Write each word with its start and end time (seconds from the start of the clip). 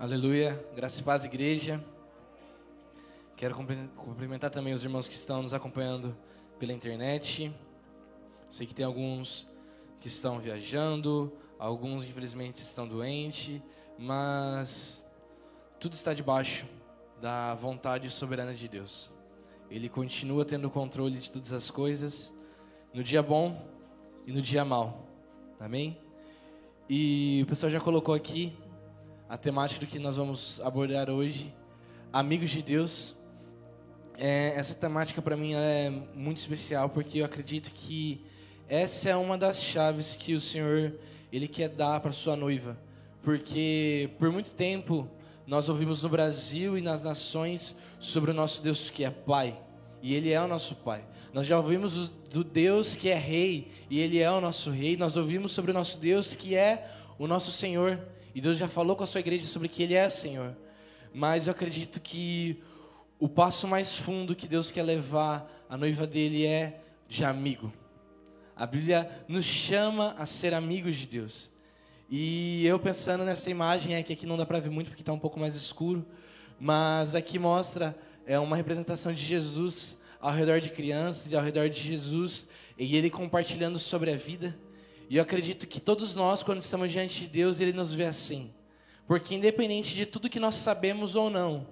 Aleluia, 0.00 0.64
graça 0.76 1.00
e 1.00 1.02
paz, 1.02 1.24
igreja. 1.24 1.84
Quero 3.36 3.56
cumprimentar 3.96 4.48
também 4.48 4.72
os 4.72 4.84
irmãos 4.84 5.08
que 5.08 5.14
estão 5.14 5.42
nos 5.42 5.52
acompanhando 5.52 6.16
pela 6.56 6.72
internet. 6.72 7.52
Sei 8.48 8.64
que 8.64 8.72
tem 8.72 8.86
alguns 8.86 9.48
que 9.98 10.06
estão 10.06 10.38
viajando, 10.38 11.32
alguns 11.58 12.06
infelizmente 12.06 12.62
estão 12.62 12.86
doentes, 12.86 13.60
mas 13.98 15.04
tudo 15.80 15.94
está 15.94 16.14
debaixo 16.14 16.64
da 17.20 17.56
vontade 17.56 18.08
soberana 18.08 18.54
de 18.54 18.68
Deus. 18.68 19.10
Ele 19.68 19.88
continua 19.88 20.44
tendo 20.44 20.68
o 20.68 20.70
controle 20.70 21.18
de 21.18 21.28
todas 21.28 21.52
as 21.52 21.72
coisas, 21.72 22.32
no 22.94 23.02
dia 23.02 23.20
bom 23.20 23.68
e 24.24 24.32
no 24.32 24.40
dia 24.40 24.64
mal. 24.64 25.08
Amém? 25.58 25.98
E 26.88 27.40
o 27.42 27.46
pessoal 27.48 27.72
já 27.72 27.80
colocou 27.80 28.14
aqui 28.14 28.56
a 29.28 29.36
temática 29.36 29.84
do 29.84 29.86
que 29.86 29.98
nós 29.98 30.16
vamos 30.16 30.58
abordar 30.60 31.10
hoje, 31.10 31.54
amigos 32.10 32.48
de 32.48 32.62
Deus. 32.62 33.14
É, 34.16 34.54
essa 34.56 34.74
temática 34.74 35.20
para 35.20 35.36
mim 35.36 35.52
é 35.54 35.90
muito 36.14 36.38
especial 36.38 36.88
porque 36.88 37.20
eu 37.20 37.26
acredito 37.26 37.70
que 37.70 38.24
essa 38.66 39.10
é 39.10 39.16
uma 39.16 39.36
das 39.36 39.62
chaves 39.62 40.16
que 40.16 40.34
o 40.34 40.40
Senhor 40.40 40.94
ele 41.30 41.46
quer 41.46 41.68
dar 41.68 42.00
para 42.00 42.10
sua 42.10 42.34
noiva, 42.36 42.76
porque 43.22 44.08
por 44.18 44.32
muito 44.32 44.52
tempo 44.52 45.06
nós 45.46 45.68
ouvimos 45.68 46.02
no 46.02 46.08
Brasil 46.08 46.78
e 46.78 46.80
nas 46.80 47.02
nações 47.02 47.76
sobre 48.00 48.30
o 48.30 48.34
nosso 48.34 48.62
Deus 48.62 48.88
que 48.88 49.04
é 49.04 49.10
Pai 49.10 49.60
e 50.02 50.14
Ele 50.14 50.32
é 50.32 50.40
o 50.40 50.48
nosso 50.48 50.74
Pai. 50.74 51.04
Nós 51.34 51.46
já 51.46 51.58
ouvimos 51.58 52.08
do 52.30 52.42
Deus 52.42 52.96
que 52.96 53.10
é 53.10 53.14
Rei 53.14 53.70
e 53.90 54.00
Ele 54.00 54.20
é 54.20 54.30
o 54.30 54.40
nosso 54.40 54.70
Rei. 54.70 54.96
Nós 54.96 55.16
ouvimos 55.16 55.52
sobre 55.52 55.70
o 55.70 55.74
nosso 55.74 55.98
Deus 55.98 56.34
que 56.34 56.54
é 56.54 56.90
o 57.18 57.26
nosso 57.26 57.52
Senhor 57.52 58.00
e 58.38 58.40
Deus 58.40 58.56
já 58.56 58.68
falou 58.68 58.94
com 58.94 59.02
a 59.02 59.06
sua 59.06 59.18
igreja 59.18 59.48
sobre 59.48 59.66
que 59.66 59.82
Ele 59.82 59.94
é 59.94 60.08
Senhor. 60.08 60.56
Mas 61.12 61.48
eu 61.48 61.50
acredito 61.50 61.98
que 61.98 62.62
o 63.18 63.28
passo 63.28 63.66
mais 63.66 63.96
fundo 63.96 64.36
que 64.36 64.46
Deus 64.46 64.70
quer 64.70 64.84
levar 64.84 65.50
a 65.68 65.76
noiva 65.76 66.06
dele 66.06 66.46
é 66.46 66.80
de 67.08 67.24
amigo. 67.24 67.72
A 68.54 68.64
Bíblia 68.64 69.24
nos 69.26 69.44
chama 69.44 70.14
a 70.16 70.24
ser 70.24 70.54
amigos 70.54 70.94
de 70.94 71.08
Deus. 71.08 71.50
E 72.08 72.64
eu 72.64 72.78
pensando 72.78 73.24
nessa 73.24 73.50
imagem, 73.50 73.96
é 73.96 74.04
que 74.04 74.12
aqui 74.12 74.24
não 74.24 74.36
dá 74.36 74.46
para 74.46 74.60
ver 74.60 74.70
muito 74.70 74.86
porque 74.86 75.02
está 75.02 75.12
um 75.12 75.18
pouco 75.18 75.40
mais 75.40 75.56
escuro, 75.56 76.06
mas 76.60 77.16
aqui 77.16 77.40
mostra 77.40 77.98
é 78.24 78.38
uma 78.38 78.54
representação 78.54 79.12
de 79.12 79.24
Jesus 79.24 79.98
ao 80.20 80.30
redor 80.30 80.60
de 80.60 80.70
crianças 80.70 81.32
e 81.32 81.34
ao 81.34 81.42
redor 81.42 81.68
de 81.68 81.80
Jesus 81.80 82.46
e 82.78 82.94
ele 82.94 83.10
compartilhando 83.10 83.80
sobre 83.80 84.12
a 84.12 84.16
vida. 84.16 84.56
E 85.08 85.16
eu 85.16 85.22
acredito 85.22 85.66
que 85.66 85.80
todos 85.80 86.14
nós, 86.14 86.42
quando 86.42 86.60
estamos 86.60 86.92
diante 86.92 87.20
de 87.20 87.28
Deus, 87.28 87.60
Ele 87.60 87.72
nos 87.72 87.94
vê 87.94 88.04
assim. 88.04 88.52
Porque 89.06 89.34
independente 89.34 89.94
de 89.94 90.04
tudo 90.04 90.28
que 90.28 90.38
nós 90.38 90.54
sabemos 90.54 91.14
ou 91.14 91.30
não, 91.30 91.66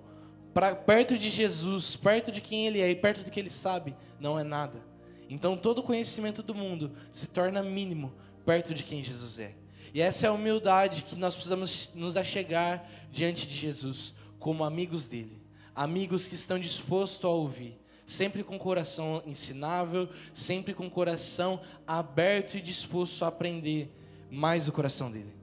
pra, 0.55 0.75
perto 0.75 1.19
de 1.19 1.29
Jesus, 1.29 1.97
perto 1.97 2.33
de 2.33 2.41
quem 2.41 2.67
Ele 2.67 2.81
é 2.81 2.91
e 2.91 2.97
perto 2.97 3.23
do 3.23 3.31
que 3.31 3.39
Ele 3.39 3.51
sabe, 3.51 3.95
não 4.19 4.39
é 4.39 4.43
nada. 4.43 4.83
Então 5.29 5.57
todo 5.57 5.83
conhecimento 5.83 6.43
do 6.43 6.55
mundo 6.55 6.93
se 7.11 7.27
torna 7.27 7.63
mínimo 7.63 8.13
perto 8.47 8.73
de 8.73 8.83
quem 8.83 9.03
Jesus 9.03 9.39
é. 9.39 9.55
E 9.93 10.01
essa 10.01 10.27
é 10.27 10.29
a 10.29 10.33
humildade 10.33 11.03
que 11.03 11.17
nós 11.17 11.35
precisamos 11.35 11.91
nos 11.95 12.17
achegar 12.17 12.89
diante 13.11 13.47
de 13.47 13.55
Jesus, 13.55 14.15
como 14.39 14.65
amigos 14.65 15.07
dele. 15.07 15.43
Amigos 15.75 16.27
que 16.27 16.35
estão 16.35 16.59
dispostos 16.59 17.25
a 17.25 17.29
ouvir 17.29 17.79
sempre 18.07 18.45
com 18.45 18.57
o 18.57 18.59
coração 18.59 19.23
ensinável, 19.27 20.09
sempre 20.33 20.73
com 20.73 20.87
o 20.87 20.91
coração 20.91 21.61
aberto 21.87 22.57
e 22.57 22.63
disposto 22.63 23.25
a 23.25 23.29
aprender 23.29 23.93
mais 24.31 24.67
do 24.67 24.73
coração 24.73 25.11
dele. 25.11 25.35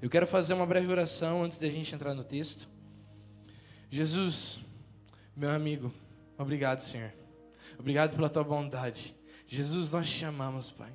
Eu 0.00 0.08
quero 0.08 0.26
fazer 0.26 0.54
uma 0.54 0.64
breve 0.64 0.90
oração 0.90 1.44
antes 1.44 1.58
da 1.58 1.68
gente 1.68 1.94
entrar 1.94 2.14
no 2.14 2.24
texto. 2.24 2.68
Jesus, 3.90 4.60
meu 5.36 5.50
amigo, 5.50 5.92
obrigado, 6.38 6.80
Senhor. 6.80 7.12
Obrigado 7.78 8.14
pela 8.14 8.28
tua 8.28 8.44
bondade. 8.44 9.14
Jesus, 9.46 9.92
nós 9.92 10.08
te 10.08 10.24
amamos, 10.24 10.70
Pai. 10.70 10.92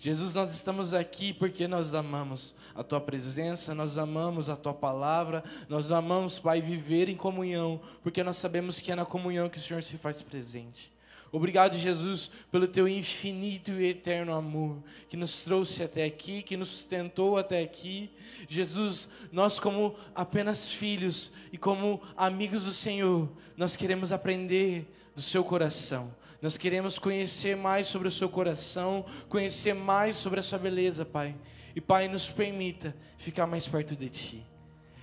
Jesus, 0.00 0.32
nós 0.32 0.54
estamos 0.54 0.94
aqui 0.94 1.32
porque 1.32 1.66
nós 1.66 1.92
amamos 1.92 2.54
a 2.72 2.84
tua 2.84 3.00
presença, 3.00 3.74
nós 3.74 3.98
amamos 3.98 4.48
a 4.48 4.54
tua 4.54 4.72
palavra, 4.72 5.42
nós 5.68 5.90
amamos, 5.90 6.38
Pai, 6.38 6.60
viver 6.60 7.08
em 7.08 7.16
comunhão, 7.16 7.80
porque 8.00 8.22
nós 8.22 8.36
sabemos 8.36 8.80
que 8.80 8.92
é 8.92 8.94
na 8.94 9.04
comunhão 9.04 9.48
que 9.48 9.58
o 9.58 9.60
Senhor 9.60 9.82
se 9.82 9.96
faz 9.96 10.22
presente. 10.22 10.92
Obrigado, 11.32 11.76
Jesus, 11.76 12.30
pelo 12.50 12.68
teu 12.68 12.86
infinito 12.88 13.72
e 13.72 13.86
eterno 13.86 14.32
amor 14.32 14.82
que 15.08 15.16
nos 15.16 15.42
trouxe 15.42 15.82
até 15.82 16.04
aqui, 16.04 16.42
que 16.42 16.56
nos 16.56 16.68
sustentou 16.68 17.36
até 17.36 17.60
aqui. 17.60 18.08
Jesus, 18.48 19.08
nós, 19.32 19.58
como 19.58 19.96
apenas 20.14 20.70
filhos 20.70 21.32
e 21.52 21.58
como 21.58 22.00
amigos 22.16 22.64
do 22.64 22.72
Senhor, 22.72 23.28
nós 23.56 23.74
queremos 23.74 24.12
aprender 24.12 24.86
do 25.14 25.20
seu 25.20 25.42
coração. 25.42 26.14
Nós 26.40 26.56
queremos 26.56 26.98
conhecer 26.98 27.56
mais 27.56 27.88
sobre 27.88 28.06
o 28.06 28.12
seu 28.12 28.28
coração, 28.28 29.04
conhecer 29.28 29.74
mais 29.74 30.16
sobre 30.16 30.38
a 30.38 30.42
sua 30.42 30.58
beleza, 30.58 31.04
Pai. 31.04 31.34
E, 31.74 31.80
Pai, 31.80 32.06
nos 32.06 32.28
permita 32.28 32.94
ficar 33.16 33.46
mais 33.46 33.66
perto 33.66 33.96
de 33.96 34.08
Ti. 34.08 34.46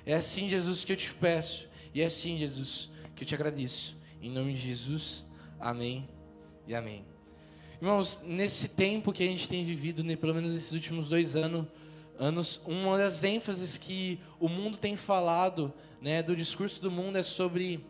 É 0.06 0.16
assim, 0.16 0.48
Jesus, 0.48 0.86
que 0.86 0.94
eu 0.94 0.98
te 0.98 1.14
peço. 1.14 1.68
E 1.94 2.02
é 2.02 2.06
assim, 2.06 2.38
Jesus, 2.38 2.90
que 3.16 3.24
eu 3.24 3.28
te 3.28 3.36
agradeço. 3.36 3.98
Em 4.22 4.30
nome 4.30 4.54
de 4.54 4.60
Jesus, 4.60 5.26
amém 5.60 6.08
e 6.68 6.74
amém. 6.74 7.06
Irmãos, 7.82 8.22
nesse 8.24 8.70
tempo 8.70 9.12
que 9.12 9.24
a 9.24 9.28
gente 9.28 9.50
tem 9.50 9.64
vivido, 9.64 10.04
né, 10.04 10.16
pelo 10.16 10.34
menos 10.34 10.52
nesses 10.54 10.72
últimos 10.72 11.10
dois 11.10 11.36
anos, 11.36 11.66
anos, 12.18 12.62
uma 12.66 12.98
das 12.98 13.24
ênfases 13.24 13.78
que 13.78 14.20
o 14.40 14.48
mundo 14.48 14.78
tem 14.78 14.96
falado, 14.96 15.74
né, 16.02 16.24
do 16.24 16.36
discurso 16.36 16.82
do 16.82 16.90
mundo 16.90 17.18
é 17.18 17.24
sobre 17.24 17.86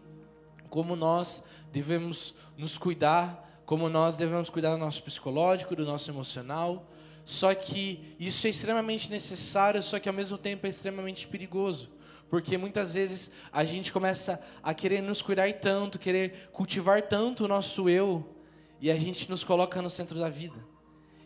como 0.76 0.94
nós 0.94 1.42
devemos 1.72 2.36
nos 2.58 2.78
cuidar, 2.78 3.64
como 3.66 3.88
nós 3.88 4.18
devemos 4.18 4.50
cuidar 4.50 4.72
do 4.72 4.78
nosso 4.78 5.02
psicológico, 5.02 5.74
do 5.74 5.86
nosso 5.86 6.12
emocional. 6.12 6.92
Só 7.24 7.56
que 7.56 8.14
isso 8.20 8.46
é 8.46 8.50
extremamente 8.50 9.10
necessário, 9.10 9.82
só 9.82 10.00
que 10.00 10.10
ao 10.10 10.14
mesmo 10.14 10.38
tempo 10.38 10.66
é 10.66 10.70
extremamente 10.70 11.30
perigoso. 11.30 11.90
Porque 12.30 12.58
muitas 12.58 12.94
vezes 12.94 13.32
a 13.54 13.64
gente 13.64 13.90
começa 13.90 14.38
a 14.62 14.74
querer 14.74 15.02
nos 15.02 15.22
cuidar 15.22 15.50
tanto, 15.54 15.98
querer 15.98 16.50
cultivar 16.52 17.04
tanto 17.04 17.46
o 17.46 17.48
nosso 17.48 17.88
eu, 17.88 18.36
e 18.82 18.92
a 18.92 18.98
gente 18.98 19.30
nos 19.30 19.46
coloca 19.46 19.82
no 19.82 19.90
centro 19.90 20.20
da 20.20 20.28
vida. 20.28 20.58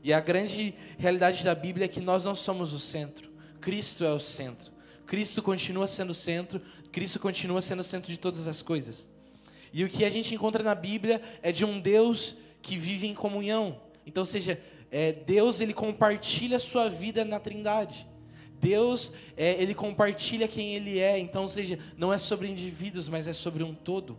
E 0.04 0.14
a 0.14 0.20
grande 0.20 0.76
realidade 1.00 1.44
da 1.44 1.56
Bíblia 1.56 1.86
é 1.86 1.88
que 1.88 2.00
nós 2.00 2.24
não 2.24 2.36
somos 2.36 2.72
o 2.72 2.80
centro, 2.80 3.32
Cristo 3.60 4.04
é 4.04 4.14
o 4.14 4.20
centro. 4.20 4.72
Cristo 5.08 5.42
continua 5.42 5.88
sendo 5.88 6.12
o 6.12 6.14
centro, 6.14 6.62
Cristo 6.92 7.20
continua 7.20 7.62
sendo 7.62 7.80
o 7.80 7.84
centro 7.84 8.12
de 8.12 8.20
todas 8.20 8.48
as 8.48 8.62
coisas. 8.62 9.10
E 9.72 9.84
o 9.84 9.90
que 9.90 10.04
a 10.06 10.10
gente 10.10 10.34
encontra 10.34 10.64
na 10.64 10.76
Bíblia 10.76 11.22
é 11.42 11.52
de 11.52 11.66
um 11.66 11.80
Deus 11.80 12.36
que 12.62 12.78
vive 12.78 13.08
em 13.08 13.14
comunhão. 13.14 13.80
Então, 14.06 14.26
seja, 14.26 14.60
é, 14.92 15.12
Deus 15.12 15.62
ele 15.62 15.74
compartilha 15.74 16.58
a 16.58 16.60
sua 16.60 16.90
vida 16.90 17.24
na 17.24 17.40
Trindade. 17.40 18.08
Deus 18.60 19.14
é, 19.38 19.54
ele 19.62 19.74
compartilha 19.74 20.48
quem 20.48 20.76
Ele 20.76 21.00
é. 21.00 21.18
Então, 21.18 21.48
seja, 21.48 21.80
não 21.98 22.12
é 22.12 22.18
sobre 22.18 22.48
indivíduos, 22.48 23.08
mas 23.08 23.28
é 23.28 23.34
sobre 23.34 23.64
um 23.64 23.74
todo. 23.74 24.18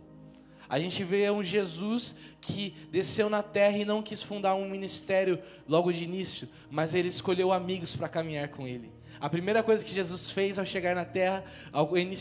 A 0.67 0.79
gente 0.79 1.03
vê 1.03 1.29
um 1.29 1.43
Jesus 1.43 2.15
que 2.39 2.73
desceu 2.89 3.29
na 3.29 3.43
terra 3.43 3.77
e 3.77 3.83
não 3.83 4.01
quis 4.01 4.23
fundar 4.23 4.55
um 4.55 4.69
ministério 4.69 5.37
logo 5.67 5.91
de 5.91 6.05
início, 6.05 6.47
mas 6.69 6.95
ele 6.95 7.09
escolheu 7.09 7.51
amigos 7.51 7.95
para 7.95 8.07
caminhar 8.07 8.47
com 8.47 8.65
ele. 8.65 8.89
A 9.21 9.29
primeira 9.29 9.61
coisa 9.61 9.85
que 9.85 9.93
Jesus 9.93 10.31
fez 10.31 10.57
ao 10.57 10.65
chegar 10.65 10.95
na 10.95 11.05
terra, 11.05 11.45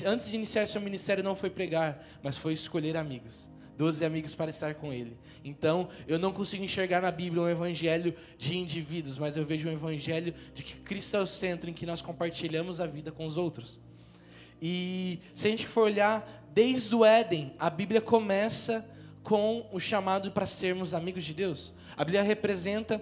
antes 0.04 0.28
de 0.28 0.36
iniciar 0.36 0.66
seu 0.66 0.82
ministério, 0.82 1.24
não 1.24 1.34
foi 1.34 1.48
pregar, 1.48 2.06
mas 2.22 2.36
foi 2.36 2.52
escolher 2.52 2.94
amigos. 2.94 3.48
Doze 3.78 4.04
amigos 4.04 4.34
para 4.34 4.50
estar 4.50 4.74
com 4.74 4.92
ele. 4.92 5.16
Então, 5.42 5.88
eu 6.06 6.18
não 6.18 6.30
consigo 6.30 6.62
enxergar 6.62 7.00
na 7.00 7.10
Bíblia 7.10 7.40
um 7.40 7.48
evangelho 7.48 8.14
de 8.36 8.54
indivíduos, 8.54 9.16
mas 9.16 9.34
eu 9.34 9.46
vejo 9.46 9.66
um 9.66 9.72
evangelho 9.72 10.34
de 10.52 10.62
que 10.62 10.76
Cristo 10.76 11.16
é 11.16 11.20
o 11.20 11.26
centro 11.26 11.70
em 11.70 11.72
que 11.72 11.86
nós 11.86 12.02
compartilhamos 12.02 12.78
a 12.78 12.86
vida 12.86 13.10
com 13.10 13.24
os 13.24 13.38
outros. 13.38 13.80
E 14.60 15.20
se 15.32 15.48
a 15.48 15.50
gente 15.50 15.66
for 15.66 15.84
olhar 15.84 16.46
desde 16.52 16.94
o 16.94 17.02
Éden, 17.02 17.54
a 17.58 17.70
Bíblia 17.70 18.02
começa 18.02 18.84
com 19.22 19.66
o 19.72 19.80
chamado 19.80 20.30
para 20.30 20.44
sermos 20.44 20.92
amigos 20.92 21.24
de 21.24 21.32
Deus. 21.32 21.72
A 21.96 22.04
Bíblia 22.04 22.22
representa 22.22 23.00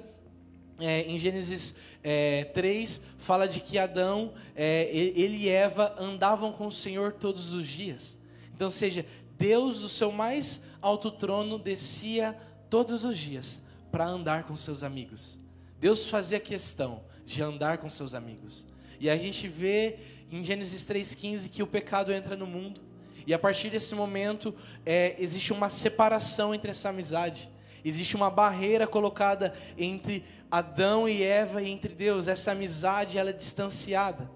é, 0.78 1.02
em 1.02 1.18
Gênesis 1.18 1.74
é, 2.02 2.44
3, 2.44 3.00
fala 3.18 3.46
de 3.46 3.60
que 3.60 3.78
Adão, 3.78 4.32
é, 4.54 4.88
ele 4.92 5.36
e 5.36 5.48
Eva 5.48 5.94
andavam 5.98 6.52
com 6.52 6.66
o 6.66 6.72
Senhor 6.72 7.12
todos 7.12 7.52
os 7.52 7.66
dias. 7.66 8.16
Então, 8.54 8.70
seja, 8.70 9.04
Deus 9.38 9.78
do 9.80 9.88
seu 9.88 10.10
mais 10.10 10.60
alto 10.80 11.10
trono 11.10 11.58
descia 11.58 12.36
todos 12.68 13.04
os 13.04 13.16
dias 13.18 13.60
para 13.90 14.06
andar 14.06 14.44
com 14.44 14.56
seus 14.56 14.82
amigos. 14.82 15.38
Deus 15.80 16.08
fazia 16.08 16.40
questão 16.40 17.02
de 17.24 17.42
andar 17.42 17.78
com 17.78 17.88
seus 17.88 18.14
amigos. 18.14 18.66
E 18.98 19.08
a 19.08 19.16
gente 19.16 19.46
vê 19.46 19.98
em 20.30 20.42
Gênesis 20.42 20.82
3,15 20.84 21.48
que 21.48 21.62
o 21.62 21.66
pecado 21.66 22.12
entra 22.12 22.36
no 22.36 22.46
mundo. 22.46 22.80
E 23.26 23.34
a 23.34 23.38
partir 23.38 23.70
desse 23.70 23.94
momento, 23.94 24.54
é, 24.84 25.14
existe 25.18 25.52
uma 25.52 25.68
separação 25.68 26.54
entre 26.54 26.70
essa 26.70 26.88
amizade. 26.88 27.48
Existe 27.84 28.16
uma 28.16 28.30
barreira 28.30 28.86
colocada 28.86 29.54
entre 29.76 30.24
Adão 30.50 31.08
e 31.08 31.22
Eva 31.22 31.62
e 31.62 31.70
entre 31.70 31.94
Deus. 31.94 32.28
Essa 32.28 32.52
amizade 32.52 33.18
ela 33.18 33.30
é 33.30 33.32
distanciada. 33.32 34.30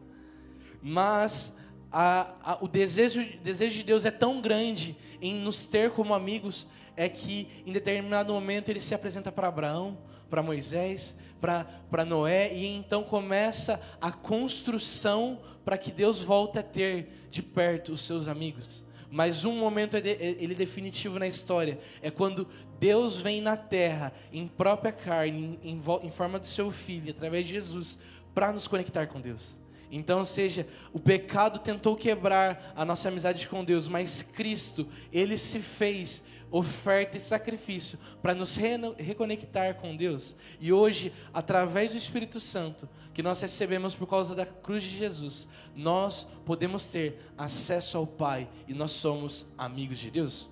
Mas 0.82 1.52
a, 1.90 2.34
a, 2.42 2.58
o 2.60 2.68
desejo, 2.68 3.24
desejo 3.42 3.76
de 3.76 3.84
Deus 3.84 4.04
é 4.04 4.10
tão 4.10 4.40
grande 4.40 4.96
em 5.20 5.34
nos 5.34 5.64
ter 5.64 5.90
como 5.90 6.14
amigos, 6.14 6.66
é 6.96 7.08
que 7.08 7.48
em 7.66 7.72
determinado 7.72 8.32
momento 8.32 8.70
ele 8.70 8.80
se 8.80 8.94
apresenta 8.94 9.30
para 9.30 9.48
Abraão, 9.48 9.98
para 10.28 10.42
Moisés, 10.42 11.16
para 11.40 12.04
Noé, 12.04 12.52
e 12.54 12.66
então 12.66 13.04
começa 13.04 13.80
a 14.00 14.10
construção 14.10 15.38
para 15.64 15.76
que 15.76 15.92
Deus 15.92 16.22
volte 16.22 16.58
a 16.58 16.62
ter 16.62 17.08
de 17.30 17.42
perto 17.42 17.92
os 17.92 18.00
seus 18.00 18.26
amigos. 18.28 18.84
Mas 19.10 19.44
um 19.44 19.58
momento 19.58 19.94
ele 19.94 20.52
é 20.52 20.56
definitivo 20.56 21.18
na 21.18 21.28
história 21.28 21.78
é 22.00 22.10
quando 22.10 22.48
Deus 22.82 23.22
vem 23.22 23.40
na 23.40 23.56
terra, 23.56 24.12
em 24.32 24.48
própria 24.48 24.90
carne, 24.90 25.56
em, 25.62 25.80
em, 26.02 26.10
forma 26.10 26.36
do 26.36 26.46
seu 26.48 26.72
filho, 26.72 27.12
através 27.12 27.46
de 27.46 27.52
Jesus, 27.52 27.96
para 28.34 28.52
nos 28.52 28.66
conectar 28.66 29.06
com 29.06 29.20
Deus. 29.20 29.56
Então, 29.88 30.18
ou 30.18 30.24
seja, 30.24 30.66
o 30.92 30.98
pecado 30.98 31.60
tentou 31.60 31.94
quebrar 31.94 32.72
a 32.74 32.84
nossa 32.84 33.08
amizade 33.08 33.46
com 33.46 33.64
Deus, 33.64 33.86
mas 33.86 34.22
Cristo, 34.22 34.88
ele 35.12 35.38
se 35.38 35.60
fez 35.60 36.24
oferta 36.50 37.16
e 37.16 37.20
sacrifício 37.20 38.00
para 38.20 38.34
nos 38.34 38.56
re 38.56 38.72
reconectar 38.98 39.76
com 39.76 39.96
Deus. 39.96 40.34
E 40.58 40.72
hoje, 40.72 41.12
através 41.32 41.92
do 41.92 41.98
Espírito 41.98 42.40
Santo, 42.40 42.88
que 43.14 43.22
nós 43.22 43.40
recebemos 43.40 43.94
por 43.94 44.08
causa 44.08 44.34
da 44.34 44.44
cruz 44.44 44.82
de 44.82 44.98
Jesus, 44.98 45.46
nós 45.76 46.26
podemos 46.44 46.88
ter 46.88 47.30
acesso 47.38 47.96
ao 47.96 48.08
Pai 48.08 48.48
e 48.66 48.74
nós 48.74 48.90
somos 48.90 49.46
amigos 49.56 50.00
de 50.00 50.10
Deus. 50.10 50.50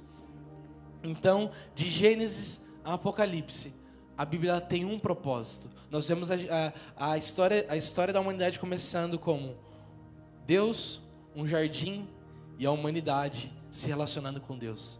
Então, 1.02 1.50
de 1.74 1.88
Gênesis 1.88 2.60
a 2.84 2.94
Apocalipse, 2.94 3.72
a 4.16 4.24
Bíblia 4.24 4.60
tem 4.60 4.84
um 4.84 4.98
propósito. 4.98 5.70
Nós 5.90 6.06
vemos 6.06 6.30
a, 6.30 6.34
a, 6.96 7.12
a, 7.12 7.18
história, 7.18 7.64
a 7.68 7.76
história 7.76 8.12
da 8.12 8.20
humanidade 8.20 8.58
começando 8.58 9.18
como 9.18 9.56
Deus, 10.46 11.00
um 11.34 11.46
jardim 11.46 12.08
e 12.58 12.66
a 12.66 12.70
humanidade 12.70 13.52
se 13.70 13.86
relacionando 13.86 14.40
com 14.40 14.58
Deus. 14.58 14.98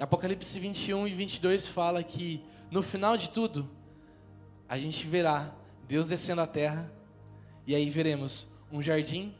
Apocalipse 0.00 0.58
21 0.58 1.06
e 1.06 1.14
22 1.14 1.68
fala 1.68 2.02
que 2.02 2.42
no 2.70 2.82
final 2.82 3.16
de 3.16 3.30
tudo, 3.30 3.68
a 4.68 4.78
gente 4.78 5.06
verá 5.06 5.54
Deus 5.86 6.08
descendo 6.08 6.40
à 6.40 6.46
terra 6.46 6.90
e 7.66 7.74
aí 7.74 7.88
veremos 7.90 8.48
um 8.72 8.80
jardim, 8.80 9.34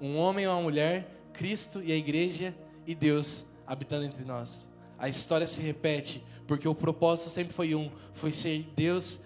um 0.00 0.16
homem 0.16 0.44
e 0.44 0.48
uma 0.48 0.62
mulher, 0.62 1.10
Cristo 1.32 1.82
e 1.82 1.90
a 1.90 1.96
igreja 1.96 2.54
e 2.86 2.94
Deus 2.94 3.44
habitando 3.66 4.06
entre 4.06 4.24
nós. 4.24 4.71
A 5.02 5.08
história 5.08 5.48
se 5.48 5.60
repete 5.60 6.24
porque 6.46 6.68
o 6.68 6.76
propósito 6.76 7.28
sempre 7.28 7.52
foi 7.52 7.74
um, 7.74 7.90
foi 8.14 8.32
ser 8.32 8.70
Deus, 8.76 9.18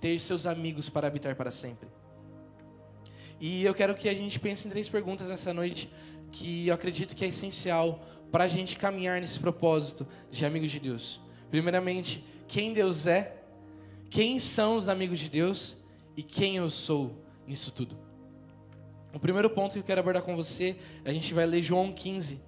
ter 0.00 0.20
seus 0.20 0.46
amigos 0.46 0.88
para 0.88 1.08
habitar 1.08 1.34
para 1.34 1.50
sempre. 1.50 1.88
E 3.40 3.64
eu 3.64 3.74
quero 3.74 3.96
que 3.96 4.08
a 4.08 4.14
gente 4.14 4.38
pense 4.38 4.68
em 4.68 4.70
três 4.70 4.88
perguntas 4.88 5.26
nessa 5.28 5.52
noite 5.52 5.92
que 6.30 6.68
eu 6.68 6.74
acredito 6.74 7.16
que 7.16 7.24
é 7.24 7.28
essencial 7.28 8.06
para 8.30 8.44
a 8.44 8.46
gente 8.46 8.76
caminhar 8.76 9.20
nesse 9.20 9.40
propósito 9.40 10.06
de 10.30 10.46
amigos 10.46 10.70
de 10.70 10.78
Deus. 10.78 11.20
Primeiramente, 11.50 12.24
quem 12.46 12.72
Deus 12.72 13.08
é, 13.08 13.36
quem 14.08 14.38
são 14.38 14.76
os 14.76 14.88
amigos 14.88 15.18
de 15.18 15.28
Deus 15.28 15.76
e 16.16 16.22
quem 16.22 16.54
eu 16.58 16.70
sou 16.70 17.20
nisso 17.48 17.72
tudo. 17.72 17.98
O 19.12 19.18
primeiro 19.18 19.50
ponto 19.50 19.72
que 19.72 19.80
eu 19.80 19.82
quero 19.82 19.98
abordar 19.98 20.22
com 20.22 20.36
você, 20.36 20.76
a 21.04 21.12
gente 21.12 21.34
vai 21.34 21.46
ler 21.46 21.62
João 21.62 21.92
15. 21.92 22.40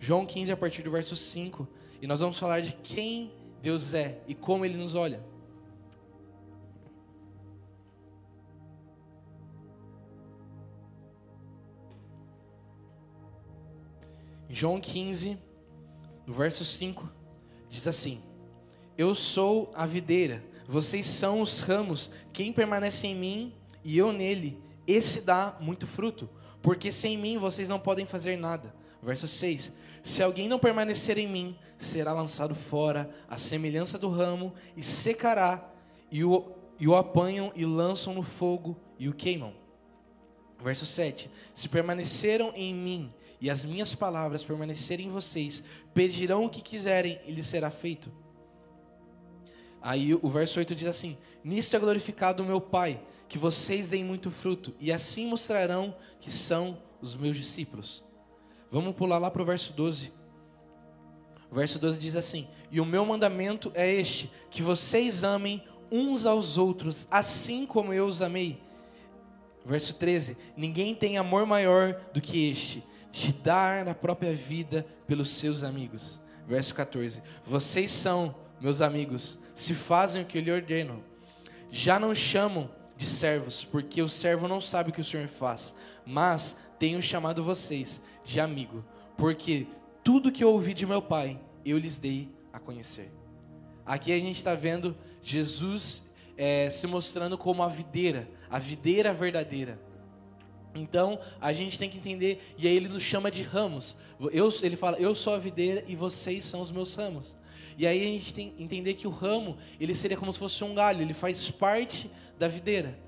João 0.00 0.24
15 0.24 0.50
a 0.50 0.56
partir 0.56 0.82
do 0.82 0.90
verso 0.90 1.14
5, 1.14 1.68
e 2.02 2.06
nós 2.08 2.18
vamos 2.18 2.36
falar 2.36 2.60
de 2.60 2.72
quem 2.72 3.32
Deus 3.62 3.94
é 3.94 4.20
e 4.26 4.34
como 4.34 4.64
ele 4.64 4.76
nos 4.76 4.96
olha. 4.96 5.22
João 14.50 14.80
15, 14.80 15.38
no 16.26 16.34
verso 16.34 16.64
5, 16.64 17.08
diz 17.70 17.86
assim: 17.86 18.20
Eu 18.98 19.14
sou 19.14 19.70
a 19.72 19.86
videira, 19.86 20.44
vocês 20.66 21.06
são 21.06 21.40
os 21.40 21.60
ramos, 21.60 22.10
quem 22.32 22.52
permanece 22.52 23.06
em 23.06 23.14
mim 23.14 23.54
e 23.84 23.96
eu 23.96 24.12
nele, 24.12 24.60
esse 24.88 25.20
dá 25.20 25.56
muito 25.60 25.86
fruto, 25.86 26.28
porque 26.60 26.90
sem 26.90 27.16
mim 27.16 27.38
vocês 27.38 27.68
não 27.68 27.78
podem 27.78 28.04
fazer 28.04 28.36
nada. 28.36 28.74
Verso 29.02 29.26
6: 29.26 29.72
Se 30.02 30.22
alguém 30.22 30.48
não 30.48 30.58
permanecer 30.58 31.18
em 31.18 31.28
mim, 31.28 31.58
será 31.76 32.12
lançado 32.12 32.54
fora, 32.54 33.10
à 33.28 33.36
semelhança 33.36 33.98
do 33.98 34.08
ramo, 34.08 34.54
e 34.76 34.82
secará, 34.82 35.68
e 36.10 36.22
o, 36.22 36.52
e 36.78 36.86
o 36.86 36.94
apanham 36.94 37.52
e 37.56 37.64
lançam 37.64 38.14
no 38.14 38.22
fogo 38.22 38.78
e 38.98 39.08
o 39.08 39.12
queimam. 39.12 39.52
Verso 40.62 40.86
7: 40.86 41.28
Se 41.52 41.68
permaneceram 41.68 42.52
em 42.54 42.72
mim 42.72 43.12
e 43.40 43.50
as 43.50 43.64
minhas 43.64 43.92
palavras 43.92 44.44
permanecerem 44.44 45.06
em 45.06 45.10
vocês, 45.10 45.64
pedirão 45.92 46.44
o 46.44 46.50
que 46.50 46.62
quiserem 46.62 47.20
e 47.26 47.32
lhes 47.32 47.46
será 47.46 47.70
feito. 47.70 48.12
Aí 49.80 50.14
o 50.14 50.30
verso 50.30 50.60
8 50.60 50.76
diz 50.76 50.86
assim: 50.86 51.18
Nisto 51.42 51.74
é 51.74 51.78
glorificado 51.80 52.40
o 52.40 52.46
meu 52.46 52.60
Pai, 52.60 53.02
que 53.28 53.36
vocês 53.36 53.88
deem 53.88 54.04
muito 54.04 54.30
fruto, 54.30 54.72
e 54.78 54.92
assim 54.92 55.26
mostrarão 55.26 55.96
que 56.20 56.30
são 56.30 56.80
os 57.00 57.16
meus 57.16 57.36
discípulos. 57.36 58.04
Vamos 58.72 58.96
pular 58.96 59.18
lá 59.18 59.30
para 59.30 59.42
o 59.42 59.44
verso 59.44 59.70
12. 59.74 60.10
O 61.50 61.54
verso 61.54 61.78
12 61.78 61.98
diz 61.98 62.16
assim: 62.16 62.48
E 62.70 62.80
o 62.80 62.86
meu 62.86 63.04
mandamento 63.04 63.70
é 63.74 63.92
este: 63.92 64.32
que 64.50 64.62
vocês 64.62 65.22
amem 65.22 65.62
uns 65.90 66.24
aos 66.24 66.56
outros, 66.56 67.06
assim 67.10 67.66
como 67.66 67.92
eu 67.92 68.06
os 68.06 68.22
amei. 68.22 68.58
Verso 69.62 69.94
13: 69.94 70.38
Ninguém 70.56 70.94
tem 70.94 71.18
amor 71.18 71.44
maior 71.44 72.00
do 72.14 72.20
que 72.22 72.50
este, 72.50 72.82
de 73.12 73.30
dar 73.34 73.86
a 73.86 73.94
própria 73.94 74.34
vida 74.34 74.86
pelos 75.06 75.28
seus 75.28 75.62
amigos. 75.62 76.18
Verso 76.48 76.74
14: 76.74 77.22
Vocês 77.44 77.90
são 77.90 78.34
meus 78.58 78.80
amigos, 78.80 79.38
se 79.54 79.74
fazem 79.74 80.22
o 80.22 80.24
que 80.24 80.38
eu 80.38 80.42
lhe 80.42 80.50
ordeno. 80.50 81.04
Já 81.70 81.98
não 81.98 82.14
chamam 82.14 82.70
de 82.96 83.04
servos, 83.04 83.64
porque 83.64 84.00
o 84.00 84.08
servo 84.08 84.48
não 84.48 84.62
sabe 84.62 84.88
o 84.88 84.92
que 84.94 85.00
o 85.02 85.04
Senhor 85.04 85.28
faz, 85.28 85.74
mas 86.06 86.56
tenho 86.78 87.02
chamado 87.02 87.44
vocês 87.44 88.00
de 88.24 88.40
amigo, 88.40 88.84
porque 89.16 89.66
tudo 90.02 90.32
que 90.32 90.42
eu 90.42 90.50
ouvi 90.50 90.74
de 90.74 90.86
meu 90.86 91.02
Pai, 91.02 91.38
eu 91.64 91.78
lhes 91.78 91.98
dei 91.98 92.28
a 92.52 92.58
conhecer. 92.58 93.10
Aqui 93.84 94.12
a 94.12 94.18
gente 94.18 94.36
está 94.36 94.54
vendo 94.54 94.96
Jesus 95.22 96.04
é, 96.36 96.70
se 96.70 96.86
mostrando 96.86 97.36
como 97.36 97.62
a 97.62 97.68
videira, 97.68 98.28
a 98.50 98.58
videira 98.58 99.12
verdadeira. 99.12 99.80
Então, 100.74 101.18
a 101.40 101.52
gente 101.52 101.78
tem 101.78 101.90
que 101.90 101.98
entender, 101.98 102.54
e 102.56 102.66
aí 102.66 102.74
ele 102.74 102.88
nos 102.88 103.02
chama 103.02 103.30
de 103.30 103.42
ramos. 103.42 103.96
Eu, 104.32 104.52
ele 104.62 104.76
fala, 104.76 104.96
eu 104.98 105.14
sou 105.14 105.34
a 105.34 105.38
videira 105.38 105.84
e 105.86 105.94
vocês 105.94 106.44
são 106.44 106.60
os 106.60 106.70
meus 106.70 106.94
ramos. 106.94 107.34
E 107.76 107.86
aí 107.86 108.00
a 108.00 108.04
gente 108.04 108.32
tem 108.32 108.50
que 108.50 108.62
entender 108.62 108.94
que 108.94 109.06
o 109.06 109.10
ramo, 109.10 109.56
ele 109.80 109.94
seria 109.94 110.16
como 110.16 110.32
se 110.32 110.38
fosse 110.38 110.62
um 110.64 110.74
galho, 110.74 111.02
ele 111.02 111.12
faz 111.12 111.50
parte 111.50 112.10
da 112.38 112.48
videira. 112.48 112.98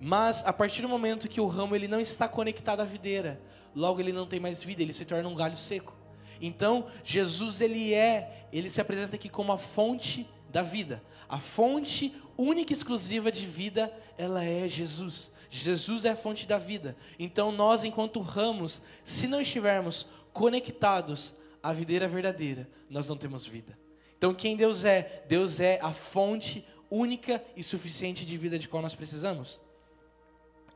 Mas 0.00 0.44
a 0.44 0.52
partir 0.52 0.82
do 0.82 0.88
momento 0.88 1.28
que 1.28 1.40
o 1.40 1.46
ramo 1.46 1.74
ele 1.74 1.88
não 1.88 2.00
está 2.00 2.28
conectado 2.28 2.80
à 2.80 2.84
videira, 2.84 3.40
logo 3.76 4.00
ele 4.00 4.12
não 4.12 4.26
tem 4.26 4.40
mais 4.40 4.64
vida, 4.64 4.82
ele 4.82 4.92
se 4.92 5.04
torna 5.04 5.28
um 5.28 5.34
galho 5.34 5.56
seco. 5.56 5.94
Então, 6.40 6.86
Jesus 7.04 7.60
ele 7.60 7.92
é, 7.94 8.48
ele 8.52 8.70
se 8.70 8.80
apresenta 8.80 9.16
aqui 9.16 9.28
como 9.28 9.52
a 9.52 9.58
fonte 9.58 10.26
da 10.50 10.62
vida. 10.62 11.02
A 11.28 11.38
fonte 11.38 12.14
única 12.36 12.72
e 12.72 12.76
exclusiva 12.76 13.30
de 13.30 13.46
vida, 13.46 13.92
ela 14.16 14.42
é 14.42 14.66
Jesus. 14.66 15.32
Jesus 15.50 16.04
é 16.04 16.10
a 16.10 16.16
fonte 16.16 16.46
da 16.46 16.58
vida. 16.58 16.96
Então 17.18 17.52
nós, 17.52 17.84
enquanto 17.84 18.20
ramos, 18.20 18.82
se 19.04 19.26
não 19.26 19.40
estivermos 19.40 20.06
conectados 20.32 21.34
à 21.62 21.72
videira 21.72 22.08
verdadeira, 22.08 22.68
nós 22.90 23.08
não 23.08 23.16
temos 23.16 23.46
vida. 23.46 23.78
Então 24.18 24.34
quem 24.34 24.56
Deus 24.56 24.84
é? 24.84 25.24
Deus 25.28 25.60
é 25.60 25.78
a 25.82 25.92
fonte 25.92 26.64
única 26.90 27.42
e 27.56 27.62
suficiente 27.62 28.24
de 28.24 28.36
vida 28.36 28.58
de 28.58 28.68
qual 28.68 28.82
nós 28.82 28.94
precisamos. 28.94 29.60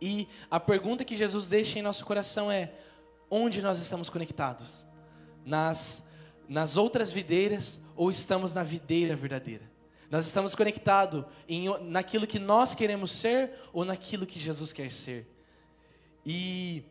E 0.00 0.26
a 0.50 0.58
pergunta 0.58 1.04
que 1.04 1.16
Jesus 1.16 1.46
deixa 1.46 1.78
em 1.78 1.82
nosso 1.82 2.04
coração 2.04 2.50
é: 2.50 2.72
onde 3.30 3.62
nós 3.62 3.80
estamos 3.80 4.10
conectados? 4.10 4.84
Nas, 5.44 6.02
nas 6.48 6.76
outras 6.76 7.12
videiras 7.12 7.80
ou 7.96 8.10
estamos 8.10 8.52
na 8.52 8.62
videira 8.62 9.14
verdadeira? 9.14 9.70
Nós 10.10 10.26
estamos 10.26 10.56
conectados 10.56 11.24
em, 11.48 11.66
naquilo 11.84 12.26
que 12.26 12.40
nós 12.40 12.74
queremos 12.74 13.12
ser 13.12 13.52
ou 13.72 13.84
naquilo 13.84 14.26
que 14.26 14.40
Jesus 14.40 14.72
quer 14.72 14.90
ser. 14.90 15.26
E 16.26 16.82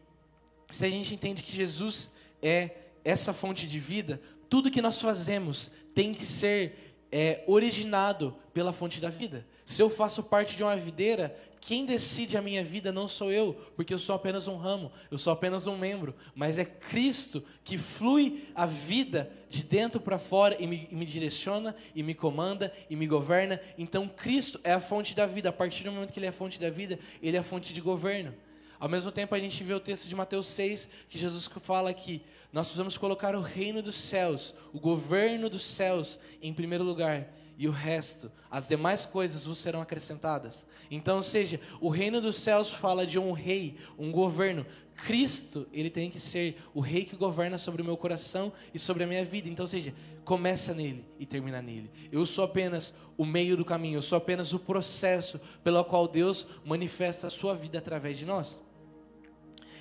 se 0.71 0.85
a 0.85 0.89
gente 0.89 1.13
entende 1.13 1.43
que 1.43 1.51
Jesus 1.51 2.09
é 2.41 2.77
essa 3.03 3.33
fonte 3.33 3.67
de 3.67 3.77
vida, 3.77 4.21
tudo 4.49 4.71
que 4.71 4.81
nós 4.81 5.01
fazemos 5.01 5.69
tem 5.93 6.13
que 6.13 6.25
ser 6.25 6.88
é, 7.11 7.43
originado 7.47 8.35
pela 8.53 8.73
fonte 8.73 8.99
da 8.99 9.09
vida. 9.09 9.45
Se 9.65 9.81
eu 9.81 9.89
faço 9.89 10.23
parte 10.23 10.55
de 10.55 10.63
uma 10.63 10.75
videira, 10.75 11.35
quem 11.61 11.85
decide 11.85 12.37
a 12.37 12.41
minha 12.41 12.63
vida 12.63 12.91
não 12.91 13.07
sou 13.07 13.31
eu, 13.31 13.53
porque 13.75 13.93
eu 13.93 13.99
sou 13.99 14.15
apenas 14.15 14.47
um 14.47 14.55
ramo, 14.55 14.91
eu 15.11 15.17
sou 15.17 15.33
apenas 15.33 15.67
um 15.67 15.77
membro, 15.77 16.15
mas 16.33 16.57
é 16.57 16.65
Cristo 16.65 17.43
que 17.63 17.77
flui 17.77 18.47
a 18.55 18.65
vida 18.65 19.31
de 19.49 19.63
dentro 19.63 19.99
para 19.99 20.17
fora 20.17 20.55
e 20.59 20.65
me, 20.65 20.87
e 20.89 20.95
me, 20.95 21.05
direciona, 21.05 21.75
e 21.93 22.01
me 22.01 22.13
comanda, 22.13 22.73
e 22.89 22.95
me 22.95 23.07
governa. 23.07 23.59
Então 23.77 24.07
Cristo 24.07 24.59
é 24.63 24.71
a 24.71 24.79
fonte 24.79 25.13
da 25.13 25.25
vida. 25.25 25.49
A 25.49 25.53
partir 25.53 25.83
do 25.83 25.91
momento 25.91 26.13
que 26.13 26.19
Ele 26.19 26.27
é 26.27 26.29
a 26.29 26.33
fonte 26.33 26.59
da 26.59 26.69
vida, 26.69 26.97
Ele 27.21 27.35
é 27.35 27.39
a 27.39 27.43
fonte 27.43 27.73
de 27.73 27.81
governo. 27.81 28.33
Ao 28.79 28.87
mesmo 28.87 29.11
tempo, 29.11 29.35
a 29.35 29.39
gente 29.39 29.63
vê 29.63 29.73
o 29.73 29.79
texto 29.79 30.07
de 30.07 30.15
Mateus 30.15 30.47
6, 30.47 30.89
que 31.09 31.19
Jesus 31.19 31.49
fala 31.61 31.93
que 31.93 32.21
nós 32.51 32.67
precisamos 32.67 32.97
colocar 32.97 33.35
o 33.35 33.41
reino 33.41 33.81
dos 33.81 33.95
céus, 33.95 34.55
o 34.73 34.79
governo 34.79 35.49
dos 35.49 35.63
céus, 35.63 36.17
em 36.41 36.53
primeiro 36.53 36.83
lugar, 36.83 37.27
e 37.57 37.67
o 37.67 37.71
resto, 37.71 38.31
as 38.49 38.69
demais 38.69 39.03
coisas, 39.03 39.43
vos 39.43 39.57
serão 39.57 39.81
acrescentadas. 39.81 40.65
Então, 40.89 41.17
ou 41.17 41.21
seja, 41.21 41.59
o 41.81 41.89
reino 41.89 42.21
dos 42.21 42.37
céus 42.37 42.71
fala 42.71 43.05
de 43.05 43.19
um 43.19 43.33
rei, 43.33 43.75
um 43.97 44.13
governo. 44.13 44.65
Cristo, 44.95 45.67
ele 45.73 45.89
tem 45.89 46.09
que 46.09 46.19
ser 46.21 46.57
o 46.73 46.79
rei 46.79 47.03
que 47.03 47.17
governa 47.17 47.57
sobre 47.57 47.81
o 47.81 47.85
meu 47.85 47.97
coração 47.97 48.53
e 48.73 48.79
sobre 48.79 49.03
a 49.03 49.07
minha 49.07 49.25
vida. 49.25 49.49
Então, 49.49 49.65
ou 49.65 49.67
seja, 49.67 49.93
começa 50.23 50.73
nele 50.73 51.05
e 51.19 51.25
termina 51.25 51.61
nele. 51.61 51.91
Eu 52.11 52.25
sou 52.25 52.45
apenas 52.45 52.95
o 53.17 53.25
meio 53.25 53.57
do 53.57 53.65
caminho, 53.65 53.97
eu 53.97 54.01
sou 54.01 54.17
apenas 54.17 54.53
o 54.53 54.59
processo 54.59 55.39
pelo 55.61 55.83
qual 55.83 56.07
Deus 56.07 56.47
manifesta 56.63 57.27
a 57.27 57.29
sua 57.29 57.53
vida 57.53 57.77
através 57.77 58.17
de 58.17 58.25
nós. 58.25 58.57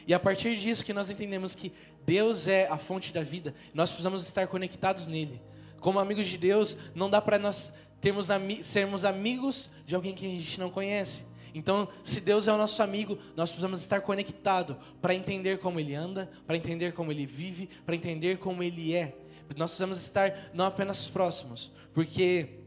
E 0.09 0.15
a 0.15 0.19
partir 0.19 0.57
disso 0.57 0.83
que 0.83 0.95
nós 0.95 1.11
entendemos 1.11 1.55
que 1.55 1.71
Deus 2.07 2.49
é 2.49 2.67
a 2.69 2.79
fonte 2.79 3.12
da 3.12 3.23
vida, 3.23 3.55
nós 3.75 3.91
precisamos 3.91 4.23
estar 4.23 4.47
conectados 4.47 5.07
nele. 5.07 5.38
Como 5.81 5.99
amigos 5.99 6.27
de 6.27 6.38
Deus, 6.38 6.79
não 6.95 7.11
dá 7.11 7.21
para 7.21 7.38
nós 7.38 7.71
termos 8.00 8.31
ami 8.31 8.62
sermos 8.62 9.05
amigos 9.05 9.69
de 9.85 9.95
alguém 9.95 10.15
que 10.15 10.25
a 10.25 10.29
gente 10.31 10.59
não 10.59 10.71
conhece. 10.71 11.27
Então, 11.55 11.87
se 12.03 12.23
Deus 12.23 12.49
é 12.49 12.53
o 12.53 12.57
nosso 12.57 12.83
amigo, 12.83 13.19
nós 13.37 13.50
precisamos 13.50 13.81
estar 13.81 14.00
conectados 14.00 14.77
para 14.99 15.15
entender 15.15 15.59
como 15.59 15.79
Ele 15.79 15.95
anda, 15.95 16.31
para 16.47 16.57
entender 16.57 16.93
como 16.93 17.12
Ele 17.12 17.27
vive, 17.27 17.69
para 17.85 17.95
entender 17.95 18.38
como 18.38 18.62
Ele 18.62 18.95
é. 18.95 19.15
Nós 19.57 19.71
precisamos 19.71 20.00
estar 20.00 20.50
não 20.55 20.65
apenas 20.65 21.07
próximos, 21.07 21.71
porque 21.93 22.61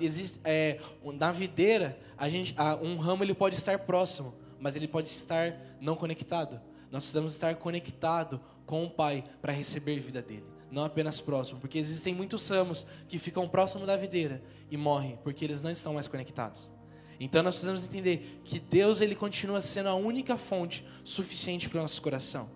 existe, 0.00 0.38
é, 0.44 0.78
na 1.18 1.32
videira, 1.32 1.98
a 2.18 2.28
gente, 2.28 2.54
um 2.82 2.96
ramo 2.98 3.24
ele 3.24 3.34
pode 3.34 3.56
estar 3.56 3.78
próximo, 3.80 4.34
mas 4.62 4.76
ele 4.76 4.86
pode 4.86 5.08
estar 5.10 5.58
não 5.80 5.96
conectado. 5.96 6.60
Nós 6.88 7.02
precisamos 7.02 7.32
estar 7.32 7.56
conectado 7.56 8.40
com 8.64 8.84
o 8.84 8.90
Pai 8.90 9.24
para 9.40 9.52
receber 9.52 9.98
vida 9.98 10.22
dele, 10.22 10.46
não 10.70 10.84
apenas 10.84 11.20
próximo, 11.20 11.58
porque 11.58 11.78
existem 11.78 12.14
muitos 12.14 12.48
ramos 12.48 12.86
que 13.08 13.18
ficam 13.18 13.48
próximo 13.48 13.84
da 13.84 13.96
videira 13.96 14.40
e 14.70 14.76
morrem 14.76 15.18
porque 15.24 15.44
eles 15.44 15.62
não 15.62 15.70
estão 15.70 15.94
mais 15.94 16.06
conectados. 16.06 16.70
Então 17.18 17.42
nós 17.42 17.54
precisamos 17.54 17.84
entender 17.84 18.40
que 18.44 18.60
Deus 18.60 19.00
ele 19.00 19.16
continua 19.16 19.60
sendo 19.60 19.88
a 19.88 19.94
única 19.96 20.36
fonte 20.36 20.86
suficiente 21.02 21.68
para 21.68 21.80
o 21.80 21.82
nosso 21.82 22.00
coração. 22.00 22.48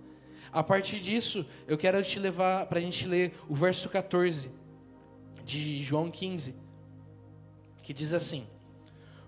A 0.53 0.63
partir 0.63 1.01
disso, 1.01 1.45
eu 1.67 1.77
quero 1.77 2.01
te 2.05 2.21
levar 2.21 2.67
para 2.67 2.79
a 2.79 2.83
gente 2.83 3.07
ler 3.07 3.35
o 3.49 3.55
verso 3.55 3.89
14 3.89 4.49
de 5.45 5.83
João 5.83 6.09
15, 6.09 6.55
que 7.83 7.93
diz 7.93 8.13
assim: 8.13 8.47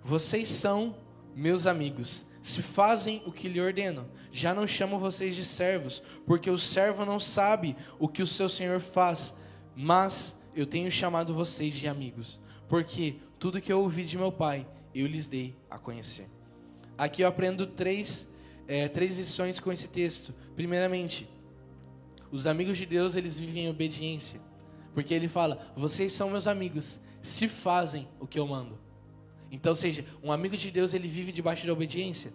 Vocês 0.02 0.48
são 0.48 0.96
meus 1.34 1.66
amigos 1.66 2.27
se 2.48 2.62
fazem 2.62 3.22
o 3.26 3.32
que 3.32 3.48
lhe 3.48 3.60
ordeno. 3.60 4.08
Já 4.32 4.54
não 4.54 4.66
chamo 4.66 4.98
vocês 4.98 5.36
de 5.36 5.44
servos, 5.44 6.02
porque 6.26 6.50
o 6.50 6.58
servo 6.58 7.04
não 7.04 7.20
sabe 7.20 7.76
o 7.98 8.08
que 8.08 8.22
o 8.22 8.26
seu 8.26 8.48
senhor 8.48 8.80
faz, 8.80 9.34
mas 9.76 10.34
eu 10.54 10.66
tenho 10.66 10.90
chamado 10.90 11.34
vocês 11.34 11.74
de 11.74 11.86
amigos, 11.86 12.40
porque 12.66 13.16
tudo 13.38 13.60
que 13.60 13.72
eu 13.72 13.80
ouvi 13.80 14.04
de 14.04 14.16
meu 14.16 14.32
pai, 14.32 14.66
eu 14.94 15.06
lhes 15.06 15.26
dei 15.26 15.54
a 15.70 15.78
conhecer. 15.78 16.26
Aqui 16.96 17.22
eu 17.22 17.28
aprendo 17.28 17.66
três, 17.66 18.26
é, 18.66 18.88
três 18.88 19.18
lições 19.18 19.60
com 19.60 19.70
esse 19.70 19.86
texto. 19.86 20.34
Primeiramente, 20.56 21.28
os 22.32 22.46
amigos 22.46 22.78
de 22.78 22.86
Deus, 22.86 23.14
eles 23.14 23.38
vivem 23.38 23.66
em 23.66 23.68
obediência. 23.68 24.40
Porque 24.94 25.14
ele 25.14 25.28
fala, 25.28 25.72
vocês 25.76 26.12
são 26.12 26.30
meus 26.30 26.46
amigos, 26.46 26.98
se 27.20 27.46
fazem 27.46 28.08
o 28.18 28.26
que 28.26 28.38
eu 28.38 28.46
mando. 28.46 28.78
Então, 29.50 29.74
seja, 29.74 30.04
um 30.22 30.30
amigo 30.30 30.56
de 30.56 30.70
Deus 30.70 30.94
ele 30.94 31.08
vive 31.08 31.32
debaixo 31.32 31.66
da 31.66 31.72
obediência. 31.72 32.32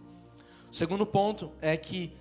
O 0.72 0.76
segundo 0.76 1.06
ponto 1.06 1.52
é 1.62 1.76
que 1.78 2.12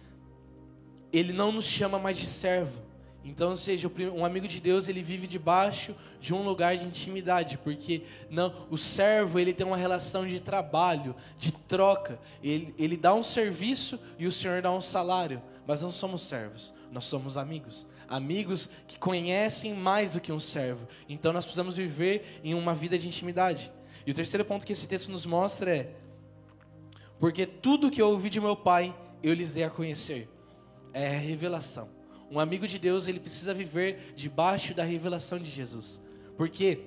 ele 1.12 1.32
não 1.32 1.52
nos 1.52 1.64
chama 1.64 1.99
mais 1.99 2.18
de 2.18 2.26
servo. 2.26 2.80
Então, 3.25 3.54
seja, 3.54 3.90
um 4.14 4.25
amigo 4.25 4.49
de 4.49 4.61
Deus 4.61 4.88
ele 4.88 5.02
vive 5.02 5.26
debaixo 5.26 5.94
de 6.20 6.34
um 6.34 6.42
lugar 6.42 6.76
de 6.76 6.84
intimidade, 6.84 7.56
porque 7.56 8.02
não, 8.28 8.66
o 8.68 8.76
servo 8.76 9.38
ele 9.38 9.52
tem 9.52 9.64
uma 9.64 9.76
relação 9.76 10.26
de 10.26 10.40
trabalho, 10.40 11.14
de 11.38 11.52
troca. 11.52 12.18
Ele, 12.42 12.75
ele 12.76 12.96
dá 12.96 13.14
um 13.14 13.22
serviço 13.22 13.99
e 14.18 14.26
o 14.26 14.32
Senhor 14.32 14.61
dá 14.61 14.72
um 14.72 14.80
salário, 14.80 15.40
mas 15.66 15.80
não 15.80 15.92
somos 15.92 16.22
servos, 16.22 16.75
nós 16.90 17.04
somos 17.04 17.37
amigos 17.37 17.87
amigos 18.08 18.68
que 18.87 18.99
conhecem 18.99 19.72
mais 19.72 20.12
do 20.12 20.20
que 20.20 20.30
um 20.30 20.38
servo. 20.38 20.87
Então 21.08 21.32
nós 21.32 21.46
precisamos 21.46 21.78
viver 21.78 22.40
em 22.44 22.52
uma 22.52 22.75
vida 22.75 22.99
de 22.99 23.08
intimidade. 23.08 23.72
E 24.06 24.11
o 24.11 24.14
terceiro 24.14 24.44
ponto 24.44 24.66
que 24.66 24.73
esse 24.73 24.87
texto 24.87 25.11
nos 25.11 25.25
mostra 25.26 25.76
é: 25.76 25.94
porque 27.18 27.47
tudo 27.47 27.90
que 27.90 28.02
eu 28.02 28.09
ouvi 28.09 28.28
de 28.28 28.40
meu 28.40 28.56
pai, 28.56 28.94
eu 29.23 29.32
lhes 29.32 29.54
dei 29.54 29.64
a 29.64 29.71
conhecer. 29.71 30.28
É 30.92 31.16
a 31.16 31.18
revelação. 31.18 31.88
Um 32.30 32.40
amigo 32.40 32.66
de 32.66 32.78
Deus, 32.78 33.06
ele 33.06 33.21
precisa 33.21 33.54
viver 33.54 34.12
debaixo 34.14 34.75
da 34.75 34.82
revelação 34.82 35.38
de 35.38 35.49
Jesus. 35.49 36.00
Porque 36.37 36.87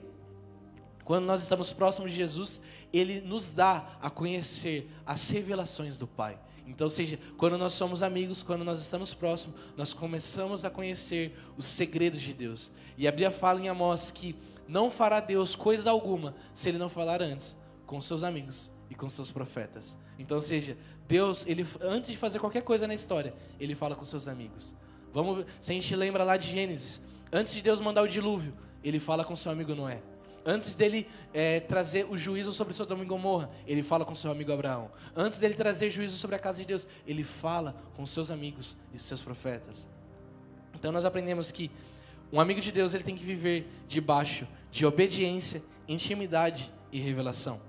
quando 1.05 1.25
nós 1.25 1.43
estamos 1.43 1.71
próximos 1.71 2.11
de 2.11 2.17
Jesus, 2.17 2.59
ele 2.91 3.21
nos 3.21 3.53
dá 3.53 3.97
a 4.01 4.09
conhecer 4.09 4.89
as 5.05 5.29
revelações 5.29 5.97
do 5.97 6.07
Pai. 6.07 6.39
Então, 6.67 6.89
seja, 6.89 7.19
quando 7.37 7.57
nós 7.59 7.73
somos 7.73 8.01
amigos, 8.01 8.41
quando 8.41 8.65
nós 8.65 8.81
estamos 8.81 9.13
próximos, 9.13 9.55
nós 9.77 9.93
começamos 9.93 10.65
a 10.65 10.69
conhecer 10.69 11.37
os 11.55 11.65
segredos 11.65 12.21
de 12.21 12.33
Deus. 12.33 12.71
E 12.97 13.07
a 13.07 13.11
Bíblia 13.11 13.29
fala 13.29 13.61
em 13.61 13.69
Amós 13.69 14.09
que 14.09 14.35
não 14.67 14.89
fará 14.89 15.19
Deus 15.19 15.55
coisa 15.55 15.89
alguma 15.89 16.35
se 16.53 16.69
ele 16.69 16.77
não 16.77 16.89
falar 16.89 17.21
antes 17.21 17.55
com 17.85 18.01
seus 18.01 18.23
amigos 18.23 18.71
e 18.89 18.95
com 18.95 19.09
seus 19.09 19.31
profetas. 19.31 19.95
Então, 20.17 20.39
seja, 20.41 20.77
Deus, 21.07 21.45
ele 21.45 21.65
antes 21.81 22.09
de 22.09 22.17
fazer 22.17 22.39
qualquer 22.39 22.61
coisa 22.61 22.87
na 22.87 22.93
história, 22.93 23.33
ele 23.59 23.75
fala 23.75 23.95
com 23.95 24.05
seus 24.05 24.27
amigos. 24.27 24.73
Vamos, 25.13 25.45
se 25.61 25.71
a 25.71 25.75
gente 25.75 25.95
lembra 25.95 26.23
lá 26.23 26.37
de 26.37 26.47
Gênesis, 26.47 27.01
antes 27.31 27.53
de 27.53 27.61
Deus 27.61 27.79
mandar 27.79 28.01
o 28.01 28.07
dilúvio, 28.07 28.53
ele 28.83 28.99
fala 28.99 29.23
com 29.23 29.35
seu 29.35 29.51
amigo 29.51 29.73
Noé. 29.73 30.01
Antes 30.45 30.75
dele 30.75 31.07
é, 31.33 31.59
trazer 31.59 32.05
o 32.05 32.15
juízo 32.15 32.53
sobre 32.53 32.73
Sodoma 32.73 33.03
e 33.03 33.07
Gomorra, 33.07 33.49
ele 33.65 33.81
fala 33.81 34.05
com 34.05 34.13
seu 34.13 34.29
amigo 34.29 34.51
Abraão. 34.51 34.91
Antes 35.15 35.39
dele 35.39 35.55
trazer 35.55 35.89
juízo 35.89 36.17
sobre 36.17 36.35
a 36.35 36.39
casa 36.39 36.59
de 36.59 36.65
Deus, 36.65 36.87
ele 37.07 37.23
fala 37.23 37.75
com 37.95 38.05
seus 38.05 38.29
amigos 38.29 38.77
e 38.93 38.99
seus 38.99 39.23
profetas. 39.23 39.87
Então 40.75 40.91
nós 40.91 41.03
aprendemos 41.03 41.51
que 41.51 41.71
um 42.35 42.39
amigo 42.41 42.59
de 42.59 42.69
Deus 42.69 42.93
ele 42.93 43.05
tem 43.05 43.15
que 43.15 43.23
viver 43.23 43.65
debaixo 43.87 44.45
de 44.69 44.85
obediência, 44.85 45.63
intimidade 45.87 46.69
e 46.91 46.99
revelação. 46.99 47.61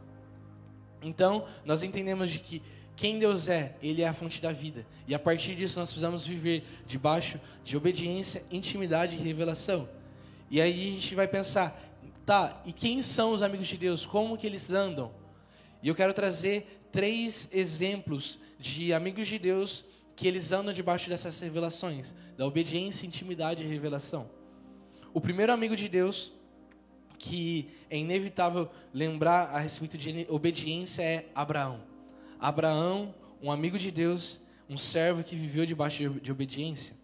Então, 1.01 1.47
nós 1.65 1.85
entendemos 1.85 2.29
de 2.33 2.41
que 2.41 2.61
quem 2.97 3.17
Deus 3.21 3.47
é, 3.47 3.77
Ele 3.81 4.03
é 4.03 4.09
a 4.09 4.13
fonte 4.13 4.43
da 4.43 4.51
vida. 4.51 4.85
E 5.07 5.15
a 5.15 5.21
partir 5.21 5.55
disso 5.55 5.79
nós 5.79 5.91
precisamos 5.91 6.27
viver 6.27 6.65
debaixo 6.85 7.39
de 7.63 7.77
obediência, 7.77 8.43
intimidade 8.51 9.15
e 9.15 9.19
revelação. 9.21 9.89
E 10.51 10.61
aí 10.61 10.73
a 10.73 10.95
gente 10.95 11.15
vai 11.15 11.29
pensar, 11.29 11.81
tá, 12.25 12.61
e 12.67 12.73
quem 12.73 13.03
são 13.03 13.31
os 13.31 13.43
amigos 13.43 13.69
de 13.69 13.77
Deus? 13.77 14.05
Como 14.05 14.37
que 14.37 14.49
eles 14.49 14.69
andam? 14.69 15.13
E 15.81 15.87
eu 15.87 15.95
quero 15.95 16.13
trazer 16.13 16.89
três 16.91 17.49
exemplos 17.53 18.37
de 18.59 18.93
amigos 18.93 19.29
de 19.29 19.39
Deus 19.39 19.85
que 20.17 20.27
eles 20.27 20.51
andam 20.51 20.73
debaixo 20.73 21.09
dessas 21.09 21.39
revelações, 21.39 22.13
da 22.37 22.45
obediência, 22.45 23.07
intimidade 23.07 23.63
e 23.63 23.69
revelação. 23.69 24.35
O 25.17 25.21
primeiro 25.23 25.51
amigo 25.51 25.75
de 25.75 25.89
Deus, 25.89 26.31
que 27.19 27.71
é 27.89 27.97
inevitável 27.97 28.69
lembrar 28.93 29.45
a 29.45 29.59
respeito 29.59 29.97
de 29.97 30.27
obediência, 30.29 31.03
é 31.03 31.25
Abraão. 31.35 31.81
Abraão, 32.39 33.15
um 33.41 33.51
amigo 33.51 33.79
de 33.79 33.91
Deus, 33.91 34.39
um 34.69 34.77
servo 34.77 35.25
que 35.25 35.35
viveu 35.35 35.65
debaixo 35.65 36.21
de, 36.21 36.31
obediência. 36.31 36.95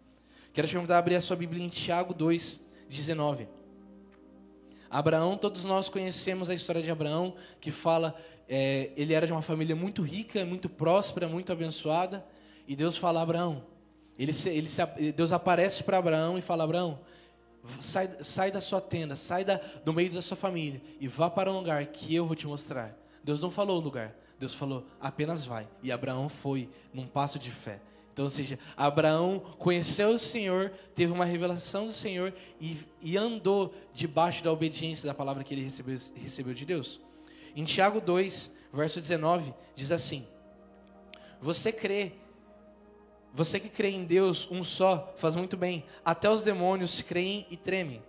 Quero 0.53 0.69
te 0.69 0.75
convidar 0.75 0.97
a 0.97 0.99
abrir 0.99 1.15
a 1.15 1.23
sua 1.23 1.37
Bíblia 1.37 1.65
em 1.65 1.71
Tiago 1.71 2.13
2, 2.13 2.61
19. 2.87 3.49
Abraão, 4.91 5.39
todos 5.39 5.65
nós 5.65 5.89
conhecemos 5.89 6.51
a 6.51 6.55
história 6.55 6.83
de 6.83 6.91
Abraão, 6.91 7.35
que 7.63 7.71
fala, 7.71 8.15
é, 8.47 8.91
ele 8.95 9.15
era 9.15 9.27
de 9.27 9.33
uma 9.33 9.41
família 9.41 9.75
muito 9.75 10.03
rica, 10.03 10.45
muito 10.45 10.69
próspera, 10.69 11.27
muito 11.27 11.51
abençoada, 11.51 12.23
e 12.69 12.77
Deus 12.77 12.95
fala 12.95 13.21
a 13.21 13.23
Abraão, 13.23 13.65
ele, 14.19 14.33
ele, 14.45 14.69
Deus 15.13 15.33
aparece 15.33 15.83
para 15.83 15.97
Abraão 15.97 16.37
e 16.37 16.43
fala, 16.43 16.65
Abraão, 16.65 17.01
sai, 17.81 18.11
sai 18.21 18.51
da 18.51 18.61
sua 18.61 18.81
tenda, 18.81 19.17
sai 19.17 19.45
da, 19.45 19.61
do 19.85 19.93
meio 19.93 20.11
da 20.13 20.23
sua 20.23 20.37
família 20.37 20.81
e 21.01 21.07
vá 21.07 21.31
para 21.31 21.51
um 21.51 21.59
lugar 21.59 21.87
que 21.87 22.15
eu 22.15 22.27
vou 22.27 22.37
te 22.37 22.47
mostrar. 22.47 22.97
Deus 23.23 23.41
não 23.41 23.51
falou 23.51 23.79
o 23.79 23.85
lugar, 23.85 24.15
Deus 24.39 24.55
falou 24.55 24.87
apenas 25.01 25.45
vai. 25.45 25.69
E 25.83 25.93
Abraão 25.93 26.29
foi 26.29 26.69
num 26.93 27.07
passo 27.07 27.39
de 27.39 27.51
fé. 27.51 27.81
Então, 28.13 28.27
ou 28.27 28.31
seja, 28.31 28.59
Abraão 28.77 29.41
conheceu 29.59 30.11
o 30.11 30.19
Senhor, 30.19 30.71
teve 30.95 31.11
uma 31.13 31.25
revelação 31.25 31.87
do 31.87 31.95
Senhor 31.95 32.35
e, 32.61 32.77
e 33.01 33.17
andou 33.17 33.73
debaixo 33.95 34.45
da 34.45 34.53
obediência 34.53 35.07
da 35.07 35.15
palavra 35.15 35.43
que 35.43 35.55
ele 35.55 35.63
recebeu, 35.63 35.99
recebeu 36.15 36.53
de 36.53 36.67
Deus. 36.67 37.01
Em 37.57 37.65
Tiago 37.65 38.01
2, 38.01 38.55
verso 38.73 39.01
19, 39.01 39.55
diz 39.75 39.91
assim: 39.91 40.27
Você 41.41 41.73
crê 41.73 42.13
você 43.35 43.59
que 43.59 43.69
crê 43.69 43.89
em 43.89 44.05
Deus, 44.05 44.47
um 44.51 44.63
só, 44.63 45.15
faz 45.17 45.35
muito 45.35 45.57
bem. 45.57 45.85
Até 46.05 46.29
os 46.29 46.43
demônios 46.43 47.01
creem 47.01 47.47
e 47.51 47.57
tremem. 47.57 48.03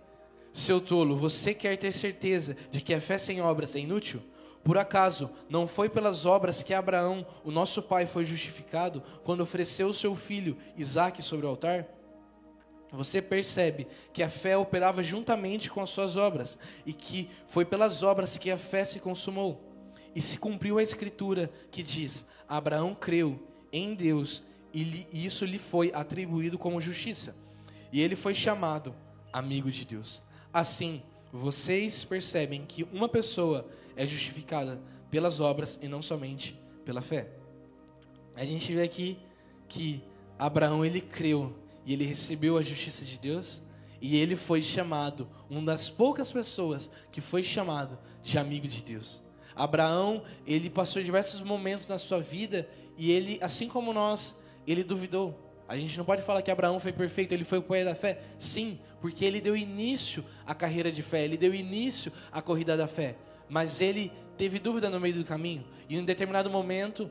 Seu 0.52 0.80
tolo, 0.80 1.16
você 1.16 1.54
quer 1.54 1.78
ter 1.78 1.92
certeza 1.92 2.56
de 2.70 2.80
que 2.80 2.92
a 2.92 3.00
fé 3.00 3.16
sem 3.16 3.40
obras 3.40 3.74
é 3.74 3.80
inútil? 3.80 4.22
Por 4.62 4.78
acaso 4.78 5.30
não 5.48 5.66
foi 5.66 5.88
pelas 5.88 6.26
obras 6.26 6.62
que 6.62 6.72
Abraão, 6.72 7.26
o 7.42 7.50
nosso 7.50 7.82
pai, 7.82 8.06
foi 8.06 8.24
justificado 8.24 9.02
quando 9.24 9.40
ofereceu 9.40 9.92
seu 9.92 10.14
filho 10.14 10.56
Isaque 10.76 11.22
sobre 11.22 11.46
o 11.46 11.48
altar? 11.48 11.86
Você 12.92 13.20
percebe 13.20 13.88
que 14.12 14.22
a 14.22 14.28
fé 14.28 14.56
operava 14.56 15.02
juntamente 15.02 15.70
com 15.70 15.80
as 15.80 15.90
suas 15.90 16.16
obras 16.16 16.56
e 16.86 16.92
que 16.92 17.28
foi 17.46 17.64
pelas 17.64 18.02
obras 18.02 18.38
que 18.38 18.50
a 18.50 18.58
fé 18.58 18.84
se 18.84 19.00
consumou. 19.00 19.72
E 20.14 20.20
se 20.20 20.38
cumpriu 20.38 20.78
a 20.78 20.82
escritura 20.82 21.50
que 21.72 21.82
diz: 21.82 22.24
Abraão 22.48 22.94
creu 22.94 23.40
em 23.72 23.94
Deus 23.94 24.44
e 24.74 25.24
isso 25.24 25.44
lhe 25.44 25.58
foi 25.58 25.92
atribuído 25.94 26.58
como 26.58 26.80
justiça. 26.80 27.34
E 27.92 28.00
ele 28.00 28.16
foi 28.16 28.34
chamado 28.34 28.94
amigo 29.32 29.70
de 29.70 29.84
Deus. 29.84 30.22
Assim, 30.52 31.02
vocês 31.32 32.04
percebem 32.04 32.64
que 32.66 32.82
uma 32.92 33.08
pessoa 33.08 33.68
é 33.96 34.06
justificada 34.06 34.80
pelas 35.10 35.40
obras 35.40 35.78
e 35.80 35.88
não 35.88 36.02
somente 36.02 36.58
pela 36.84 37.00
fé. 37.00 37.28
A 38.34 38.44
gente 38.44 38.74
vê 38.74 38.82
aqui 38.82 39.16
que 39.68 40.02
Abraão 40.38 40.84
ele 40.84 41.00
creu 41.00 41.56
e 41.86 41.92
ele 41.92 42.04
recebeu 42.04 42.58
a 42.58 42.62
justiça 42.62 43.04
de 43.04 43.18
Deus 43.18 43.62
e 44.00 44.16
ele 44.16 44.36
foi 44.36 44.60
chamado, 44.60 45.28
uma 45.48 45.62
das 45.62 45.88
poucas 45.88 46.30
pessoas 46.30 46.90
que 47.12 47.20
foi 47.20 47.42
chamado 47.42 47.98
de 48.22 48.38
amigo 48.38 48.66
de 48.66 48.82
Deus. 48.82 49.22
Abraão, 49.54 50.22
ele 50.46 50.68
passou 50.68 51.02
diversos 51.02 51.40
momentos 51.40 51.86
na 51.86 51.96
sua 51.96 52.20
vida 52.20 52.68
e 52.98 53.10
ele, 53.10 53.38
assim 53.40 53.68
como 53.68 53.92
nós, 53.92 54.36
ele 54.72 54.84
duvidou. 54.84 55.38
A 55.66 55.76
gente 55.76 55.96
não 55.96 56.04
pode 56.04 56.22
falar 56.22 56.42
que 56.42 56.50
Abraão 56.50 56.78
foi 56.78 56.92
perfeito, 56.92 57.32
ele 57.32 57.44
foi 57.44 57.58
o 57.58 57.62
pai 57.62 57.84
da 57.84 57.94
fé. 57.94 58.20
Sim, 58.38 58.78
porque 59.00 59.24
ele 59.24 59.40
deu 59.40 59.56
início 59.56 60.24
à 60.46 60.54
carreira 60.54 60.92
de 60.92 61.02
fé, 61.02 61.24
ele 61.24 61.36
deu 61.36 61.54
início 61.54 62.12
à 62.30 62.42
corrida 62.42 62.76
da 62.76 62.86
fé. 62.86 63.16
Mas 63.48 63.80
ele 63.80 64.12
teve 64.36 64.58
dúvida 64.58 64.90
no 64.90 65.00
meio 65.00 65.14
do 65.14 65.24
caminho. 65.24 65.64
E 65.88 65.96
em 65.96 66.00
um 66.00 66.04
determinado 66.04 66.50
momento, 66.50 67.10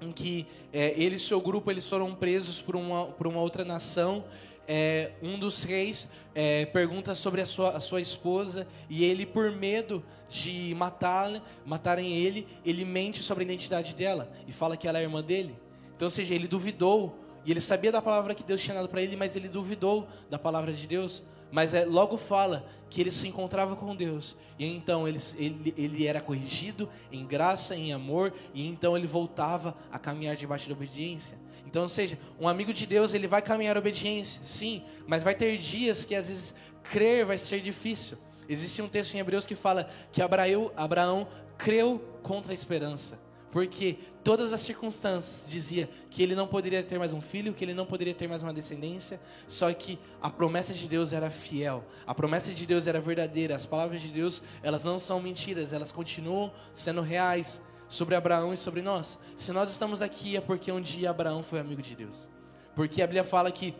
em 0.00 0.12
que 0.12 0.46
é, 0.72 0.92
ele 0.96 1.16
e 1.16 1.18
seu 1.18 1.40
grupo 1.40 1.70
eles 1.70 1.86
foram 1.86 2.14
presos 2.14 2.60
por 2.60 2.76
uma, 2.76 3.06
por 3.06 3.26
uma 3.26 3.40
outra 3.40 3.64
nação. 3.64 4.24
É, 4.68 5.12
um 5.22 5.38
dos 5.38 5.64
reis 5.64 6.08
é, 6.34 6.66
pergunta 6.66 7.14
sobre 7.14 7.40
a 7.40 7.46
sua, 7.46 7.70
a 7.70 7.80
sua 7.80 8.00
esposa 8.00 8.66
e 8.88 9.02
ele, 9.04 9.26
por 9.26 9.50
medo 9.50 10.04
de 10.28 10.74
matar, 10.76 11.42
matarem 11.64 12.16
ele, 12.16 12.46
ele 12.64 12.84
mente 12.84 13.22
sobre 13.22 13.42
a 13.42 13.46
identidade 13.46 13.94
dela 13.94 14.30
e 14.46 14.52
fala 14.52 14.76
que 14.76 14.86
ela 14.86 14.98
é 14.98 15.02
irmã 15.02 15.22
dele. 15.22 15.54
Então, 16.02 16.08
ou 16.08 16.10
seja, 16.10 16.34
ele 16.34 16.48
duvidou 16.48 17.16
e 17.44 17.52
ele 17.52 17.60
sabia 17.60 17.92
da 17.92 18.02
palavra 18.02 18.34
que 18.34 18.42
Deus 18.42 18.60
tinha 18.60 18.74
dado 18.74 18.88
para 18.88 19.00
ele, 19.00 19.14
mas 19.14 19.36
ele 19.36 19.48
duvidou 19.48 20.08
da 20.28 20.36
palavra 20.36 20.72
de 20.72 20.84
Deus. 20.84 21.22
Mas 21.48 21.72
é, 21.72 21.84
logo 21.84 22.16
fala 22.16 22.66
que 22.90 23.00
ele 23.00 23.12
se 23.12 23.28
encontrava 23.28 23.76
com 23.76 23.94
Deus. 23.94 24.36
E 24.58 24.66
então 24.66 25.06
ele, 25.06 25.20
ele, 25.36 25.74
ele 25.76 26.06
era 26.08 26.20
corrigido 26.20 26.88
em 27.12 27.24
graça, 27.24 27.76
em 27.76 27.92
amor. 27.92 28.34
E 28.52 28.66
então 28.66 28.96
ele 28.96 29.06
voltava 29.06 29.76
a 29.92 29.98
caminhar 29.98 30.34
debaixo 30.34 30.66
da 30.68 30.74
obediência. 30.74 31.38
Então, 31.64 31.84
ou 31.84 31.88
seja, 31.88 32.18
um 32.40 32.48
amigo 32.48 32.72
de 32.72 32.84
Deus, 32.84 33.14
ele 33.14 33.28
vai 33.28 33.40
caminhar 33.40 33.78
obediência, 33.78 34.40
sim. 34.42 34.82
Mas 35.06 35.22
vai 35.22 35.36
ter 35.36 35.56
dias 35.56 36.04
que 36.04 36.16
às 36.16 36.26
vezes 36.26 36.52
crer 36.82 37.24
vai 37.24 37.38
ser 37.38 37.60
difícil. 37.60 38.18
Existe 38.48 38.82
um 38.82 38.88
texto 38.88 39.14
em 39.14 39.20
Hebreus 39.20 39.46
que 39.46 39.54
fala 39.54 39.88
que 40.10 40.20
Abraão, 40.20 40.72
Abraão 40.76 41.28
creu 41.56 42.02
contra 42.24 42.50
a 42.50 42.54
esperança 42.54 43.16
porque 43.52 43.98
todas 44.24 44.50
as 44.50 44.60
circunstâncias 44.60 45.44
dizia 45.46 45.88
que 46.10 46.22
ele 46.22 46.34
não 46.34 46.48
poderia 46.48 46.82
ter 46.82 46.98
mais 46.98 47.12
um 47.12 47.20
filho, 47.20 47.52
que 47.52 47.62
ele 47.62 47.74
não 47.74 47.84
poderia 47.84 48.14
ter 48.14 48.26
mais 48.26 48.42
uma 48.42 48.52
descendência, 48.52 49.20
só 49.46 49.70
que 49.74 49.98
a 50.22 50.30
promessa 50.30 50.72
de 50.72 50.88
Deus 50.88 51.12
era 51.12 51.28
fiel, 51.28 51.84
a 52.06 52.14
promessa 52.14 52.50
de 52.50 52.64
Deus 52.64 52.86
era 52.86 52.98
verdadeira, 52.98 53.54
as 53.54 53.66
palavras 53.66 54.00
de 54.00 54.08
Deus, 54.08 54.42
elas 54.62 54.82
não 54.82 54.98
são 54.98 55.20
mentiras, 55.20 55.74
elas 55.74 55.92
continuam 55.92 56.50
sendo 56.72 57.02
reais 57.02 57.60
sobre 57.86 58.14
Abraão 58.14 58.54
e 58.54 58.56
sobre 58.56 58.80
nós. 58.80 59.18
Se 59.36 59.52
nós 59.52 59.70
estamos 59.70 60.00
aqui 60.00 60.34
é 60.34 60.40
porque 60.40 60.72
um 60.72 60.80
dia 60.80 61.10
Abraão 61.10 61.42
foi 61.42 61.60
amigo 61.60 61.82
de 61.82 61.94
Deus. 61.94 62.30
Porque 62.74 63.02
a 63.02 63.06
Bíblia 63.06 63.22
fala 63.22 63.52
que 63.52 63.74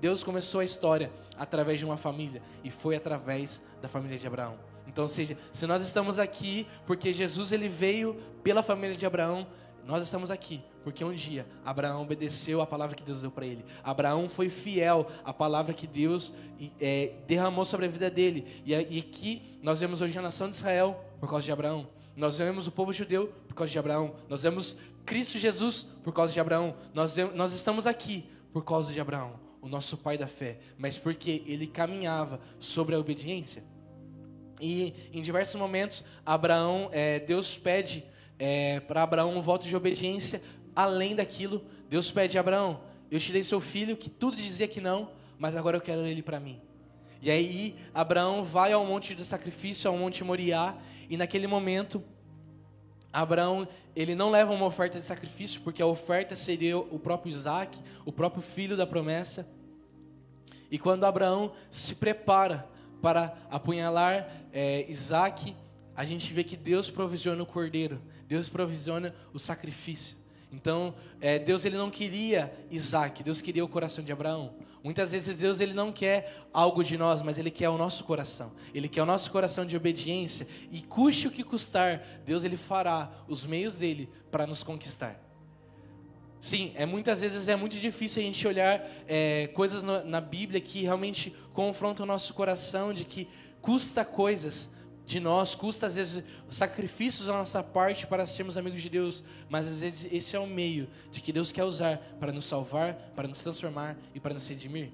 Deus 0.00 0.22
começou 0.22 0.60
a 0.60 0.64
história 0.64 1.10
através 1.36 1.80
de 1.80 1.84
uma 1.84 1.96
família 1.96 2.40
e 2.62 2.70
foi 2.70 2.94
através 2.94 3.60
da 3.82 3.88
família 3.88 4.16
de 4.16 4.28
Abraão. 4.28 4.69
Então, 4.90 5.06
seja, 5.06 5.38
se 5.52 5.68
nós 5.68 5.82
estamos 5.82 6.18
aqui 6.18 6.66
porque 6.84 7.12
Jesus 7.12 7.52
ele 7.52 7.68
veio 7.68 8.20
pela 8.42 8.60
família 8.60 8.96
de 8.96 9.06
Abraão, 9.06 9.46
nós 9.86 10.02
estamos 10.02 10.32
aqui 10.32 10.60
porque 10.82 11.04
um 11.04 11.14
dia 11.14 11.46
Abraão 11.64 12.02
obedeceu 12.02 12.60
a 12.60 12.66
palavra 12.66 12.96
que 12.96 13.04
Deus 13.04 13.20
deu 13.20 13.30
para 13.30 13.46
ele. 13.46 13.64
Abraão 13.84 14.28
foi 14.28 14.48
fiel 14.48 15.06
à 15.24 15.32
palavra 15.32 15.72
que 15.72 15.86
Deus 15.86 16.32
é, 16.80 17.12
derramou 17.28 17.64
sobre 17.64 17.86
a 17.86 17.88
vida 17.88 18.10
dele. 18.10 18.44
E, 18.66 18.72
e 18.72 18.98
aqui 18.98 19.58
nós 19.62 19.78
vemos 19.78 20.00
hoje 20.00 20.18
a 20.18 20.22
nação 20.22 20.48
de 20.48 20.56
Israel 20.56 21.04
por 21.20 21.30
causa 21.30 21.44
de 21.44 21.52
Abraão. 21.52 21.86
Nós 22.16 22.38
vemos 22.38 22.66
o 22.66 22.72
povo 22.72 22.92
judeu 22.92 23.32
por 23.46 23.54
causa 23.54 23.70
de 23.70 23.78
Abraão. 23.78 24.16
Nós 24.28 24.42
vemos 24.42 24.76
Cristo 25.06 25.38
Jesus 25.38 25.86
por 26.02 26.12
causa 26.12 26.32
de 26.32 26.40
Abraão. 26.40 26.74
Nós, 26.92 27.14
nós 27.32 27.52
estamos 27.52 27.86
aqui 27.86 28.28
por 28.52 28.64
causa 28.64 28.92
de 28.92 29.00
Abraão, 29.00 29.38
o 29.62 29.68
nosso 29.68 29.96
pai 29.96 30.18
da 30.18 30.26
fé. 30.26 30.58
Mas 30.76 30.98
porque 30.98 31.44
ele 31.46 31.68
caminhava 31.68 32.40
sobre 32.58 32.96
a 32.96 32.98
obediência. 32.98 33.62
E 34.60 34.94
em 35.12 35.22
diversos 35.22 35.54
momentos, 35.56 36.04
Abraão, 36.24 36.88
é, 36.92 37.18
Deus 37.20 37.56
pede 37.56 38.04
é, 38.38 38.80
para 38.80 39.02
Abraão 39.02 39.36
um 39.36 39.40
voto 39.40 39.66
de 39.66 39.74
obediência 39.74 40.42
além 40.74 41.14
daquilo. 41.14 41.64
Deus 41.88 42.10
pede 42.10 42.36
a 42.36 42.40
Abraão: 42.40 42.80
Eu 43.10 43.18
te 43.18 43.32
dei 43.32 43.42
seu 43.42 43.60
filho, 43.60 43.96
que 43.96 44.10
tudo 44.10 44.36
dizia 44.36 44.68
que 44.68 44.80
não, 44.80 45.10
mas 45.38 45.56
agora 45.56 45.76
eu 45.76 45.80
quero 45.80 46.06
ele 46.06 46.22
para 46.22 46.38
mim. 46.38 46.60
E 47.22 47.30
aí, 47.30 47.76
Abraão 47.92 48.42
vai 48.42 48.72
ao 48.72 48.84
monte 48.84 49.14
do 49.14 49.24
sacrifício, 49.24 49.90
ao 49.90 49.96
monte 49.96 50.24
Moriá, 50.24 50.76
e 51.08 51.16
naquele 51.16 51.46
momento, 51.46 52.02
Abraão, 53.12 53.68
ele 53.94 54.14
não 54.14 54.30
leva 54.30 54.52
uma 54.52 54.64
oferta 54.64 54.98
de 54.98 55.04
sacrifício, 55.04 55.60
porque 55.60 55.82
a 55.82 55.86
oferta 55.86 56.34
seria 56.34 56.78
o 56.78 56.98
próprio 56.98 57.30
Isaac, 57.30 57.78
o 58.06 58.12
próprio 58.12 58.42
filho 58.42 58.76
da 58.76 58.86
promessa. 58.86 59.46
E 60.70 60.78
quando 60.78 61.04
Abraão 61.04 61.52
se 61.70 61.94
prepara 61.94 62.66
para 63.02 63.36
apunhalar 63.50 64.39
é, 64.52 64.84
Isaac, 64.88 65.54
a 65.94 66.04
gente 66.04 66.32
vê 66.32 66.42
que 66.44 66.56
Deus 66.56 66.90
provisiona 66.90 67.42
o 67.42 67.46
cordeiro, 67.46 68.00
Deus 68.26 68.48
provisiona 68.48 69.14
o 69.32 69.38
sacrifício. 69.38 70.16
Então, 70.52 70.94
é, 71.20 71.38
Deus 71.38 71.64
ele 71.64 71.76
não 71.76 71.90
queria 71.90 72.52
Isaac, 72.70 73.22
Deus 73.22 73.40
queria 73.40 73.64
o 73.64 73.68
coração 73.68 74.02
de 74.02 74.10
Abraão. 74.10 74.54
Muitas 74.82 75.12
vezes 75.12 75.36
Deus 75.36 75.60
ele 75.60 75.74
não 75.74 75.92
quer 75.92 76.46
algo 76.52 76.82
de 76.82 76.96
nós, 76.96 77.22
mas 77.22 77.38
ele 77.38 77.50
quer 77.50 77.68
o 77.68 77.76
nosso 77.76 78.02
coração. 78.02 78.52
Ele 78.74 78.88
quer 78.88 79.02
o 79.02 79.06
nosso 79.06 79.30
coração 79.30 79.64
de 79.64 79.76
obediência 79.76 80.48
e 80.72 80.80
custe 80.80 81.28
o 81.28 81.30
que 81.30 81.44
custar, 81.44 82.02
Deus 82.24 82.44
ele 82.44 82.56
fará 82.56 83.10
os 83.28 83.44
meios 83.44 83.76
dele 83.76 84.08
para 84.30 84.46
nos 84.46 84.62
conquistar. 84.62 85.20
Sim, 86.40 86.72
é 86.74 86.86
muitas 86.86 87.20
vezes 87.20 87.48
é 87.48 87.54
muito 87.54 87.76
difícil 87.76 88.22
a 88.22 88.24
gente 88.24 88.48
olhar 88.48 88.82
é, 89.06 89.48
coisas 89.48 89.82
no, 89.82 90.02
na 90.04 90.22
Bíblia 90.22 90.58
que 90.58 90.80
realmente 90.80 91.36
confrontam 91.52 92.04
o 92.04 92.06
nosso 92.06 92.32
coração, 92.32 92.94
de 92.94 93.04
que 93.04 93.28
custa 93.60 94.04
coisas 94.04 94.70
de 95.06 95.18
nós, 95.18 95.54
custa 95.54 95.86
às 95.86 95.96
vezes 95.96 96.22
sacrifícios 96.48 97.26
da 97.26 97.32
nossa 97.32 97.62
parte 97.62 98.06
para 98.06 98.26
sermos 98.26 98.56
amigos 98.56 98.80
de 98.80 98.88
Deus, 98.88 99.24
mas 99.48 99.66
às 99.66 99.80
vezes 99.80 100.12
esse 100.12 100.36
é 100.36 100.38
o 100.38 100.46
meio 100.46 100.88
de 101.10 101.20
que 101.20 101.32
Deus 101.32 101.50
quer 101.50 101.64
usar 101.64 101.98
para 102.20 102.32
nos 102.32 102.44
salvar, 102.44 102.94
para 103.16 103.26
nos 103.26 103.42
transformar 103.42 103.96
e 104.14 104.20
para 104.20 104.34
nos 104.34 104.46
redimir. 104.48 104.92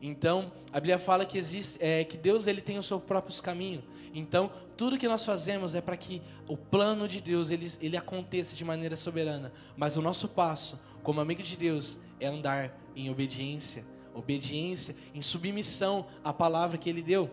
Então, 0.00 0.52
a 0.70 0.78
Bíblia 0.78 0.98
fala 0.98 1.24
que 1.24 1.38
existe, 1.38 1.78
é, 1.80 2.04
que 2.04 2.18
Deus 2.18 2.46
ele 2.46 2.60
tem 2.60 2.78
o 2.78 2.82
seu 2.82 3.00
próprio 3.00 3.42
caminho. 3.42 3.82
Então, 4.12 4.50
tudo 4.76 4.98
que 4.98 5.08
nós 5.08 5.24
fazemos 5.24 5.74
é 5.74 5.80
para 5.80 5.96
que 5.96 6.20
o 6.46 6.56
plano 6.56 7.08
de 7.08 7.20
Deus 7.20 7.50
ele, 7.50 7.72
ele 7.80 7.96
aconteça 7.96 8.54
de 8.54 8.64
maneira 8.64 8.94
soberana. 8.94 9.52
Mas 9.76 9.96
o 9.96 10.02
nosso 10.02 10.28
passo, 10.28 10.78
como 11.02 11.20
amigo 11.20 11.42
de 11.42 11.56
Deus, 11.56 11.98
é 12.20 12.26
andar 12.26 12.78
em 12.94 13.10
obediência, 13.10 13.84
obediência, 14.14 14.94
em 15.14 15.22
submissão 15.22 16.06
à 16.22 16.32
palavra 16.32 16.78
que 16.78 16.88
Ele 16.88 17.02
deu. 17.02 17.30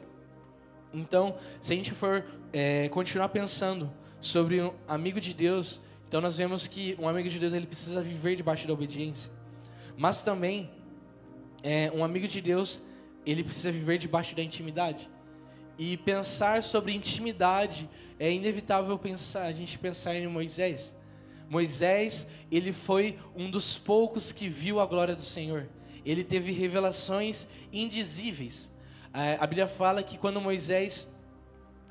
Então, 0.94 1.38
se 1.60 1.74
a 1.74 1.76
gente 1.76 1.92
for 1.92 2.24
é, 2.52 2.88
continuar 2.90 3.30
pensando 3.30 3.92
sobre 4.22 4.62
um 4.62 4.74
amigo 4.88 5.20
de 5.20 5.34
Deus, 5.34 5.82
então 6.08 6.22
nós 6.22 6.38
vemos 6.38 6.68
que 6.68 6.96
um 7.00 7.08
amigo 7.08 7.28
de 7.28 7.40
Deus 7.40 7.54
ele 7.54 7.66
precisa 7.66 8.02
viver 8.02 8.36
debaixo 8.36 8.68
da 8.68 8.74
obediência. 8.74 9.32
Mas 9.98 10.24
também 10.24 10.70
é, 11.64 11.92
um 11.94 12.04
amigo 12.04 12.28
de 12.28 12.42
Deus, 12.42 12.82
ele 13.26 13.44
precisa 13.44 13.72
viver 13.72 13.98
debaixo 13.98 14.36
da 14.36 14.44
intimidade. 14.44 15.10
E 15.78 15.98
pensar 15.98 16.62
sobre 16.62 16.94
intimidade 16.94 17.90
é 18.20 18.32
inevitável 18.32 18.98
pensar, 19.00 19.46
a 19.46 19.52
gente 19.52 19.80
pensar 19.80 20.16
em 20.16 20.28
Moisés. 20.28 20.94
Moisés, 21.50 22.28
ele 22.52 22.72
foi 22.72 23.18
um 23.36 23.50
dos 23.50 23.78
poucos 23.78 24.32
que 24.32 24.48
viu 24.48 24.80
a 24.80 24.86
glória 24.86 25.16
do 25.16 25.22
Senhor. 25.22 25.68
Ele 26.06 26.24
teve 26.24 26.52
revelações 26.52 27.48
indizíveis. 27.72 28.72
É, 29.14 29.38
a 29.40 29.46
Bíblia 29.46 29.68
fala 29.68 30.02
que 30.02 30.18
quando 30.18 30.42
Moisés 30.42 31.08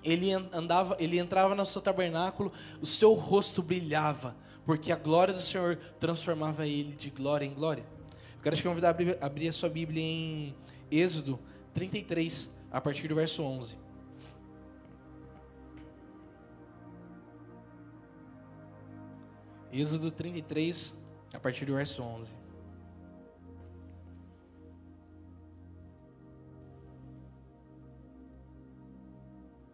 ele 0.03 0.33
andava, 0.33 0.97
ele 0.99 1.19
entrava 1.19 1.55
no 1.55 1.65
seu 1.65 1.81
tabernáculo, 1.81 2.53
o 2.81 2.87
seu 2.87 3.13
rosto 3.13 3.63
brilhava, 3.63 4.35
porque 4.67 4.91
a 4.91 4.97
glória 4.97 5.33
do 5.33 5.41
Senhor 5.41 5.77
transformava 6.01 6.67
ele 6.67 6.97
de 6.97 7.11
glória 7.11 7.47
em 7.47 7.55
glória. 7.55 7.85
Eu 8.37 8.43
quero 8.43 8.57
te 8.57 8.65
convidar 8.65 8.97
a 9.21 9.27
abrir 9.27 9.49
a 9.49 9.53
sua 9.53 9.69
Bíblia 9.69 10.03
em 10.03 10.57
Êxodo 10.91 11.39
33, 11.73 12.51
a 12.73 12.81
partir 12.81 13.07
do 13.07 13.15
verso 13.15 13.43
11. 13.43 13.77
Êxodo 19.73 20.11
33, 20.11 20.95
a 21.33 21.39
partir 21.39 21.65
do 21.65 21.75
verso 21.75 22.03
11. 22.03 22.33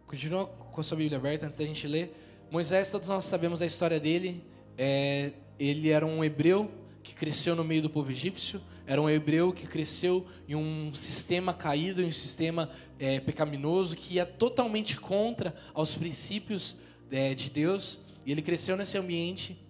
Continua 0.09 0.47
com 0.47 0.81
a 0.81 0.83
sua 0.83 0.97
Bíblia 0.97 1.19
aberta 1.19 1.45
antes 1.45 1.59
da 1.59 1.63
gente 1.63 1.87
ler. 1.87 2.11
Moisés, 2.49 2.89
todos 2.89 3.07
nós 3.07 3.25
sabemos 3.25 3.61
a 3.61 3.65
história 3.67 3.99
dele. 3.99 4.43
É, 4.75 5.33
ele 5.59 5.91
era 5.91 6.03
um 6.03 6.23
hebreu 6.23 6.71
que 7.03 7.13
cresceu 7.13 7.55
no 7.55 7.63
meio 7.63 7.83
do 7.83 7.91
povo 7.91 8.11
egípcio. 8.11 8.59
Era 8.87 8.99
um 8.99 9.07
hebreu 9.07 9.53
que 9.53 9.67
cresceu 9.67 10.25
em 10.47 10.55
um 10.55 10.95
sistema 10.95 11.53
caído, 11.53 12.01
em 12.01 12.07
um 12.07 12.11
sistema 12.11 12.71
é, 12.97 13.19
pecaminoso, 13.19 13.95
que 13.95 14.15
ia 14.15 14.25
totalmente 14.25 14.99
contra 14.99 15.53
aos 15.75 15.93
princípios 15.93 16.77
é, 17.11 17.35
de 17.35 17.51
Deus. 17.51 17.99
E 18.25 18.31
ele 18.31 18.41
cresceu 18.41 18.75
nesse 18.75 18.97
ambiente. 18.97 19.63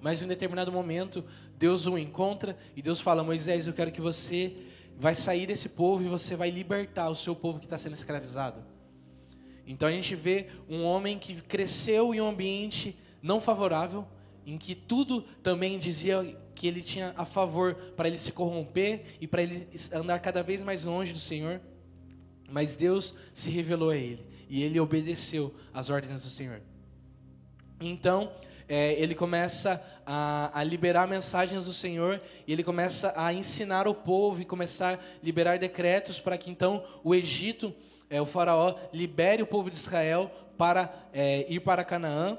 Mas 0.00 0.20
em 0.20 0.24
um 0.24 0.28
determinado 0.28 0.72
momento, 0.72 1.24
Deus 1.56 1.86
o 1.86 1.96
encontra 1.96 2.58
e 2.74 2.82
Deus 2.82 3.00
fala: 3.00 3.22
Moisés, 3.22 3.68
eu 3.68 3.72
quero 3.72 3.92
que 3.92 4.00
você 4.00 4.56
vai 4.98 5.14
sair 5.14 5.46
desse 5.46 5.68
povo 5.68 6.02
e 6.02 6.08
você 6.08 6.34
vai 6.34 6.50
libertar 6.50 7.08
o 7.10 7.14
seu 7.14 7.36
povo 7.36 7.60
que 7.60 7.66
está 7.66 7.78
sendo 7.78 7.94
escravizado. 7.94 8.71
Então 9.66 9.88
a 9.88 9.92
gente 9.92 10.14
vê 10.14 10.46
um 10.68 10.82
homem 10.84 11.18
que 11.18 11.40
cresceu 11.40 12.14
em 12.14 12.20
um 12.20 12.28
ambiente 12.28 12.96
não 13.22 13.40
favorável, 13.40 14.06
em 14.44 14.58
que 14.58 14.74
tudo 14.74 15.22
também 15.42 15.78
dizia 15.78 16.36
que 16.54 16.66
ele 16.66 16.82
tinha 16.82 17.14
a 17.16 17.24
favor 17.24 17.74
para 17.96 18.08
ele 18.08 18.18
se 18.18 18.32
corromper 18.32 19.16
e 19.20 19.26
para 19.26 19.42
ele 19.42 19.68
andar 19.92 20.18
cada 20.18 20.42
vez 20.42 20.60
mais 20.60 20.84
longe 20.84 21.12
do 21.12 21.20
Senhor. 21.20 21.60
Mas 22.50 22.76
Deus 22.76 23.14
se 23.32 23.50
revelou 23.50 23.90
a 23.90 23.96
ele 23.96 24.26
e 24.48 24.62
ele 24.62 24.78
obedeceu 24.78 25.54
às 25.72 25.88
ordens 25.88 26.24
do 26.24 26.28
Senhor. 26.28 26.60
Então, 27.80 28.32
é, 28.68 28.92
ele 28.94 29.14
começa 29.14 29.82
a, 30.06 30.58
a, 30.58 30.62
liberar 30.64 31.06
mensagens 31.08 31.64
do 31.64 31.72
Senhor 31.72 32.20
e 32.46 32.52
ele 32.52 32.62
começa 32.62 33.12
a 33.16 33.32
ensinar 33.32 33.88
o 33.88 33.94
povo 33.94 34.40
e 34.40 34.44
começar 34.44 34.94
a 34.94 34.98
liberar 35.22 35.58
decretos 35.58 36.20
para 36.20 36.38
que 36.38 36.50
então 36.50 36.84
o 37.02 37.14
Egito, 37.14 37.74
é, 38.12 38.20
o 38.20 38.26
faraó, 38.26 38.74
libere 38.92 39.42
o 39.42 39.46
povo 39.46 39.70
de 39.70 39.76
Israel 39.76 40.30
para 40.58 41.08
é, 41.14 41.46
ir 41.50 41.60
para 41.60 41.82
Canaã. 41.82 42.36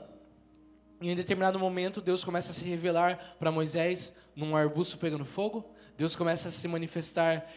E 1.01 1.09
em 1.09 1.15
determinado 1.15 1.57
momento 1.57 1.99
Deus 1.99 2.23
começa 2.23 2.51
a 2.51 2.53
se 2.53 2.63
revelar 2.63 3.35
para 3.39 3.51
Moisés 3.51 4.13
num 4.35 4.55
arbusto 4.55 4.99
pegando 4.99 5.25
fogo. 5.25 5.65
Deus 5.97 6.15
começa 6.15 6.49
a 6.49 6.51
se 6.51 6.67
manifestar 6.67 7.51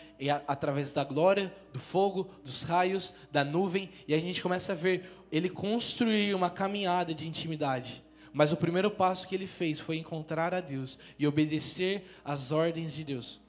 através 0.49 0.95
da 0.95 1.05
glória, 1.05 1.55
do 1.75 1.79
fogo, 1.79 2.31
dos 2.43 2.63
raios, 2.63 3.15
da 3.31 3.45
nuvem, 3.45 3.91
e 4.09 4.15
a 4.15 4.21
gente 4.21 4.43
começa 4.43 4.73
a 4.73 4.75
ver 4.75 5.11
ele 5.31 5.51
construir 5.51 6.35
uma 6.35 6.49
caminhada 6.49 7.13
de 7.13 7.29
intimidade. 7.29 8.03
Mas 8.33 8.51
o 8.51 8.57
primeiro 8.57 8.91
passo 8.91 9.29
que 9.29 9.35
ele 9.35 9.47
fez 9.47 9.79
foi 9.79 9.99
encontrar 9.99 10.55
a 10.55 10.61
Deus 10.63 10.99
e 11.19 11.27
obedecer 11.27 12.07
às 12.25 12.51
ordens 12.51 12.93
de 12.93 13.05
Deus. 13.05 13.41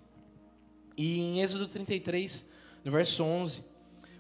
E 0.98 1.22
em 1.22 1.42
Êxodo 1.42 1.68
33, 1.68 2.46
no 2.84 2.92
verso 2.92 3.24
11, 3.24 3.64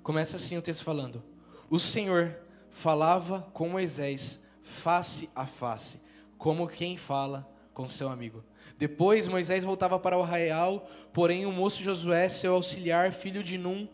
começa 0.07 0.37
assim 0.37 0.57
o 0.57 0.61
texto 0.61 0.85
falando: 0.85 1.21
O 1.69 1.77
Senhor 1.77 2.33
falava 2.71 3.45
com 3.51 3.67
Moisés 3.67 4.39
face 4.63 5.29
a 5.35 5.45
face, 5.45 5.99
como 6.37 6.65
quem 6.65 6.95
fala 6.95 7.45
com 7.73 7.89
seu 7.89 8.07
amigo. 8.07 8.41
Depois 8.77 9.27
Moisés 9.27 9.65
voltava 9.65 9.99
para 9.99 10.17
o 10.17 10.23
arraial, 10.23 10.89
porém 11.11 11.45
o 11.45 11.51
moço 11.51 11.83
Josué, 11.83 12.29
seu 12.29 12.53
auxiliar, 12.53 13.11
filho 13.11 13.43
de 13.43 13.57
Num, 13.57 13.85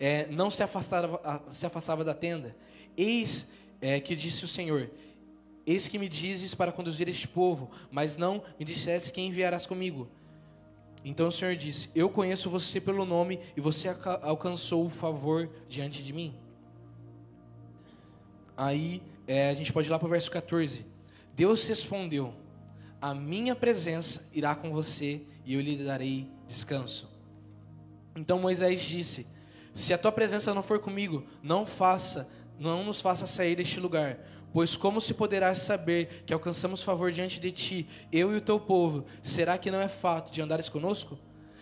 é, 0.00 0.26
não 0.26 0.50
se 0.50 0.64
afastava, 0.64 1.44
se 1.52 1.64
afastava 1.64 2.02
da 2.02 2.12
tenda. 2.12 2.56
Eis 2.96 3.46
é, 3.80 4.00
que 4.00 4.16
disse 4.16 4.44
o 4.44 4.48
Senhor: 4.48 4.90
Eis 5.64 5.86
que 5.86 5.96
me 5.96 6.08
dizes 6.08 6.56
para 6.56 6.72
conduzir 6.72 7.08
este 7.08 7.28
povo, 7.28 7.70
mas 7.88 8.16
não 8.16 8.42
me 8.58 8.64
disseste 8.64 9.12
quem 9.12 9.28
enviarás 9.28 9.64
comigo. 9.64 10.10
Então 11.04 11.28
o 11.28 11.32
Senhor 11.32 11.56
disse: 11.56 11.90
Eu 11.94 12.08
conheço 12.08 12.48
você 12.48 12.80
pelo 12.80 13.04
nome 13.04 13.40
e 13.56 13.60
você 13.60 13.88
alcançou 14.22 14.86
o 14.86 14.90
favor 14.90 15.48
diante 15.68 16.02
de 16.02 16.12
mim. 16.12 16.34
Aí 18.56 19.02
é, 19.26 19.50
a 19.50 19.54
gente 19.54 19.72
pode 19.72 19.88
ir 19.88 19.90
lá 19.90 19.98
para 19.98 20.06
o 20.06 20.10
verso 20.10 20.30
14. 20.30 20.86
Deus 21.34 21.66
respondeu: 21.66 22.34
A 23.00 23.14
minha 23.14 23.56
presença 23.56 24.28
irá 24.32 24.54
com 24.54 24.70
você 24.70 25.22
e 25.44 25.54
eu 25.54 25.60
lhe 25.60 25.76
darei 25.76 26.28
descanso. 26.46 27.10
Então 28.14 28.38
Moisés 28.38 28.80
disse: 28.80 29.26
Se 29.74 29.92
a 29.92 29.98
tua 29.98 30.12
presença 30.12 30.54
não 30.54 30.62
for 30.62 30.78
comigo, 30.78 31.26
não 31.42 31.66
faça, 31.66 32.28
não 32.58 32.84
nos 32.84 33.00
faça 33.00 33.26
sair 33.26 33.56
deste 33.56 33.80
lugar 33.80 34.18
Pois 34.52 34.76
como 34.76 35.00
se 35.00 35.14
poderá 35.14 35.54
saber 35.54 36.22
que 36.26 36.32
alcançamos 36.32 36.82
favor 36.82 37.10
diante 37.10 37.40
de 37.40 37.50
ti, 37.50 37.88
eu 38.12 38.32
e 38.34 38.36
o 38.36 38.40
teu 38.40 38.60
povo? 38.60 39.04
Será 39.22 39.56
que 39.56 39.70
não 39.70 39.80
é 39.80 39.88
fato 39.88 40.30
de 40.30 40.42
andares 40.42 40.68
conosco? 40.68 41.18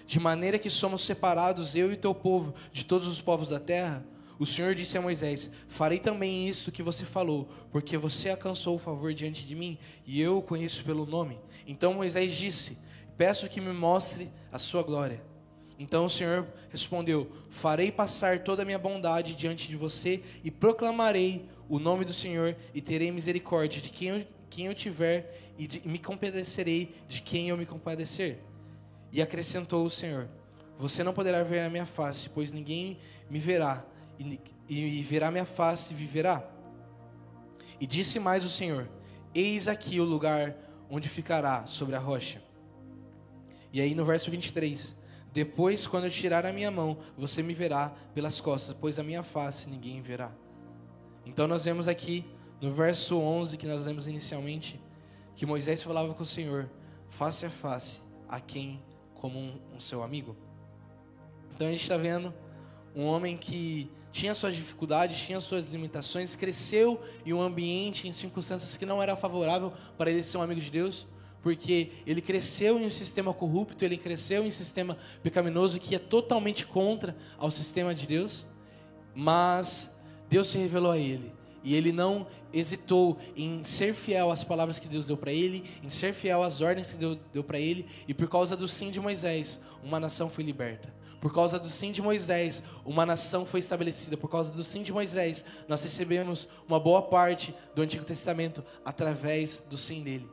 De 0.07 0.19
maneira 0.19 0.59
que 0.59 0.69
somos 0.69 1.03
separados, 1.03 1.77
eu 1.77 1.91
e 1.91 1.95
o 1.95 1.97
teu 1.97 2.13
povo, 2.13 2.53
de 2.73 2.85
todos 2.85 3.07
os 3.07 3.21
povos 3.21 3.51
da 3.51 3.61
terra? 3.61 4.05
O 4.41 4.47
Senhor 4.47 4.75
disse 4.75 4.99
a 4.99 5.03
Moisés: 5.03 5.51
Farei 5.69 6.01
também 6.01 6.49
isto 6.49 6.73
que 6.73 6.83
você 6.83 7.05
falou, 7.05 7.49
porque 7.71 7.97
você 7.97 8.31
alcançou 8.31 8.75
o 8.75 8.79
favor 8.79 9.15
diante 9.15 9.47
de 9.47 9.55
mim, 9.55 9.79
e 10.05 10.21
eu 10.21 10.39
o 10.39 10.43
conheço 10.43 10.83
pelo 10.83 11.07
nome. 11.07 11.39
Então 11.67 11.95
Moisés 11.95 12.33
disse: 12.33 12.77
Peço 13.17 13.49
que 13.49 13.61
me 13.61 13.73
mostre 13.73 14.31
a 14.51 14.59
sua 14.59 14.83
glória. 14.83 15.23
Então 15.79 16.07
o 16.07 16.11
Senhor 16.11 16.47
respondeu: 16.71 17.31
Farei 17.51 17.93
passar 17.93 18.41
toda 18.41 18.63
a 18.63 18.65
minha 18.65 18.79
bondade 18.79 19.35
diante 19.35 19.69
de 19.69 19.77
você 19.77 20.23
e 20.43 20.51
proclamarei 20.51 21.49
o 21.71 21.79
nome 21.79 22.05
do 22.05 22.13
Senhor 22.13 22.57
e 22.75 22.83
terei 22.83 23.13
misericórdia 23.13 23.81
de 23.81 23.89
quem 23.89 24.09
eu, 24.09 24.27
quem 24.51 24.67
eu 24.67 24.75
tiver 24.75 25.53
e 25.57 25.69
de, 25.69 25.89
me 25.89 26.01
compadecerei 26.01 26.97
de 27.07 27.23
quem 27.23 27.49
eu 27.49 27.57
me 27.57 27.65
compadecer. 27.65 28.41
E 29.13 29.23
acrescentou 29.23 29.87
o 29.87 29.91
Senhor: 29.91 30.29
Você 30.77 31.05
não 31.05 31.15
poderá 31.15 31.45
ver 31.45 31.61
a 31.61 31.71
minha 31.71 31.87
face, 31.87 32.29
pois 32.29 32.51
ninguém 32.51 32.99
me 33.31 33.39
verá, 33.39 33.87
e, 34.19 34.41
e 34.69 35.03
verá 35.03 35.31
minha 35.31 35.45
face 35.45 35.95
e 35.95 35.97
viverá. 35.97 36.45
E 37.81 37.87
disse 37.87 38.19
mais 38.19 38.45
o 38.45 38.51
Senhor: 38.51 38.91
Eis 39.33 39.69
aqui 39.69 40.01
o 40.01 40.05
lugar 40.05 40.57
onde 40.91 41.09
ficará 41.09 41.67
sobre 41.67 41.95
a 41.95 42.01
rocha. 42.01 42.43
E 43.73 43.81
aí 43.81 43.95
no 43.95 44.05
verso 44.05 44.29
23, 44.29 44.97
depois, 45.33 45.87
quando 45.87 46.05
eu 46.05 46.11
tirar 46.11 46.45
a 46.45 46.53
minha 46.53 46.73
mão, 46.73 46.99
você 47.17 47.45
me 47.45 47.55
verá 47.55 47.91
pelas 48.13 48.41
costas, 48.41 48.77
pois 48.79 48.99
a 48.99 49.05
minha 49.05 49.23
face 49.23 49.71
ninguém 49.71 50.03
verá. 50.03 50.33
Então, 51.31 51.47
nós 51.47 51.65
vemos 51.65 51.87
aqui 51.87 52.25
no 52.61 52.73
verso 52.73 53.17
11 53.17 53.57
que 53.57 53.65
nós 53.65 53.87
lemos 53.87 54.09
inicialmente, 54.09 54.81
que 55.37 55.47
Moisés 55.47 55.81
falava 55.81 56.13
com 56.13 56.25
o 56.25 56.27
Senhor 56.27 56.69
face 57.09 57.47
a 57.47 57.51
face, 57.51 58.01
a 58.29 58.41
quem 58.41 58.83
como 59.15 59.39
um, 59.39 59.53
um 59.77 59.79
seu 59.79 60.03
amigo. 60.03 60.37
Então, 61.55 61.69
a 61.69 61.71
gente 61.71 61.83
está 61.83 61.97
vendo 61.97 62.35
um 62.97 63.05
homem 63.05 63.37
que 63.37 63.89
tinha 64.11 64.35
suas 64.35 64.57
dificuldades, 64.57 65.21
tinha 65.21 65.41
suas 65.41 65.69
limitações, 65.69 66.35
cresceu 66.35 67.01
em 67.25 67.33
um 67.33 67.41
ambiente, 67.41 68.09
em 68.09 68.13
circunstâncias 68.13 68.77
que 68.77 68.85
não 68.85 69.01
era 69.01 69.15
favorável 69.15 69.73
para 69.97 70.11
ele 70.11 70.25
ser 70.25 70.37
um 70.37 70.43
amigo 70.43 70.61
de 70.61 70.71
Deus 70.71 71.07
porque 71.43 71.93
ele 72.05 72.21
cresceu 72.21 72.79
em 72.79 72.85
um 72.85 72.91
sistema 72.91 73.33
corrupto, 73.33 73.83
ele 73.83 73.97
cresceu 73.97 74.45
em 74.45 74.49
um 74.49 74.51
sistema 74.51 74.99
pecaminoso 75.23 75.81
que 75.81 75.95
é 75.95 75.99
totalmente 75.99 76.67
contra 76.67 77.17
ao 77.39 77.51
sistema 77.51 77.95
de 77.95 78.07
Deus, 78.07 78.47
mas 79.15 79.91
Deus 80.31 80.49
se 80.49 80.57
revelou 80.57 80.93
a 80.93 80.99
ele 80.99 81.33
e 81.63 81.75
ele 81.75 81.93
não 81.93 82.27
hesitou 82.53 83.19
em 83.37 83.63
ser 83.63 83.93
fiel 83.95 84.31
às 84.31 84.43
palavras 84.45 84.79
que 84.79 84.89
Deus 84.89 85.07
deu 85.07 85.17
para 85.17 85.33
ele, 85.33 85.65
em 85.83 85.91
ser 85.91 86.15
fiel 86.15 86.43
às 86.43 86.61
ordens 86.61 86.89
que 86.89 86.97
Deus 86.97 87.19
deu 87.33 87.45
para 87.45 87.59
ele, 87.59 87.87
e 88.09 88.15
por 88.15 88.31
causa 88.31 88.57
do 88.57 88.67
sim 88.67 88.91
de 88.91 88.99
Moisés, 88.99 89.61
uma 89.83 90.01
nação 90.01 90.31
foi 90.31 90.43
liberta. 90.45 90.95
Por 91.21 91.35
causa 91.35 91.59
do 91.59 91.69
sim 91.69 91.93
de 91.93 92.01
Moisés, 92.01 92.63
uma 92.83 93.05
nação 93.05 93.45
foi 93.45 93.61
estabelecida. 93.61 94.17
Por 94.17 94.31
causa 94.31 94.51
do 94.51 94.65
sim 94.65 94.83
de 94.83 94.91
Moisés, 94.91 95.45
nós 95.69 95.83
recebemos 95.83 96.49
uma 96.67 96.81
boa 96.81 97.03
parte 97.03 97.55
do 97.75 97.83
Antigo 97.83 98.05
Testamento 98.05 98.65
através 98.83 99.63
do 99.69 99.77
sim 99.77 100.03
dele. 100.03 100.27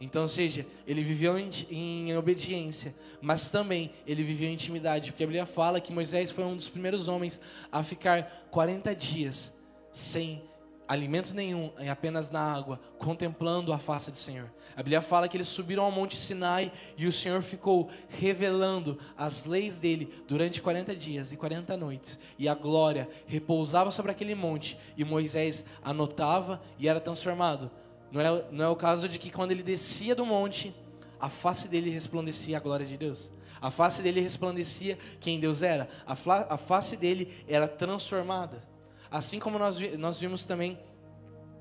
Então, 0.00 0.22
ou 0.22 0.28
seja, 0.28 0.66
ele 0.86 1.02
viveu 1.02 1.38
em, 1.38 1.50
em, 1.70 2.16
obediência, 2.16 2.94
mas 3.20 3.50
também 3.50 3.92
ele 4.06 4.22
viveu 4.22 4.48
em 4.48 4.54
intimidade, 4.54 5.12
porque 5.12 5.24
a 5.24 5.26
Bíblia 5.26 5.46
fala 5.46 5.80
que 5.80 5.92
Moisés 5.92 6.30
foi 6.30 6.44
um 6.44 6.56
dos 6.56 6.68
primeiros 6.68 7.06
homens 7.06 7.38
a 7.70 7.82
ficar 7.82 8.46
40 8.50 8.94
dias 8.94 9.52
sem 9.92 10.42
alimento 10.88 11.32
nenhum, 11.32 11.70
apenas 11.88 12.30
na 12.30 12.40
água, 12.40 12.80
contemplando 12.98 13.72
a 13.72 13.78
face 13.78 14.10
do 14.10 14.16
Senhor. 14.16 14.50
A 14.74 14.82
Bíblia 14.82 15.00
fala 15.00 15.28
que 15.28 15.36
eles 15.36 15.46
subiram 15.46 15.84
ao 15.84 15.92
Monte 15.92 16.16
Sinai 16.16 16.72
e 16.96 17.06
o 17.06 17.12
Senhor 17.12 17.42
ficou 17.42 17.88
revelando 18.08 18.98
as 19.16 19.44
leis 19.44 19.78
dele 19.78 20.12
durante 20.26 20.60
40 20.60 20.96
dias 20.96 21.32
e 21.32 21.36
40 21.36 21.76
noites. 21.76 22.18
E 22.36 22.48
a 22.48 22.54
glória 22.54 23.08
repousava 23.26 23.92
sobre 23.92 24.10
aquele 24.10 24.34
monte 24.34 24.76
e 24.96 25.04
Moisés 25.04 25.64
anotava 25.84 26.60
e 26.76 26.88
era 26.88 26.98
transformado. 26.98 27.70
Não 28.10 28.20
é, 28.20 28.44
não 28.50 28.64
é 28.64 28.68
o 28.68 28.76
caso 28.76 29.08
de 29.08 29.18
que 29.18 29.30
quando 29.30 29.52
ele 29.52 29.62
descia 29.62 30.14
do 30.14 30.26
monte, 30.26 30.74
a 31.20 31.28
face 31.28 31.68
dele 31.68 31.90
resplandecia 31.90 32.56
a 32.56 32.60
glória 32.60 32.86
de 32.86 32.96
Deus. 32.96 33.30
A 33.60 33.70
face 33.70 34.02
dele 34.02 34.20
resplandecia 34.20 34.98
quem 35.20 35.38
Deus 35.38 35.62
era. 35.62 35.88
A, 36.06 36.14
a 36.54 36.56
face 36.56 36.96
dele 36.96 37.44
era 37.46 37.68
transformada. 37.68 38.62
Assim 39.10 39.38
como 39.38 39.58
nós, 39.58 39.78
nós 39.98 40.18
vimos 40.18 40.44
também 40.44 40.78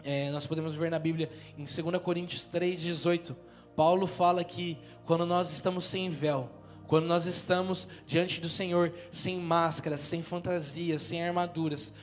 é, 0.04 0.32
nós 0.32 0.46
podemos 0.46 0.76
ver 0.76 0.90
na 0.90 1.00
Bíblia, 1.00 1.30
em 1.58 1.64
2 1.64 2.02
Coríntios 2.02 2.48
3,18, 2.52 3.36
Paulo 3.76 4.08
fala 4.08 4.44
que 4.44 4.78
quando 5.06 5.26
nós 5.26 5.52
estamos 5.52 5.86
sem 5.86 6.10
véu, 6.10 6.50
quando 6.88 7.06
nós 7.06 7.26
estamos 7.26 7.88
diante 8.06 8.42
do 8.42 8.50
Senhor 8.50 8.94
sem 9.12 9.38
máscaras, 9.38 10.02
sem 10.02 10.22
fantasias, 10.22 11.02
sem 11.02 11.24
armaduras, 11.24 11.94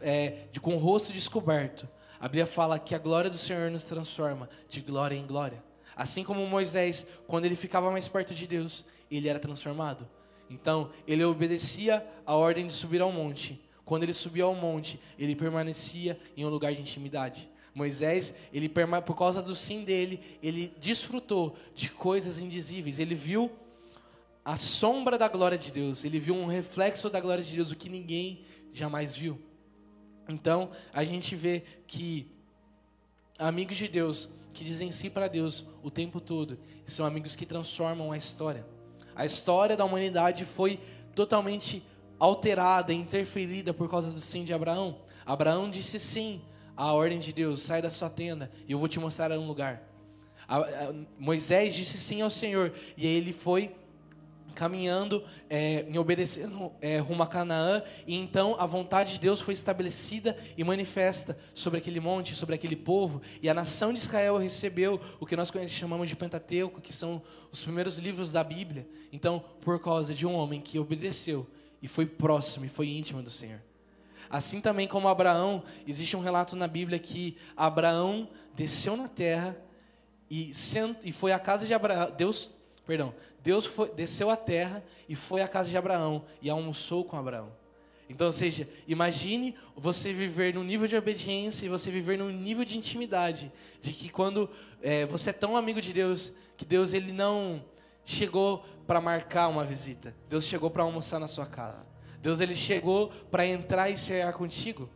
é, 0.00 0.44
de, 0.52 0.60
com 0.60 0.74
o 0.74 0.78
rosto 0.78 1.12
descoberto, 1.12 1.88
a 2.20 2.28
Bíblia 2.28 2.46
fala 2.46 2.78
que 2.78 2.94
a 2.94 2.98
glória 2.98 3.30
do 3.30 3.38
Senhor 3.38 3.70
nos 3.70 3.82
transforma 3.82 4.50
de 4.68 4.82
glória 4.82 5.16
em 5.16 5.26
glória. 5.26 5.64
Assim 5.96 6.22
como 6.22 6.46
Moisés, 6.46 7.06
quando 7.26 7.46
ele 7.46 7.56
ficava 7.56 7.90
mais 7.90 8.06
perto 8.08 8.34
de 8.34 8.46
Deus, 8.46 8.84
ele 9.10 9.26
era 9.26 9.38
transformado. 9.38 10.06
Então, 10.50 10.90
ele 11.06 11.24
obedecia 11.24 12.06
a 12.26 12.34
ordem 12.34 12.66
de 12.66 12.74
subir 12.74 13.00
ao 13.00 13.10
monte. 13.10 13.58
Quando 13.86 14.02
ele 14.02 14.12
subia 14.12 14.44
ao 14.44 14.54
monte, 14.54 15.00
ele 15.18 15.34
permanecia 15.34 16.20
em 16.36 16.44
um 16.44 16.50
lugar 16.50 16.74
de 16.74 16.80
intimidade. 16.82 17.50
Moisés, 17.74 18.34
ele 18.52 18.68
por 18.68 19.16
causa 19.16 19.40
do 19.40 19.56
sim 19.56 19.82
dele, 19.82 20.20
ele 20.42 20.74
desfrutou 20.78 21.56
de 21.74 21.88
coisas 21.90 22.38
indizíveis. 22.38 22.98
Ele 22.98 23.14
viu 23.14 23.50
a 24.44 24.56
sombra 24.56 25.16
da 25.16 25.28
glória 25.28 25.56
de 25.56 25.70
Deus, 25.70 26.04
ele 26.04 26.18
viu 26.18 26.34
um 26.34 26.46
reflexo 26.46 27.08
da 27.08 27.20
glória 27.20 27.44
de 27.44 27.56
Deus, 27.56 27.70
o 27.70 27.76
que 27.76 27.88
ninguém 27.88 28.44
jamais 28.72 29.14
viu. 29.16 29.40
Então, 30.30 30.70
a 30.92 31.04
gente 31.04 31.34
vê 31.34 31.62
que 31.86 32.30
amigos 33.38 33.76
de 33.76 33.88
Deus, 33.88 34.28
que 34.52 34.64
dizem 34.64 34.92
sim 34.92 35.10
para 35.10 35.28
Deus 35.28 35.64
o 35.82 35.90
tempo 35.90 36.20
todo, 36.20 36.58
são 36.86 37.06
amigos 37.06 37.36
que 37.36 37.46
transformam 37.46 38.12
a 38.12 38.16
história. 38.16 38.66
A 39.14 39.24
história 39.24 39.76
da 39.76 39.84
humanidade 39.84 40.44
foi 40.44 40.80
totalmente 41.14 41.82
alterada, 42.18 42.92
interferida 42.92 43.72
por 43.72 43.88
causa 43.88 44.10
do 44.10 44.20
sim 44.20 44.44
de 44.44 44.52
Abraão. 44.52 44.98
Abraão 45.24 45.70
disse 45.70 45.98
sim 45.98 46.42
à 46.76 46.92
ordem 46.92 47.18
de 47.18 47.32
Deus: 47.32 47.62
sai 47.62 47.82
da 47.82 47.90
sua 47.90 48.10
tenda 48.10 48.50
e 48.66 48.72
eu 48.72 48.78
vou 48.78 48.88
te 48.88 48.98
mostrar 48.98 49.30
um 49.32 49.46
lugar. 49.46 49.82
Moisés 51.18 51.74
disse 51.74 51.96
sim 51.96 52.22
ao 52.22 52.30
Senhor 52.30 52.72
e 52.96 53.06
ele 53.06 53.32
foi 53.32 53.74
caminhando 54.54 55.24
é, 55.48 55.84
em 55.88 55.98
obedecendo 55.98 56.72
é, 56.80 56.98
rumo 56.98 57.22
a 57.22 57.26
Canaã, 57.26 57.82
e 58.06 58.14
então 58.14 58.56
a 58.58 58.66
vontade 58.66 59.14
de 59.14 59.20
Deus 59.20 59.40
foi 59.40 59.54
estabelecida 59.54 60.36
e 60.56 60.64
manifesta 60.64 61.38
sobre 61.54 61.78
aquele 61.78 62.00
monte, 62.00 62.34
sobre 62.34 62.54
aquele 62.54 62.76
povo, 62.76 63.22
e 63.42 63.48
a 63.48 63.54
nação 63.54 63.92
de 63.92 63.98
Israel 63.98 64.36
recebeu 64.36 65.00
o 65.18 65.26
que 65.26 65.36
nós 65.36 65.52
chamamos 65.68 66.08
de 66.08 66.16
Pentateuco, 66.16 66.80
que 66.80 66.92
são 66.92 67.22
os 67.50 67.62
primeiros 67.62 67.98
livros 67.98 68.32
da 68.32 68.44
Bíblia. 68.44 68.88
Então, 69.12 69.44
por 69.60 69.80
causa 69.80 70.14
de 70.14 70.26
um 70.26 70.34
homem 70.34 70.60
que 70.60 70.78
obedeceu 70.78 71.46
e 71.82 71.88
foi 71.88 72.06
próximo 72.06 72.64
e 72.64 72.68
foi 72.68 72.88
íntimo 72.88 73.22
do 73.22 73.30
Senhor. 73.30 73.60
Assim 74.28 74.60
também 74.60 74.86
como 74.86 75.08
Abraão, 75.08 75.64
existe 75.86 76.16
um 76.16 76.20
relato 76.20 76.54
na 76.54 76.68
Bíblia 76.68 76.98
que 76.98 77.36
Abraão 77.56 78.28
desceu 78.54 78.96
na 78.96 79.08
terra 79.08 79.56
e, 80.30 80.52
e 81.02 81.10
foi 81.10 81.32
à 81.32 81.38
casa 81.38 81.66
de 81.66 81.74
Abraão, 81.74 82.12
Deus, 82.16 82.50
perdão, 82.86 83.12
Deus 83.42 83.66
foi, 83.66 83.90
desceu 83.90 84.30
à 84.30 84.36
terra 84.36 84.84
e 85.08 85.14
foi 85.14 85.40
à 85.42 85.48
casa 85.48 85.70
de 85.70 85.76
Abraão 85.76 86.24
e 86.42 86.50
almoçou 86.50 87.04
com 87.04 87.16
Abraão. 87.16 87.52
Então, 88.08 88.26
ou 88.26 88.32
seja, 88.32 88.68
imagine 88.88 89.54
você 89.76 90.12
viver 90.12 90.52
num 90.54 90.64
nível 90.64 90.88
de 90.88 90.96
obediência 90.96 91.64
e 91.64 91.68
você 91.68 91.92
viver 91.92 92.18
num 92.18 92.28
nível 92.28 92.64
de 92.64 92.76
intimidade, 92.76 93.52
de 93.80 93.92
que 93.92 94.08
quando 94.08 94.50
é, 94.82 95.06
você 95.06 95.30
é 95.30 95.32
tão 95.32 95.56
amigo 95.56 95.80
de 95.80 95.92
Deus, 95.92 96.32
que 96.56 96.64
Deus 96.64 96.92
ele 96.92 97.12
não 97.12 97.64
chegou 98.04 98.64
para 98.84 99.00
marcar 99.00 99.46
uma 99.46 99.64
visita, 99.64 100.12
Deus 100.28 100.44
chegou 100.44 100.68
para 100.70 100.82
almoçar 100.82 101.20
na 101.20 101.28
sua 101.28 101.46
casa. 101.46 101.88
Deus 102.20 102.40
ele 102.40 102.56
chegou 102.56 103.08
para 103.30 103.46
entrar 103.46 103.88
e 103.88 103.96
cear 103.96 104.32
contigo. 104.32 104.90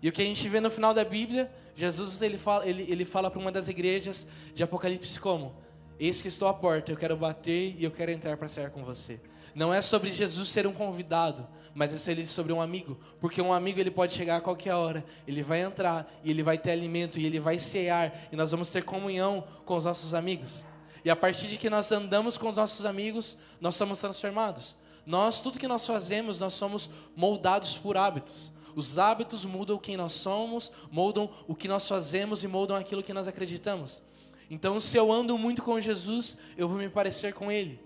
E 0.00 0.08
o 0.08 0.12
que 0.12 0.22
a 0.22 0.24
gente 0.24 0.48
vê 0.48 0.60
no 0.60 0.70
final 0.70 0.94
da 0.94 1.04
Bíblia, 1.04 1.52
Jesus 1.74 2.22
ele 2.22 2.38
fala, 2.38 2.66
ele, 2.66 2.86
ele 2.88 3.04
fala 3.04 3.30
para 3.30 3.40
uma 3.40 3.52
das 3.52 3.68
igrejas 3.68 4.26
de 4.54 4.62
Apocalipse 4.62 5.18
como: 5.18 5.56
Eis 6.00 6.22
que 6.22 6.28
estou 6.28 6.48
à 6.48 6.54
porta, 6.54 6.90
eu 6.90 6.96
quero 6.96 7.14
bater 7.14 7.76
e 7.78 7.84
eu 7.84 7.90
quero 7.90 8.10
entrar 8.10 8.34
para 8.38 8.48
cear 8.48 8.70
com 8.70 8.82
você. 8.82 9.20
Não 9.54 9.74
é 9.74 9.82
sobre 9.82 10.10
Jesus 10.10 10.48
ser 10.48 10.66
um 10.66 10.72
convidado, 10.72 11.46
mas 11.74 11.92
é 12.08 12.24
sobre 12.24 12.54
um 12.54 12.60
amigo, 12.62 12.98
porque 13.20 13.42
um 13.42 13.52
amigo 13.52 13.78
ele 13.78 13.90
pode 13.90 14.14
chegar 14.14 14.36
a 14.36 14.40
qualquer 14.40 14.72
hora, 14.72 15.04
ele 15.28 15.42
vai 15.42 15.60
entrar 15.60 16.10
e 16.24 16.30
ele 16.30 16.42
vai 16.42 16.56
ter 16.56 16.70
alimento 16.70 17.18
e 17.18 17.26
ele 17.26 17.38
vai 17.38 17.58
cear 17.58 18.28
e 18.32 18.36
nós 18.36 18.50
vamos 18.50 18.70
ter 18.70 18.82
comunhão 18.82 19.44
com 19.66 19.76
os 19.76 19.84
nossos 19.84 20.14
amigos. 20.14 20.64
E 21.04 21.10
a 21.10 21.16
partir 21.16 21.48
de 21.48 21.58
que 21.58 21.68
nós 21.68 21.92
andamos 21.92 22.38
com 22.38 22.48
os 22.48 22.56
nossos 22.56 22.86
amigos, 22.86 23.36
nós 23.60 23.76
somos 23.76 23.98
transformados. 23.98 24.76
Nós, 25.04 25.38
tudo 25.38 25.58
que 25.58 25.68
nós 25.68 25.86
fazemos, 25.86 26.38
nós 26.38 26.54
somos 26.54 26.88
moldados 27.14 27.76
por 27.76 27.98
hábitos. 27.98 28.50
Os 28.74 28.98
hábitos 28.98 29.44
mudam 29.44 29.76
quem 29.76 29.98
nós 29.98 30.14
somos, 30.14 30.72
moldam 30.90 31.30
o 31.46 31.54
que 31.54 31.68
nós 31.68 31.86
fazemos 31.86 32.42
e 32.42 32.48
moldam 32.48 32.76
aquilo 32.76 33.02
que 33.02 33.12
nós 33.12 33.28
acreditamos. 33.28 34.02
Então, 34.50 34.80
se 34.80 34.96
eu 34.96 35.12
ando 35.12 35.38
muito 35.38 35.62
com 35.62 35.80
Jesus, 35.80 36.36
eu 36.56 36.68
vou 36.68 36.76
me 36.76 36.88
parecer 36.88 37.32
com 37.32 37.52
Ele. 37.52 37.78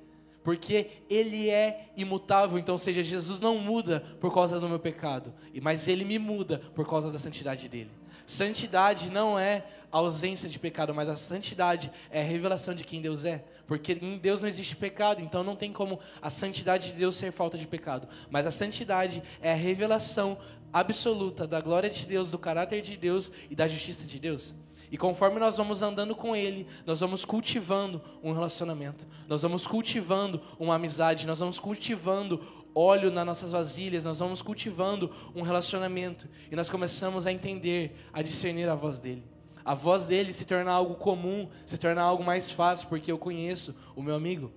Porque 0.43 0.89
Ele 1.09 1.51
é 1.51 1.91
imutável, 1.97 2.59
então, 2.59 2.75
ou 2.75 2.79
seja, 2.79 3.03
Jesus 3.03 3.41
não 3.41 3.59
muda 3.59 4.01
por 4.19 4.33
causa 4.33 4.59
do 4.59 4.69
meu 4.69 4.79
pecado, 4.79 5.33
mas 5.63 5.87
Ele 5.87 6.05
me 6.05 6.19
muda 6.19 6.59
por 6.75 6.89
causa 6.89 7.11
da 7.11 7.19
santidade 7.19 7.69
dEle. 7.69 7.91
Santidade 8.27 9.11
não 9.11 9.39
é 9.39 9.67
ausência 9.91 10.49
de 10.49 10.59
pecado, 10.59 10.95
mas 10.95 11.09
a 11.09 11.17
santidade 11.17 11.93
é 12.11 12.21
a 12.21 12.25
revelação 12.25 12.75
de 12.75 12.83
quem 12.83 13.01
Deus 13.01 13.25
é. 13.25 13.45
Porque 13.67 13.93
em 13.93 14.19
Deus 14.19 14.41
não 14.41 14.49
existe 14.49 14.75
pecado, 14.75 15.23
então 15.23 15.45
não 15.45 15.55
tem 15.55 15.73
como 15.73 16.01
a 16.21 16.29
santidade 16.31 16.93
de 16.93 16.99
Deus 16.99 17.15
ser 17.15 17.33
falta 17.33 17.57
de 17.57 17.67
pecado. 17.67 18.09
Mas 18.31 18.47
a 18.47 18.51
santidade 18.51 19.23
é 19.41 19.53
a 19.53 19.57
revelação 19.57 20.39
absoluta 20.73 21.47
da 21.47 21.61
glória 21.61 21.89
de 21.89 22.07
Deus, 22.07 22.31
do 22.31 22.39
caráter 22.39 22.83
de 22.83 22.97
Deus 22.97 23.31
e 23.49 23.55
da 23.55 23.69
justiça 23.69 24.05
de 24.05 24.19
Deus. 24.19 24.55
E 24.95 24.97
conforme 24.97 25.41
nós 25.41 25.57
vamos 25.57 25.83
andando 25.83 26.15
com 26.15 26.37
Ele, 26.37 26.69
nós 26.87 27.01
vamos 27.01 27.25
cultivando 27.25 28.01
um 28.23 28.31
relacionamento, 28.31 29.05
nós 29.27 29.43
vamos 29.43 29.67
cultivando 29.67 30.41
uma 30.57 30.77
amizade, 30.77 31.27
nós 31.27 31.41
vamos 31.41 31.59
cultivando 31.59 32.41
óleo 32.73 33.11
nas 33.11 33.27
nossas 33.27 33.51
vasilhas, 33.51 34.05
nós 34.05 34.21
vamos 34.21 34.41
cultivando 34.41 35.11
um 35.35 35.43
relacionamento 35.43 36.29
e 36.49 36.55
nós 36.55 36.71
começamos 36.71 37.27
a 37.27 37.33
entender, 37.33 37.97
a 38.13 38.23
discernir 38.23 38.69
a 38.69 38.77
voz 38.77 39.01
dele. 39.01 39.25
A 39.65 39.75
voz 39.75 40.07
dele 40.07 40.33
se 40.33 40.45
torna 40.45 40.71
algo 40.71 40.95
comum, 40.95 41.49
se 41.67 41.77
torna 41.77 42.01
algo 42.01 42.23
mais 42.23 42.49
fácil, 42.49 42.87
porque 42.87 43.11
eu 43.11 43.19
conheço 43.19 43.75
o 43.97 44.01
meu 44.01 44.15
amigo. 44.15 44.53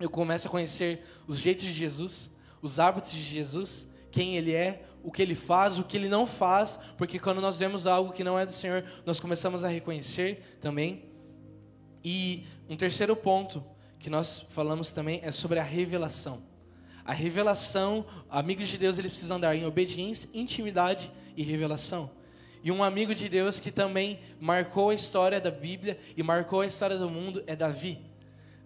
Eu 0.00 0.08
começo 0.08 0.48
a 0.48 0.50
conhecer 0.50 1.04
os 1.26 1.38
jeitos 1.38 1.64
de 1.64 1.72
Jesus, 1.72 2.30
os 2.62 2.78
hábitos 2.78 3.10
de 3.10 3.22
Jesus, 3.22 3.86
quem 4.10 4.34
ele 4.34 4.54
é, 4.54 4.87
o 5.02 5.10
que 5.10 5.22
ele 5.22 5.34
faz, 5.34 5.78
o 5.78 5.84
que 5.84 5.96
ele 5.96 6.08
não 6.08 6.26
faz, 6.26 6.78
porque 6.96 7.18
quando 7.18 7.40
nós 7.40 7.58
vemos 7.58 7.86
algo 7.86 8.12
que 8.12 8.24
não 8.24 8.38
é 8.38 8.44
do 8.44 8.52
Senhor, 8.52 8.84
nós 9.06 9.20
começamos 9.20 9.64
a 9.64 9.68
reconhecer 9.68 10.58
também. 10.60 11.04
E 12.04 12.46
um 12.68 12.76
terceiro 12.76 13.14
ponto 13.16 13.64
que 13.98 14.10
nós 14.10 14.46
falamos 14.50 14.92
também 14.92 15.20
é 15.22 15.30
sobre 15.30 15.58
a 15.58 15.62
revelação. 15.62 16.42
A 17.04 17.12
revelação, 17.12 18.04
amigos 18.28 18.68
de 18.68 18.76
Deus, 18.76 18.98
eles 18.98 19.12
precisam 19.12 19.38
andar 19.38 19.56
em 19.56 19.64
obediência, 19.64 20.28
intimidade 20.34 21.10
e 21.36 21.42
revelação. 21.42 22.10
E 22.62 22.70
um 22.70 22.82
amigo 22.82 23.14
de 23.14 23.28
Deus 23.28 23.60
que 23.60 23.70
também 23.70 24.18
marcou 24.40 24.90
a 24.90 24.94
história 24.94 25.40
da 25.40 25.50
Bíblia 25.50 25.98
e 26.16 26.22
marcou 26.22 26.60
a 26.60 26.66
história 26.66 26.98
do 26.98 27.08
mundo 27.08 27.42
é 27.46 27.56
Davi. 27.56 27.98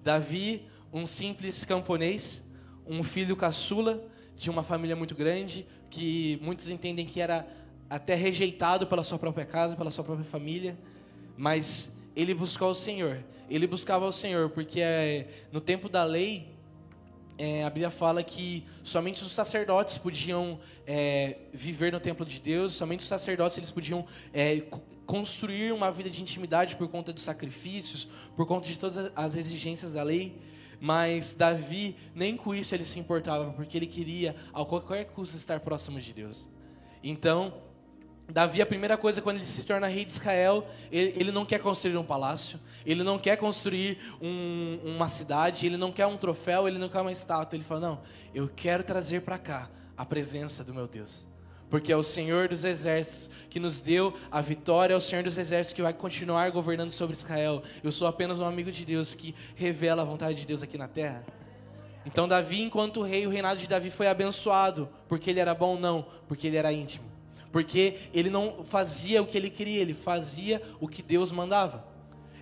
Davi, 0.03 0.67
um 0.93 1.07
simples 1.07 1.65
camponês, 1.65 2.43
um 2.87 3.03
filho 3.03 3.37
caçula 3.37 4.03
de 4.37 4.51
uma 4.51 4.63
família 4.63 4.97
muito 4.97 5.15
grande, 5.15 5.67
que 5.93 6.41
muitos 6.43 6.71
entendem 6.71 7.05
que 7.05 7.21
era 7.21 7.47
até 7.89 8.15
rejeitado 8.15 8.87
pela 8.87 9.05
sua 9.05 9.19
própria 9.19 9.45
casa, 9.45 9.77
pela 9.77 9.91
sua 9.91 10.03
própria 10.03 10.25
família, 10.25 10.77
mas 11.37 11.93
ele 12.17 12.33
buscou 12.33 12.71
o 12.71 12.75
Senhor. 12.75 13.23
Ele 13.51 13.67
buscava 13.67 14.07
o 14.07 14.13
Senhor, 14.13 14.49
porque 14.49 14.81
é, 14.81 15.29
no 15.53 15.61
tempo 15.61 15.91
da 15.91 16.03
lei, 16.03 16.49
é, 17.37 17.63
a 17.63 17.69
Bíblia 17.69 17.91
fala 17.91 18.23
que 18.23 18.65
somente 18.83 19.23
os 19.23 19.33
sacerdotes 19.33 19.99
podiam 19.99 20.59
é, 20.87 21.37
viver 21.53 21.93
no 21.93 22.01
templo 22.01 22.25
de 22.25 22.41
Deus, 22.41 22.73
somente 22.73 23.01
os 23.01 23.09
sacerdotes 23.09 23.59
eles 23.59 23.71
podiam 23.71 24.07
é, 24.33 24.63
construir 25.05 25.73
uma 25.73 25.91
vida 25.91 26.09
de 26.09 26.23
intimidade 26.23 26.77
por 26.77 26.89
conta 26.89 27.13
dos 27.13 27.23
sacrifícios, 27.23 28.09
por 28.35 28.47
conta 28.47 28.67
de 28.67 28.79
todas 28.79 29.13
as 29.15 29.37
exigências 29.37 29.93
da 29.93 30.03
lei. 30.03 30.41
Mas 30.85 31.33
Davi, 31.33 31.95
nem 32.13 32.37
com 32.37 32.53
isso 32.53 32.75
ele 32.75 32.85
se 32.85 32.99
importava, 32.99 33.53
porque 33.53 33.79
ele 33.79 33.87
queria, 33.87 34.35
a 34.53 34.65
qualquer 34.65 35.05
custo, 35.05 35.37
estar 35.37 35.61
próximo 35.61 36.01
de 36.01 36.13
Deus. 36.13 36.51
Então, 37.05 37.55
Davi, 38.29 38.61
a 38.61 38.67
primeira 38.67 38.97
coisa, 38.97 39.23
quando 39.23 39.37
ele 39.37 39.47
se 39.47 39.63
torna 39.63 39.87
rei 39.87 40.05
de 40.05 40.11
Israel, 40.11 40.67
ele, 40.91 41.15
ele 41.17 41.31
não 41.31 41.47
quer 41.47 41.61
construir 41.61 41.97
um 41.97 42.03
palácio, 42.03 42.59
ele 42.85 43.05
não 43.05 43.17
quer 43.17 43.37
construir 43.37 43.97
um, 44.21 44.81
uma 44.83 45.07
cidade, 45.07 45.67
ele 45.67 45.77
não 45.77 45.93
quer 45.93 46.07
um 46.07 46.17
troféu, 46.17 46.67
ele 46.67 46.79
não 46.79 46.89
quer 46.89 47.01
uma 47.01 47.13
estátua. 47.13 47.57
Ele 47.57 47.63
fala: 47.63 47.81
Não, 47.81 48.01
eu 48.35 48.49
quero 48.49 48.83
trazer 48.83 49.23
para 49.23 49.39
cá 49.39 49.71
a 49.97 50.05
presença 50.05 50.65
do 50.65 50.75
meu 50.75 50.89
Deus 50.89 51.29
porque 51.73 51.91
é 51.91 51.97
o 51.97 52.03
Senhor 52.03 52.49
dos 52.49 52.67
exércitos 52.67 53.31
que 53.49 53.59
nos 53.59 53.81
deu 53.81 54.15
a 54.31 54.43
vitória, 54.43 54.93
é 54.93 54.97
o 54.97 55.01
Senhor 55.01 55.25
dos 55.25 55.39
exércitos 55.39 55.73
que 55.73 55.81
vai 55.81 55.95
continuar 55.95 56.51
governando 56.51 56.91
sobre 56.91 57.17
Israel. 57.17 57.63
Eu 57.83 57.91
sou 57.91 58.07
apenas 58.07 58.39
um 58.39 58.45
amigo 58.45 58.71
de 58.71 58.85
Deus 58.85 59.15
que 59.15 59.35
revela 59.57 60.03
a 60.03 60.05
vontade 60.05 60.39
de 60.39 60.47
Deus 60.47 60.63
aqui 60.63 60.77
na 60.77 60.87
terra. 60.87 61.25
Então, 62.05 62.29
Davi, 62.29 62.61
enquanto 62.61 63.01
rei, 63.01 63.27
o 63.27 63.31
reinado 63.31 63.59
de 63.59 63.67
Davi 63.67 63.89
foi 63.89 64.07
abençoado, 64.07 64.87
porque 65.09 65.31
ele 65.31 65.41
era 65.41 65.55
bom, 65.55 65.79
não, 65.79 66.05
porque 66.29 66.47
ele 66.47 66.59
era 66.59 66.71
íntimo. 66.71 67.07
porque 67.51 68.01
ele 68.13 68.29
não 68.29 68.63
fazia 68.63 69.23
o 69.23 69.27
que 69.27 69.39
ele 69.39 69.49
queria, 69.49 69.81
ele 69.81 69.95
fazia 69.95 70.61
o 70.79 70.87
que 70.87 71.03
Deus 71.03 71.33
mandava. 71.33 71.87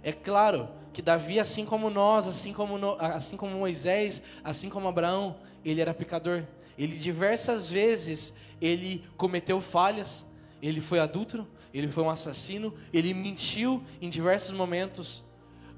É 0.02 0.10
claro 0.10 0.68
que 0.92 1.00
Davi, 1.00 1.38
assim 1.38 1.64
como 1.64 1.88
nós, 1.88 2.26
assim 2.26 2.52
como, 2.52 2.76
no, 2.78 2.96
assim 2.98 3.36
como 3.36 3.56
Moisés, 3.56 4.20
assim 4.42 4.68
como 4.68 4.88
Abraão, 4.88 5.36
ele 5.64 5.80
era 5.80 5.94
pecador. 5.94 6.42
Ele 6.76 6.96
diversas 6.96 7.70
vezes 7.70 8.34
ele 8.60 9.04
cometeu 9.16 9.60
falhas, 9.60 10.26
ele 10.62 10.80
foi 10.80 10.98
adúltero, 10.98 11.46
ele 11.72 11.90
foi 11.90 12.04
um 12.04 12.10
assassino, 12.10 12.74
ele 12.92 13.14
mentiu 13.14 13.82
em 14.00 14.08
diversos 14.10 14.50
momentos. 14.50 15.24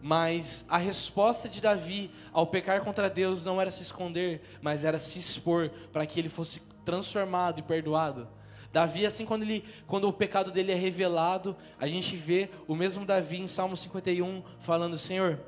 Mas 0.05 0.65
a 0.69 0.79
resposta 0.79 1.49
de 1.49 1.61
Davi 1.61 2.11
ao 2.33 2.47
pecar 2.47 2.83
contra 2.83 3.09
Deus 3.09 3.45
não 3.45 3.61
era 3.61 3.71
se 3.71 3.83
esconder, 3.83 4.43
mas 4.61 4.83
era 4.83 4.99
se 4.99 5.19
expor 5.19 5.71
para 5.93 6.05
que 6.05 6.19
ele 6.19 6.29
fosse 6.29 6.61
transformado 6.85 7.61
e 7.61 7.63
perdoado. 7.63 8.29
Davi, 8.73 9.05
assim, 9.05 9.25
quando, 9.27 9.43
ele, 9.43 9.65
quando 9.87 10.09
o 10.09 10.13
pecado 10.13 10.51
dele 10.51 10.73
é 10.73 10.75
revelado, 10.75 11.55
a 11.79 11.87
gente 11.87 12.17
vê 12.17 12.49
o 12.67 12.75
mesmo 12.75 13.05
Davi 13.05 13.39
em 13.39 13.47
Salmo 13.47 13.77
51 13.77 14.43
falando: 14.59 14.97
Senhor, 14.97 15.39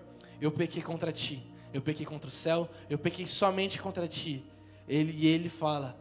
eu 0.40 0.52
pequei 0.52 0.82
contra 0.82 1.10
ti, 1.10 1.42
eu 1.72 1.80
pequei 1.80 2.04
contra 2.04 2.28
o 2.28 2.32
céu, 2.32 2.68
eu 2.88 2.98
pequei 2.98 3.26
somente 3.26 3.80
contra 3.80 4.06
ti. 4.06 4.44
Ele, 4.86 5.12
e 5.16 5.26
ele 5.26 5.48
fala: 5.48 5.98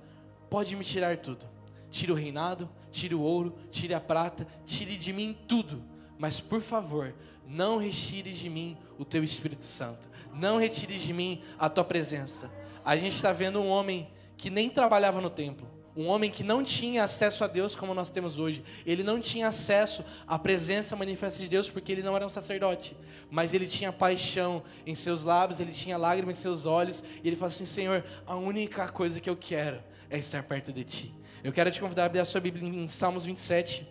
Pode 0.53 0.75
me 0.75 0.85
tirar 0.85 1.17
tudo, 1.17 1.47
tire 1.89 2.11
o 2.11 2.15
reinado, 2.15 2.69
tire 2.91 3.15
o 3.15 3.21
ouro, 3.21 3.55
tire 3.71 3.91
a 3.95 3.99
prata, 3.99 4.45
tire 4.67 4.97
de 4.97 5.11
mim 5.11 5.35
tudo, 5.47 5.83
mas 6.15 6.39
por 6.39 6.61
favor, 6.61 7.11
não 7.47 7.79
retires 7.79 8.37
de 8.37 8.51
mim 8.51 8.77
o 8.99 9.03
teu 9.03 9.23
Espírito 9.23 9.65
Santo, 9.65 10.07
não 10.31 10.59
retires 10.59 11.01
de 11.01 11.11
mim 11.11 11.41
a 11.57 11.69
tua 11.69 11.83
presença. 11.83 12.51
A 12.85 12.95
gente 12.95 13.15
está 13.15 13.33
vendo 13.33 13.59
um 13.59 13.67
homem 13.67 14.07
que 14.37 14.51
nem 14.51 14.69
trabalhava 14.69 15.19
no 15.19 15.31
templo, 15.31 15.67
um 15.97 16.05
homem 16.05 16.29
que 16.29 16.43
não 16.43 16.63
tinha 16.63 17.03
acesso 17.03 17.43
a 17.43 17.47
Deus 17.47 17.75
como 17.75 17.95
nós 17.95 18.11
temos 18.11 18.37
hoje. 18.37 18.63
Ele 18.85 19.01
não 19.01 19.19
tinha 19.19 19.47
acesso 19.47 20.05
à 20.27 20.37
presença 20.37 20.95
manifesta 20.95 21.39
de 21.39 21.49
Deus 21.49 21.67
porque 21.71 21.91
ele 21.91 22.03
não 22.03 22.15
era 22.15 22.27
um 22.27 22.29
sacerdote. 22.29 22.95
Mas 23.31 23.55
ele 23.55 23.67
tinha 23.67 23.91
paixão 23.91 24.63
em 24.85 24.93
seus 24.93 25.23
lábios, 25.23 25.59
ele 25.59 25.71
tinha 25.71 25.97
lágrimas 25.97 26.37
em 26.37 26.41
seus 26.41 26.65
olhos. 26.65 27.03
E 27.23 27.27
ele 27.27 27.35
fala 27.35 27.51
assim: 27.51 27.65
Senhor, 27.65 28.03
a 28.25 28.35
única 28.35 28.87
coisa 28.87 29.19
que 29.19 29.29
eu 29.29 29.35
quero 29.35 29.83
é 30.13 30.19
estar 30.19 30.43
perto 30.43 30.71
de 30.71 30.84
Ti. 30.84 31.15
Eu 31.43 31.52
quero 31.52 31.71
te 31.71 31.82
convidar 31.82 32.04
a 32.04 32.06
abrir 32.06 32.19
a 32.19 32.26
sua 32.26 32.39
Bíblia 32.39 32.63
em 32.63 32.88
Salmos 32.88 33.26
27. 33.26 33.88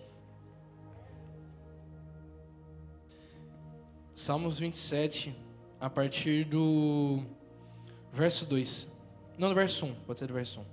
Salmos 4.15 4.57
27, 4.61 5.37
a 5.81 5.91
partir 5.91 6.45
do 6.45 7.25
verso 8.13 8.47
2. 8.47 8.89
Não, 9.37 9.49
do 9.49 9.55
verso 9.57 9.85
1, 9.85 9.95
pode 10.07 10.21
ser 10.21 10.29
do 10.29 10.35
verso 10.35 10.61
1. 10.61 10.65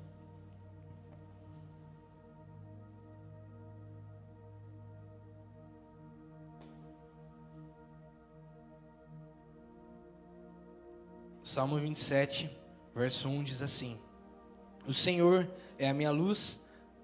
Salmo 11.41 11.79
27, 11.79 12.55
verso 12.93 13.27
1 13.27 13.43
diz 13.43 13.63
assim: 13.63 13.99
O 14.89 14.93
Senhor 14.93 15.47
é 15.77 15.87
a 15.87 15.93
minha 15.93 16.09
luz 16.09 16.59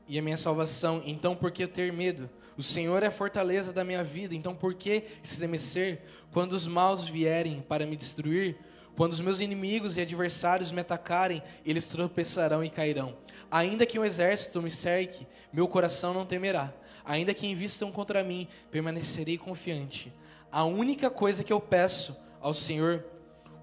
e 0.08 0.18
a 0.18 0.22
minha 0.22 0.38
salvação, 0.38 1.04
então 1.06 1.36
por 1.36 1.52
que 1.52 1.68
ter 1.68 1.94
medo? 1.94 2.28
O 2.58 2.64
Senhor 2.64 3.04
é 3.04 3.06
a 3.06 3.12
fortaleza 3.12 3.72
da 3.72 3.84
minha 3.84 4.04
vida, 4.04 4.34
então 4.34 4.56
por 4.56 4.74
que 4.74 5.04
estremecer 5.22 6.02
quando 6.34 6.54
os 6.54 6.66
maus 6.66 7.08
vierem 7.08 7.62
para 7.70 7.86
me 7.86 7.96
destruir? 7.96 8.58
Quando 8.98 9.14
os 9.14 9.22
meus 9.22 9.40
inimigos 9.40 9.98
e 9.98 10.02
adversários 10.02 10.72
me 10.72 10.82
atacarem, 10.82 11.44
eles 11.64 11.86
tropeçarão 11.86 12.64
e 12.64 12.72
cairão. 12.72 13.16
Ainda 13.52 13.86
que 13.86 14.00
um 14.00 14.06
exército 14.06 14.64
me 14.64 14.72
cerque, 14.72 15.28
meu 15.54 15.68
coração 15.68 16.12
não 16.12 16.26
temerá. 16.26 16.74
Ainda 17.06 17.36
que 17.36 17.46
invistam 17.46 17.92
contra 17.92 18.24
mim, 18.24 18.48
permanecerei 18.72 19.38
confiante. 19.38 20.12
A 20.52 20.64
única 20.64 21.12
coisa 21.12 21.44
que 21.44 21.54
eu 21.54 21.60
peço 21.60 22.18
ao 22.42 22.56
Senhor, 22.56 23.06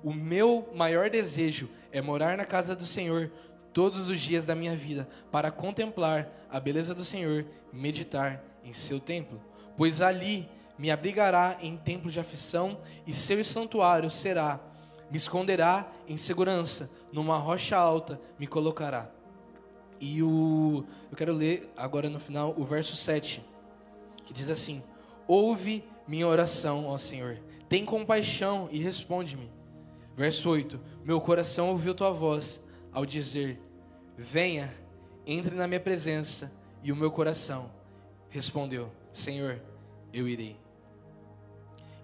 o 0.05 0.13
meu 0.13 0.71
maior 0.73 1.11
desejo 1.11 1.69
é 1.91 2.01
morar 2.01 2.37
na 2.37 2.45
casa 2.45 2.77
do 2.77 2.87
Senhor 2.87 3.33
todos 3.73 4.09
os 4.09 4.21
dias 4.21 4.45
da 4.45 4.55
minha 4.55 4.77
vida, 4.77 5.09
para 5.31 5.51
contemplar 5.51 6.31
a 6.51 6.61
beleza 6.61 6.95
do 6.95 7.05
Senhor 7.05 7.47
e 7.73 7.77
meditar 7.77 8.43
em 8.65 8.73
seu 8.73 9.01
templo, 9.01 9.41
pois 9.77 10.01
ali 10.01 10.49
me 10.79 10.91
abrigará 10.91 11.59
em 11.61 11.77
templo 11.77 12.11
de 12.11 12.21
aflição 12.21 12.79
e 13.07 13.13
seu 13.13 13.43
santuário 13.43 14.11
será, 14.11 14.61
me 15.11 15.17
esconderá 15.17 15.91
em 16.09 16.17
segurança, 16.17 16.91
numa 17.13 17.37
rocha 17.39 17.77
alta 17.77 18.21
me 18.39 18.47
colocará. 18.47 19.11
E 20.01 20.23
o 20.23 20.85
eu 21.11 21.17
quero 21.17 21.33
ler 21.33 21.71
agora 21.77 22.09
no 22.09 22.19
final 22.19 22.55
o 22.57 22.65
verso 22.65 22.97
7, 22.97 23.45
que 24.25 24.33
diz 24.33 24.51
assim: 24.51 24.83
Ouve 25.29 25.85
minha 26.09 26.27
oração, 26.27 26.87
ó 26.87 26.99
Senhor, 26.99 27.39
tem 27.69 27.85
compaixão 27.85 28.69
e 28.73 28.79
responde-me. 28.79 29.51
Verso 30.17 30.51
8: 30.51 30.81
Meu 31.05 31.21
coração 31.21 31.71
ouviu 31.71 31.95
tua 31.95 32.11
voz 32.11 32.61
ao 32.93 33.07
dizer: 33.07 33.59
Venha, 34.17 34.73
entre 35.27 35.55
na 35.55 35.67
minha 35.67 35.81
presença, 35.81 36.53
e 36.83 36.93
o 36.93 36.97
meu 36.97 37.11
coração 37.11 37.71
respondeu: 38.29 38.91
Senhor, 39.11 39.61
eu 40.13 40.29
irei. 40.29 40.57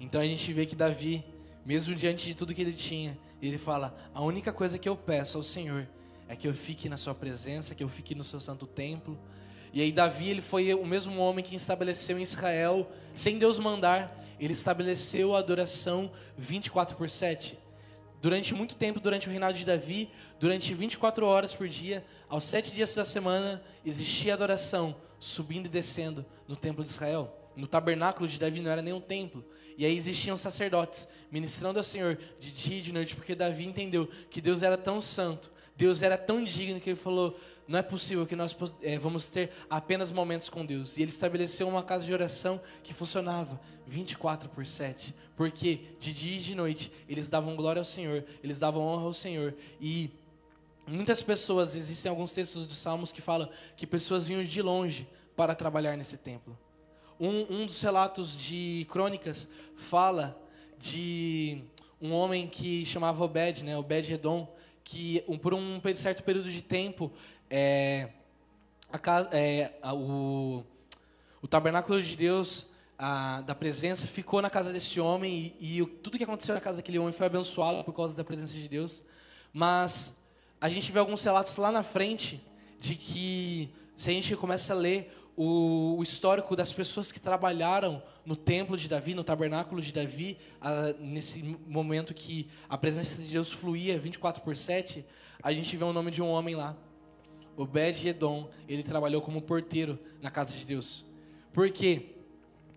Então 0.00 0.20
a 0.20 0.24
gente 0.24 0.52
vê 0.52 0.64
que 0.64 0.76
Davi, 0.76 1.24
mesmo 1.64 1.94
diante 1.94 2.26
de 2.26 2.34
tudo 2.34 2.54
que 2.54 2.62
ele 2.62 2.72
tinha, 2.72 3.18
ele 3.42 3.58
fala: 3.58 3.96
A 4.14 4.22
única 4.22 4.52
coisa 4.52 4.78
que 4.78 4.88
eu 4.88 4.96
peço 4.96 5.36
ao 5.36 5.44
Senhor 5.44 5.88
é 6.28 6.36
que 6.36 6.46
eu 6.46 6.54
fique 6.54 6.88
na 6.88 6.96
Sua 6.96 7.14
presença, 7.14 7.74
que 7.74 7.82
eu 7.82 7.88
fique 7.88 8.14
no 8.14 8.24
Seu 8.24 8.40
santo 8.40 8.66
templo. 8.66 9.18
E 9.72 9.82
aí 9.82 9.92
Davi, 9.92 10.28
ele 10.28 10.40
foi 10.40 10.72
o 10.72 10.86
mesmo 10.86 11.20
homem 11.20 11.44
que 11.44 11.54
estabeleceu 11.54 12.18
em 12.18 12.22
Israel, 12.22 12.90
sem 13.12 13.38
Deus 13.38 13.58
mandar, 13.58 14.24
ele 14.40 14.52
estabeleceu 14.52 15.34
a 15.34 15.40
adoração 15.40 16.10
24 16.36 16.96
por 16.96 17.10
7. 17.10 17.58
Durante 18.20 18.52
muito 18.54 18.74
tempo, 18.74 18.98
durante 18.98 19.28
o 19.28 19.30
reinado 19.30 19.56
de 19.56 19.64
Davi, 19.64 20.10
durante 20.40 20.74
24 20.74 21.24
horas 21.24 21.54
por 21.54 21.68
dia, 21.68 22.04
aos 22.28 22.42
sete 22.42 22.72
dias 22.72 22.92
da 22.94 23.04
semana, 23.04 23.62
existia 23.86 24.34
adoração, 24.34 24.96
subindo 25.18 25.66
e 25.66 25.68
descendo 25.68 26.26
no 26.46 26.56
templo 26.56 26.84
de 26.84 26.90
Israel. 26.90 27.32
No 27.54 27.66
tabernáculo 27.66 28.28
de 28.28 28.38
Davi 28.38 28.60
não 28.60 28.70
era 28.70 28.82
nem 28.82 28.92
um 28.92 29.00
templo. 29.00 29.44
E 29.76 29.86
aí 29.86 29.96
existiam 29.96 30.36
sacerdotes 30.36 31.06
ministrando 31.30 31.78
ao 31.78 31.84
Senhor 31.84 32.18
de 32.40 32.50
dia 32.50 32.78
e 32.78 32.82
de 32.82 32.92
noite, 32.92 33.14
porque 33.14 33.34
Davi 33.36 33.64
entendeu 33.64 34.08
que 34.28 34.40
Deus 34.40 34.62
era 34.64 34.76
tão 34.76 35.00
santo, 35.00 35.52
Deus 35.76 36.02
era 36.02 36.18
tão 36.18 36.42
digno 36.42 36.80
que 36.80 36.90
ele 36.90 36.98
falou: 36.98 37.38
não 37.68 37.78
é 37.78 37.82
possível 37.82 38.26
que 38.26 38.34
nós 38.34 38.56
é, 38.82 38.98
vamos 38.98 39.26
ter 39.26 39.52
apenas 39.70 40.10
momentos 40.10 40.48
com 40.48 40.66
Deus. 40.66 40.96
E 40.96 41.02
ele 41.02 41.12
estabeleceu 41.12 41.68
uma 41.68 41.84
casa 41.84 42.04
de 42.04 42.12
oração 42.12 42.60
que 42.82 42.92
funcionava 42.92 43.60
24 43.88 44.48
por 44.48 44.66
7. 44.66 45.14
Porque 45.36 45.80
de 45.98 46.12
dia 46.12 46.36
e 46.36 46.40
de 46.40 46.54
noite 46.54 46.92
eles 47.08 47.28
davam 47.28 47.56
glória 47.56 47.80
ao 47.80 47.84
Senhor, 47.84 48.24
eles 48.42 48.58
davam 48.58 48.82
honra 48.82 49.04
ao 49.04 49.12
Senhor. 49.12 49.54
E 49.80 50.10
muitas 50.86 51.22
pessoas, 51.22 51.74
existem 51.74 52.10
alguns 52.10 52.32
textos 52.32 52.66
dos 52.66 52.78
Salmos 52.78 53.10
que 53.12 53.20
falam 53.20 53.48
que 53.76 53.86
pessoas 53.86 54.28
vinham 54.28 54.44
de 54.44 54.62
longe 54.62 55.08
para 55.36 55.54
trabalhar 55.54 55.96
nesse 55.96 56.16
templo. 56.16 56.56
Um, 57.18 57.62
um 57.62 57.66
dos 57.66 57.80
relatos 57.80 58.38
de 58.38 58.86
crônicas 58.88 59.48
fala 59.76 60.40
de 60.78 61.64
um 62.00 62.12
homem 62.12 62.46
que 62.46 62.86
chamava 62.86 63.24
Obed, 63.24 63.64
né, 63.64 63.76
Obed 63.76 64.08
Redon, 64.08 64.48
que 64.84 65.24
um, 65.26 65.36
por 65.36 65.52
um 65.52 65.80
certo 65.96 66.22
período 66.22 66.50
de 66.50 66.62
tempo 66.62 67.12
é, 67.50 68.10
a 68.90 68.98
casa, 68.98 69.28
é, 69.32 69.72
a, 69.82 69.92
o, 69.94 70.64
o 71.42 71.48
tabernáculo 71.48 72.00
de 72.00 72.16
Deus, 72.16 72.67
a, 72.98 73.42
da 73.42 73.54
presença, 73.54 74.06
ficou 74.06 74.42
na 74.42 74.50
casa 74.50 74.72
desse 74.72 74.98
homem 74.98 75.54
e, 75.60 75.78
e 75.80 75.86
tudo 75.86 76.18
que 76.18 76.24
aconteceu 76.24 76.54
na 76.54 76.60
casa 76.60 76.78
daquele 76.78 76.98
homem 76.98 77.12
foi 77.12 77.26
abençoado 77.26 77.84
por 77.84 77.94
causa 77.94 78.14
da 78.16 78.24
presença 78.24 78.54
de 78.54 78.68
Deus. 78.68 79.02
Mas 79.52 80.12
a 80.60 80.68
gente 80.68 80.90
vê 80.90 80.98
alguns 80.98 81.22
relatos 81.22 81.56
lá 81.56 81.70
na 81.70 81.84
frente 81.84 82.44
de 82.80 82.96
que, 82.96 83.70
se 83.96 84.10
a 84.10 84.12
gente 84.12 84.34
começa 84.34 84.72
a 84.72 84.76
ler 84.76 85.14
o, 85.36 85.96
o, 85.98 86.02
histórico 86.02 86.56
das 86.56 86.72
pessoas 86.72 87.12
que 87.12 87.20
trabalharam 87.20 88.02
no 88.26 88.34
templo 88.34 88.76
de 88.76 88.88
Davi, 88.88 89.14
no 89.14 89.22
tabernáculo 89.22 89.80
de 89.80 89.92
Davi, 89.92 90.36
a, 90.60 90.92
nesse 90.98 91.40
momento 91.66 92.12
que 92.12 92.48
a 92.68 92.76
presença 92.76 93.22
de 93.22 93.30
Deus 93.30 93.52
fluía 93.52 93.96
24 93.98 94.42
por 94.42 94.56
7, 94.56 95.04
a 95.40 95.52
gente 95.52 95.76
vê 95.76 95.84
o 95.84 95.92
nome 95.92 96.10
de 96.10 96.20
um 96.20 96.28
homem 96.28 96.56
lá. 96.56 96.76
Obed-Edom, 97.56 98.50
ele 98.68 98.82
trabalhou 98.82 99.22
como 99.22 99.40
porteiro 99.40 99.98
na 100.20 100.30
casa 100.30 100.56
de 100.56 100.64
Deus. 100.64 101.04
Porque 101.52 102.17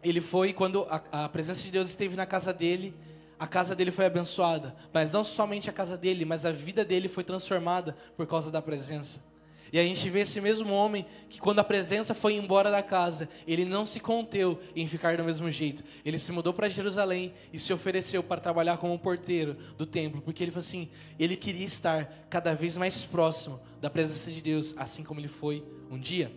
ele 0.03 0.21
foi 0.21 0.53
quando 0.53 0.85
a, 0.89 1.25
a, 1.25 1.29
presença 1.29 1.63
de 1.63 1.71
Deus 1.71 1.89
esteve 1.89 2.15
na 2.15 2.25
casa 2.25 2.53
dele, 2.53 2.93
a 3.39 3.47
casa 3.47 3.75
dele 3.75 3.91
foi 3.91 4.05
abençoada. 4.05 4.75
Mas 4.93 5.11
não 5.11 5.23
somente 5.23 5.69
a 5.69 5.73
casa 5.73 5.97
dele, 5.97 6.25
mas 6.25 6.45
a 6.45 6.51
vida 6.51 6.83
dele 6.85 7.07
foi 7.07 7.23
transformada 7.23 7.95
por 8.15 8.25
causa 8.27 8.51
da 8.51 8.61
presença. 8.61 9.19
E 9.73 9.79
a 9.79 9.83
gente 9.83 10.09
vê 10.09 10.19
esse 10.19 10.41
mesmo 10.41 10.73
homem 10.73 11.05
que, 11.29 11.39
quando 11.39 11.59
a 11.59 11.63
presença 11.63 12.13
foi 12.13 12.33
embora 12.33 12.69
da 12.69 12.83
casa, 12.83 13.29
ele 13.47 13.63
não 13.63 13.85
se 13.85 14.01
conteu 14.01 14.59
em 14.75 14.85
ficar 14.85 15.15
do 15.15 15.23
mesmo 15.23 15.49
jeito. 15.49 15.81
Ele 16.03 16.19
se 16.19 16.31
mudou 16.31 16.53
para 16.53 16.67
Jerusalém 16.67 17.33
e 17.53 17.59
se 17.59 17.71
ofereceu 17.71 18.21
para 18.21 18.41
trabalhar 18.41 18.77
como 18.77 18.99
porteiro 18.99 19.55
do 19.77 19.85
templo, 19.85 20.21
porque 20.21 20.43
ele 20.43 20.51
falou 20.51 20.65
assim: 20.65 20.89
ele 21.17 21.37
queria 21.37 21.65
estar 21.65 22.25
cada 22.29 22.53
vez 22.53 22.75
mais 22.75 23.05
próximo 23.05 23.61
da 23.79 23.89
presença 23.89 24.29
de 24.29 24.41
Deus, 24.41 24.75
assim 24.77 25.03
como 25.03 25.21
ele 25.21 25.29
foi 25.29 25.63
um 25.89 25.97
dia. 25.97 26.31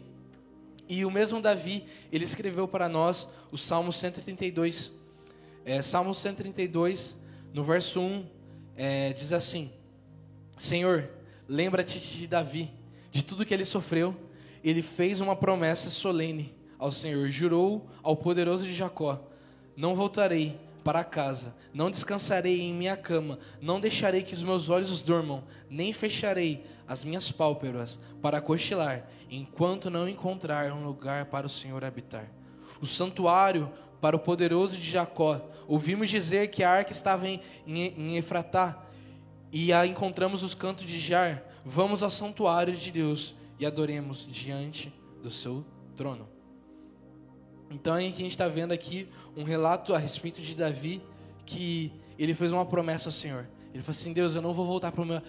E 0.88 1.04
o 1.04 1.10
mesmo 1.10 1.40
Davi, 1.40 1.84
ele 2.12 2.24
escreveu 2.24 2.68
para 2.68 2.88
nós 2.88 3.28
o 3.50 3.56
Salmo 3.56 3.92
132. 3.92 4.92
É, 5.64 5.80
Salmo 5.80 6.14
132, 6.14 7.16
no 7.52 7.64
verso 7.64 8.00
1, 8.00 8.26
é, 8.76 9.12
diz 9.12 9.32
assim: 9.32 9.70
Senhor, 10.56 11.08
lembra-te 11.48 11.98
de 11.98 12.26
Davi, 12.26 12.70
de 13.10 13.24
tudo 13.24 13.46
que 13.46 13.54
ele 13.54 13.64
sofreu. 13.64 14.14
Ele 14.62 14.82
fez 14.82 15.20
uma 15.20 15.36
promessa 15.36 15.90
solene 15.90 16.54
ao 16.78 16.90
Senhor, 16.90 17.28
jurou 17.30 17.88
ao 18.02 18.16
poderoso 18.16 18.64
de 18.64 18.74
Jacó: 18.74 19.20
Não 19.76 19.94
voltarei 19.94 20.58
para 20.84 21.02
casa, 21.02 21.54
não 21.72 21.90
descansarei 21.90 22.60
em 22.60 22.74
minha 22.74 22.96
cama, 22.96 23.38
não 23.60 23.80
deixarei 23.80 24.22
que 24.22 24.34
os 24.34 24.42
meus 24.42 24.68
olhos 24.68 25.02
dormam, 25.02 25.42
nem 25.68 25.92
fecharei 25.92 26.64
as 26.86 27.02
minhas 27.02 27.32
pálpebras 27.32 27.98
para 28.20 28.40
cochilar, 28.40 29.06
enquanto 29.30 29.90
não 29.90 30.08
encontrar 30.08 30.72
um 30.72 30.84
lugar 30.84 31.26
para 31.26 31.46
o 31.46 31.50
Senhor 31.50 31.84
habitar. 31.84 32.30
O 32.80 32.86
santuário 32.86 33.70
para 34.00 34.16
o 34.16 34.18
poderoso 34.18 34.76
de 34.76 34.90
Jacó. 34.90 35.40
Ouvimos 35.66 36.10
dizer 36.10 36.48
que 36.48 36.62
a 36.62 36.70
arca 36.70 36.92
estava 36.92 37.28
em, 37.28 37.40
em, 37.66 37.82
em 37.96 38.16
Efratá 38.16 38.84
e 39.50 39.72
a 39.72 39.86
encontramos 39.86 40.42
nos 40.42 40.54
cantos 40.54 40.84
de 40.84 40.98
Jar. 40.98 41.42
Vamos 41.64 42.02
ao 42.02 42.10
santuário 42.10 42.74
de 42.74 42.90
Deus 42.90 43.34
e 43.58 43.64
adoremos 43.64 44.26
diante 44.30 44.92
do 45.22 45.30
seu 45.30 45.64
trono. 45.96 46.28
Então 47.70 47.94
a 47.94 48.00
gente 48.00 48.26
está 48.26 48.46
vendo 48.46 48.72
aqui 48.72 49.08
um 49.36 49.42
relato 49.42 49.94
a 49.94 49.98
respeito 49.98 50.40
de 50.40 50.54
Davi 50.54 51.02
que 51.46 51.92
ele 52.18 52.34
fez 52.34 52.52
uma 52.52 52.66
promessa 52.66 53.08
ao 53.08 53.12
Senhor. 53.12 53.48
Ele 53.72 53.82
falou 53.82 53.98
assim: 53.98 54.12
Deus, 54.12 54.34
eu 54.34 54.42
não 54.42 54.52
vou 54.52 54.66
voltar 54.66 54.92
para 54.92 55.02
o 55.02 55.06
meu, 55.06 55.22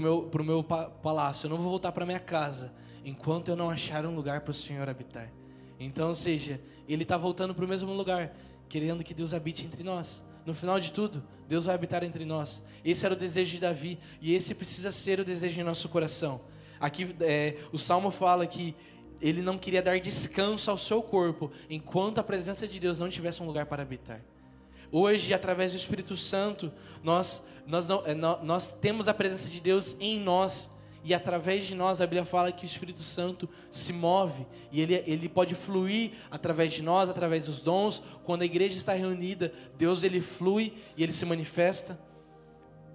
meu, 0.00 0.30
meu 0.44 0.64
palácio, 0.64 1.46
eu 1.46 1.50
não 1.50 1.56
vou 1.56 1.70
voltar 1.70 1.92
para 1.92 2.04
minha 2.04 2.18
casa, 2.18 2.72
enquanto 3.06 3.48
eu 3.48 3.56
não 3.56 3.70
achar 3.70 4.04
um 4.04 4.14
lugar 4.14 4.40
para 4.40 4.50
o 4.50 4.54
Senhor 4.54 4.88
habitar. 4.88 5.32
Então, 5.78 6.08
ou 6.08 6.14
seja, 6.14 6.60
ele 6.88 7.04
está 7.04 7.16
voltando 7.16 7.54
para 7.54 7.64
o 7.64 7.68
mesmo 7.68 7.92
lugar, 7.92 8.36
querendo 8.68 9.04
que 9.04 9.14
Deus 9.14 9.32
habite 9.32 9.64
entre 9.64 9.84
nós. 9.84 10.24
No 10.44 10.52
final 10.52 10.80
de 10.80 10.90
tudo, 10.90 11.22
Deus 11.48 11.66
vai 11.66 11.74
habitar 11.76 12.02
entre 12.02 12.24
nós. 12.24 12.62
Esse 12.84 13.06
era 13.06 13.14
o 13.14 13.18
desejo 13.18 13.52
de 13.52 13.60
Davi 13.60 13.98
e 14.20 14.34
esse 14.34 14.54
precisa 14.54 14.90
ser 14.90 15.20
o 15.20 15.24
desejo 15.24 15.60
em 15.60 15.64
nosso 15.64 15.88
coração. 15.88 16.40
Aqui 16.80 17.14
é, 17.20 17.56
o 17.72 17.78
Salmo 17.78 18.10
fala 18.10 18.44
que 18.44 18.74
ele 19.20 19.40
não 19.40 19.56
queria 19.56 19.82
dar 19.82 19.98
descanso 20.00 20.70
ao 20.70 20.76
seu 20.76 21.00
corpo 21.00 21.50
enquanto 21.70 22.18
a 22.18 22.24
presença 22.24 22.66
de 22.66 22.78
Deus 22.78 22.98
não 22.98 23.08
tivesse 23.08 23.42
um 23.42 23.46
lugar 23.46 23.66
para 23.66 23.82
habitar. 23.82 24.20
Hoje, 24.90 25.32
através 25.32 25.72
do 25.72 25.76
Espírito 25.76 26.16
Santo, 26.16 26.72
nós, 27.02 27.42
nós, 27.66 27.86
não, 27.86 28.04
é, 28.04 28.14
nós 28.14 28.72
temos 28.72 29.08
a 29.08 29.14
presença 29.14 29.48
de 29.48 29.60
Deus 29.60 29.96
em 30.00 30.20
nós. 30.20 30.70
E 31.06 31.14
através 31.14 31.64
de 31.64 31.74
nós, 31.76 32.00
a 32.00 32.04
Bíblia 32.04 32.24
fala 32.24 32.50
que 32.50 32.64
o 32.64 32.66
Espírito 32.66 33.04
Santo 33.04 33.48
se 33.70 33.92
move 33.92 34.44
e 34.72 34.80
ele, 34.80 35.04
ele 35.06 35.28
pode 35.28 35.54
fluir 35.54 36.14
através 36.28 36.72
de 36.72 36.82
nós, 36.82 37.08
através 37.08 37.44
dos 37.46 37.60
dons. 37.60 38.02
Quando 38.24 38.42
a 38.42 38.44
igreja 38.44 38.76
está 38.76 38.92
reunida, 38.92 39.52
Deus 39.78 40.02
ele 40.02 40.20
flui 40.20 40.74
e 40.96 41.04
ele 41.04 41.12
se 41.12 41.24
manifesta. 41.24 41.96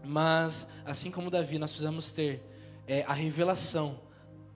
Mas, 0.03 0.67
assim 0.83 1.09
como 1.09 1.29
Davi, 1.29 1.57
nós 1.57 1.69
precisamos 1.69 2.11
ter 2.11 2.43
é, 2.85 3.05
a 3.07 3.13
revelação 3.13 4.01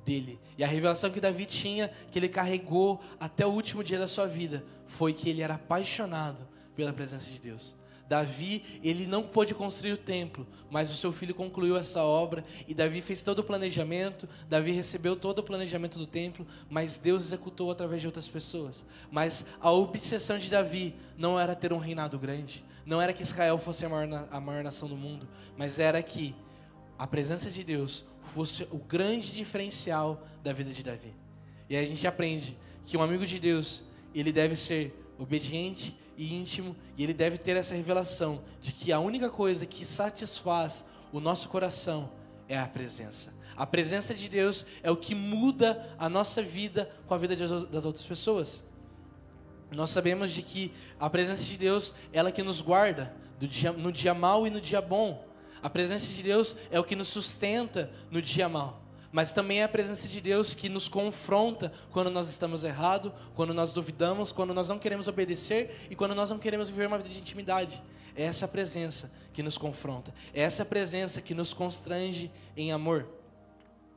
dele. 0.03 0.37
E 0.57 0.63
a 0.63 0.67
revelação 0.67 1.09
que 1.09 1.21
Davi 1.21 1.45
tinha, 1.45 1.89
que 2.11 2.19
ele 2.19 2.27
carregou 2.27 2.99
até 3.17 3.45
o 3.45 3.51
último 3.51 3.85
dia 3.85 3.97
da 3.97 4.07
sua 4.09 4.27
vida, 4.27 4.65
foi 4.85 5.13
que 5.13 5.29
ele 5.29 5.41
era 5.41 5.53
apaixonado 5.53 6.45
pela 6.75 6.91
presença 6.91 7.31
de 7.31 7.39
Deus. 7.39 7.73
Davi, 8.07 8.79
ele 8.83 9.07
não 9.07 9.23
pôde 9.23 9.55
construir 9.55 9.93
o 9.93 9.97
templo, 9.97 10.45
mas 10.69 10.91
o 10.91 10.95
seu 10.95 11.11
filho 11.11 11.33
concluiu 11.33 11.75
essa 11.75 12.03
obra 12.03 12.45
e 12.67 12.73
Davi 12.73 13.01
fez 13.01 13.23
todo 13.23 13.39
o 13.39 13.43
planejamento, 13.43 14.29
Davi 14.47 14.71
recebeu 14.71 15.15
todo 15.15 15.39
o 15.39 15.43
planejamento 15.43 15.97
do 15.97 16.05
templo, 16.05 16.45
mas 16.69 16.97
Deus 16.99 17.23
executou 17.23 17.71
através 17.71 18.01
de 18.01 18.07
outras 18.07 18.27
pessoas. 18.27 18.85
Mas 19.11 19.45
a 19.59 19.71
obsessão 19.71 20.37
de 20.37 20.49
Davi 20.49 20.95
não 21.17 21.39
era 21.39 21.55
ter 21.55 21.73
um 21.73 21.79
reinado 21.79 22.19
grande, 22.19 22.63
não 22.85 23.01
era 23.01 23.13
que 23.13 23.23
Israel 23.23 23.57
fosse 23.57 23.85
a 23.85 23.89
maior, 23.89 24.27
a 24.29 24.39
maior 24.39 24.63
nação 24.63 24.87
do 24.87 24.95
mundo, 24.95 25.27
mas 25.57 25.79
era 25.79 26.01
que 26.03 26.35
a 26.97 27.07
presença 27.07 27.49
de 27.49 27.63
Deus 27.63 28.05
fosse 28.21 28.63
o 28.71 28.77
grande 28.77 29.31
diferencial 29.31 30.25
da 30.43 30.53
vida 30.53 30.71
de 30.71 30.83
Davi. 30.83 31.13
E 31.69 31.75
aí 31.75 31.83
a 31.83 31.87
gente 31.87 32.05
aprende 32.05 32.55
que 32.85 32.95
um 32.95 33.01
amigo 33.01 33.25
de 33.25 33.39
Deus, 33.39 33.83
ele 34.13 34.31
deve 34.31 34.55
ser 34.55 34.93
obediente 35.17 35.95
e 36.17 36.33
íntimo, 36.33 36.75
e 36.97 37.03
ele 37.03 37.13
deve 37.13 37.37
ter 37.37 37.55
essa 37.55 37.75
revelação 37.75 38.41
de 38.61 38.71
que 38.71 38.91
a 38.91 38.99
única 38.99 39.29
coisa 39.29 39.65
que 39.65 39.83
satisfaz 39.83 40.85
o 41.11 41.19
nosso 41.19 41.49
coração 41.49 42.09
é 42.47 42.57
a 42.57 42.67
presença. 42.67 43.33
A 43.55 43.65
presença 43.65 44.13
de 44.13 44.27
Deus 44.27 44.65
é 44.83 44.91
o 44.91 44.97
que 44.97 45.15
muda 45.15 45.95
a 45.97 46.09
nossa 46.09 46.41
vida 46.41 46.91
com 47.07 47.13
a 47.13 47.17
vida 47.17 47.35
das 47.35 47.85
outras 47.85 48.05
pessoas. 48.05 48.63
Nós 49.71 49.89
sabemos 49.89 50.31
de 50.31 50.41
que 50.41 50.71
a 50.99 51.09
presença 51.09 51.43
de 51.43 51.57
Deus, 51.57 51.93
ela 52.13 52.31
que 52.31 52.43
nos 52.43 52.61
guarda 52.61 53.13
dia, 53.39 53.71
no 53.71 53.91
dia 53.91 54.13
mau 54.13 54.45
e 54.45 54.49
no 54.49 54.61
dia 54.61 54.81
bom. 54.81 55.25
A 55.61 55.69
presença 55.69 56.05
de 56.05 56.21
Deus 56.21 56.55
é 56.69 56.79
o 56.79 56.83
que 56.83 56.95
nos 56.95 57.07
sustenta 57.07 57.91
no 58.11 58.21
dia 58.21 58.47
mal. 58.47 58.84
Mas 59.15 59.31
também 59.31 59.61
é 59.61 59.63
a 59.63 59.69
presença 59.69 60.09
de 60.09 60.19
Deus 60.19 60.53
que 60.53 60.67
nos 60.67 60.89
confronta 60.89 61.71
quando 61.89 62.11
nós 62.11 62.27
estamos 62.27 62.65
errados, 62.65 63.13
quando 63.33 63.53
nós 63.53 63.71
duvidamos, 63.71 64.33
quando 64.33 64.53
nós 64.53 64.67
não 64.67 64.77
queremos 64.77 65.07
obedecer 65.07 65.87
e 65.89 65.95
quando 65.95 66.13
nós 66.13 66.29
não 66.29 66.37
queremos 66.37 66.69
viver 66.69 66.87
uma 66.87 66.97
vida 66.97 67.07
de 67.07 67.19
intimidade. 67.19 67.81
É 68.13 68.23
essa 68.23 68.45
presença 68.45 69.09
que 69.31 69.41
nos 69.41 69.57
confronta. 69.57 70.13
É 70.33 70.41
essa 70.41 70.65
presença 70.65 71.21
que 71.21 71.33
nos 71.33 71.53
constrange 71.53 72.29
em 72.57 72.73
amor. 72.73 73.07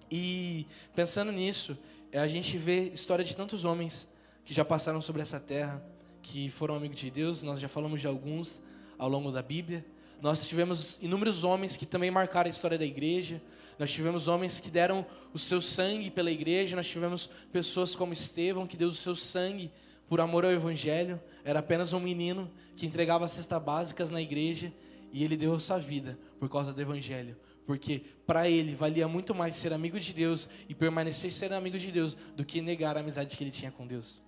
E 0.09 0.69
pensando 0.95 1.33
nisso, 1.33 1.77
a 2.15 2.29
gente 2.29 2.57
vê 2.57 2.83
história 2.91 3.25
de 3.25 3.35
tantos 3.35 3.65
homens 3.65 4.07
que 4.45 4.55
já 4.55 4.65
passaram 4.65 5.01
sobre 5.01 5.21
essa 5.21 5.41
terra, 5.41 5.83
que 6.23 6.49
foram 6.49 6.77
amigos 6.77 7.01
de 7.01 7.11
Deus. 7.11 7.43
Nós 7.43 7.59
já 7.59 7.67
falamos 7.67 8.01
de 8.01 8.07
alguns 8.07 8.61
ao 8.97 9.09
longo 9.09 9.33
da 9.33 9.43
Bíblia. 9.43 9.85
Nós 10.21 10.47
tivemos 10.47 10.99
inúmeros 11.01 11.45
homens 11.45 11.77
que 11.77 11.87
também 11.87 12.11
marcaram 12.11 12.49
a 12.49 12.51
história 12.51 12.79
da 12.79 12.85
igreja. 12.85 13.41
Nós 13.79 13.91
tivemos 13.91 14.27
homens 14.27 14.59
que 14.59 14.71
deram 14.71 15.07
o 15.33 15.39
seu 15.39 15.61
sangue 15.61 16.11
pela 16.11 16.31
igreja. 16.31 16.75
Nós 16.75 16.89
tivemos 16.89 17.31
pessoas 17.53 17.95
como 17.95 18.13
Estevão, 18.13 18.67
que 18.67 18.77
deu 18.77 18.89
o 18.89 18.95
seu 18.95 19.15
sangue 19.15 19.71
por 20.09 20.21
amor 20.21 20.45
ao 20.45 20.51
evangelho. 20.51 21.21
Era 21.45 21.61
apenas 21.61 21.93
um 21.93 22.01
menino 22.01 22.51
que 22.77 22.87
entregava 22.87 23.29
cestas 23.29 23.63
básicas 23.63 24.11
na 24.11 24.21
igreja 24.21 24.73
e 25.13 25.25
ele 25.25 25.37
deu 25.37 25.59
sua 25.61 25.79
vida 25.79 26.19
por 26.39 26.49
causa 26.49 26.73
do 26.73 26.81
evangelho. 26.81 27.37
Porque 27.67 28.03
para 28.27 28.49
ele 28.49 28.75
valia 28.75 29.07
muito 29.07 29.35
mais 29.35 29.55
ser 29.55 29.73
amigo 29.73 30.01
de 30.01 30.13
Deus 30.13 30.49
e 30.69 30.75
permanecer 30.75 31.33
sendo 31.33 31.55
amigo 31.55 31.79
de 31.79 31.93
Deus 31.93 32.17
do 32.35 32.45
que 32.45 32.61
negar 32.61 32.97
a 32.97 33.01
amizade 33.01 33.37
que 33.37 33.45
ele 33.45 33.51
tinha 33.51 33.71
com 33.71 33.87
Deus. 33.87 34.23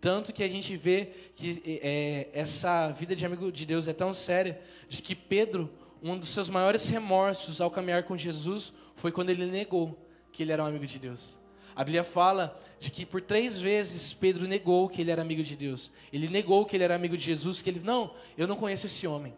Tanto 0.00 0.32
que 0.32 0.42
a 0.42 0.48
gente 0.48 0.76
vê 0.76 1.10
que 1.36 1.60
é, 1.82 2.28
essa 2.32 2.90
vida 2.90 3.14
de 3.14 3.26
amigo 3.26 3.52
de 3.52 3.66
Deus 3.66 3.86
é 3.86 3.92
tão 3.92 4.14
séria, 4.14 4.60
de 4.88 5.02
que 5.02 5.14
Pedro, 5.14 5.70
um 6.02 6.18
dos 6.18 6.30
seus 6.30 6.48
maiores 6.48 6.88
remorsos 6.88 7.60
ao 7.60 7.70
caminhar 7.70 8.04
com 8.04 8.16
Jesus, 8.16 8.72
foi 8.96 9.12
quando 9.12 9.30
ele 9.30 9.44
negou 9.44 9.98
que 10.32 10.42
ele 10.42 10.52
era 10.52 10.62
um 10.64 10.66
amigo 10.66 10.86
de 10.86 10.98
Deus. 10.98 11.38
A 11.76 11.84
Bíblia 11.84 12.02
fala 12.02 12.58
de 12.78 12.90
que 12.90 13.04
por 13.04 13.20
três 13.20 13.58
vezes 13.58 14.12
Pedro 14.12 14.48
negou 14.48 14.88
que 14.88 15.02
ele 15.02 15.10
era 15.10 15.20
amigo 15.20 15.42
de 15.42 15.54
Deus. 15.54 15.92
Ele 16.12 16.28
negou 16.28 16.64
que 16.64 16.76
ele 16.76 16.84
era 16.84 16.94
amigo 16.94 17.16
de 17.16 17.24
Jesus, 17.24 17.60
que 17.60 17.68
ele, 17.68 17.80
não, 17.80 18.14
eu 18.38 18.46
não 18.46 18.56
conheço 18.56 18.86
esse 18.86 19.06
homem. 19.06 19.34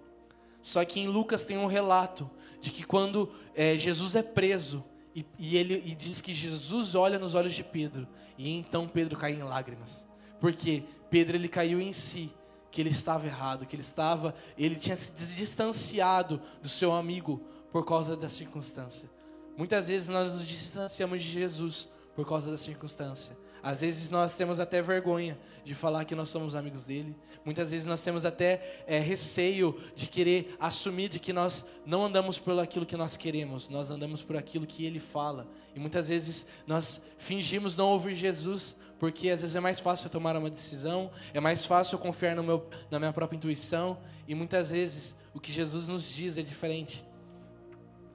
Só 0.61 0.85
que 0.85 1.01
em 1.01 1.09
Lucas 1.09 1.45
tem 1.45 1.59
um 1.59 1.67
relato 1.67 2.31
de 2.61 2.71
que 2.71 2.85
quando 2.85 3.33
é, 3.55 3.77
Jesus 3.77 4.15
é 4.15 4.23
preso, 4.23 4.85
e, 5.15 5.27
e 5.39 5.57
ele 5.57 5.83
e 5.85 5.95
diz 5.95 6.21
que 6.21 6.33
Jesus 6.33 6.95
olha 6.95 7.19
nos 7.19 7.35
olhos 7.35 7.53
de 7.53 7.65
Pedro, 7.65 8.07
e 8.39 8.49
então 8.49 8.89
Pedro 8.89 9.19
cai 9.19 9.33
em 9.33 9.43
lágrimas. 9.43 10.07
Porque 10.43 10.83
Pedro 11.09 11.37
ele 11.37 11.47
caiu 11.47 11.81
em 11.81 11.93
si, 11.93 12.29
que 12.69 12.81
ele 12.81 12.91
estava 12.91 13.25
errado, 13.27 13.65
que 13.65 13.77
ele 13.77 13.83
estava, 13.83 14.35
ele 14.59 14.75
tinha 14.75 14.97
se 14.97 15.13
distanciado 15.37 16.43
do 16.61 16.69
seu 16.69 16.93
amigo 16.93 17.41
por 17.71 17.87
causa 17.87 18.17
da 18.17 18.29
circunstância. 18.29 19.09
Muitas 19.57 19.87
vezes 19.87 20.09
nós 20.09 20.33
nos 20.33 20.49
distanciamos 20.49 21.23
de 21.23 21.29
Jesus 21.31 21.89
por 22.17 22.27
causa 22.27 22.51
da 22.51 22.59
circunstância. 22.59 23.39
Às 23.63 23.83
vezes 23.83 24.11
nós 24.11 24.35
temos 24.35 24.59
até 24.59 24.83
vergonha 24.83 25.39
de 25.63 25.77
falar 25.77 26.05
que 26.05 26.15
nós 26.17 26.29
somos 26.29 26.57
amigos 26.57 26.87
dele. 26.87 27.15
Muitas 27.45 27.71
vezes 27.71 27.87
nós 27.87 28.01
temos 28.01 28.25
até 28.25 28.83
é, 28.85 28.99
receio 28.99 29.81
de 29.95 30.09
querer 30.09 30.57
assumir 30.59 31.09
de 31.09 31.21
que 31.21 31.33
nós 31.33 31.65
não 31.87 32.05
andamos 32.05 32.37
por 32.37 32.59
aquilo 32.59 32.85
que 32.85 32.97
nós 32.97 33.17
queremos, 33.17 33.69
nós 33.69 33.93
andamos 33.93 34.23
por 34.23 34.37
aquilo 34.37 34.67
que 34.67 34.85
ele 34.85 34.99
fala. 34.99 35.47
E 35.73 35.79
muitas 35.79 36.09
vezes 36.09 36.45
nós 36.67 37.01
fingimos 37.17 37.77
não 37.77 37.91
ouvir 37.91 38.17
Jesus 38.17 38.77
porque 39.03 39.31
às 39.31 39.41
vezes 39.41 39.57
é 39.57 39.59
mais 39.59 39.81
fácil 39.81 40.07
eu 40.07 40.11
tomar 40.11 40.37
uma 40.37 40.49
decisão, 40.49 41.11
é 41.35 41.41
mais 41.41 41.67
fácil 41.67 41.97
eu 41.97 41.99
confiar 41.99 42.37
no 42.37 42.43
meu, 42.45 42.71
na 42.89 43.01
minha 43.01 43.13
própria 43.13 43.37
intuição, 43.37 43.99
e 44.29 44.33
muitas 44.33 44.71
vezes 44.71 45.17
o 45.35 45.41
que 45.41 45.51
Jesus 45.51 45.89
nos 45.89 46.09
diz 46.09 46.39
é 46.39 46.43
diferente. 46.43 47.05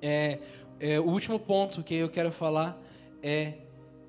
É, 0.01 0.39
é, 0.79 0.97
o 0.97 1.03
último 1.03 1.37
ponto 1.41 1.83
que 1.83 1.93
eu 1.93 2.07
quero 2.07 2.31
falar 2.31 2.81
é 3.21 3.55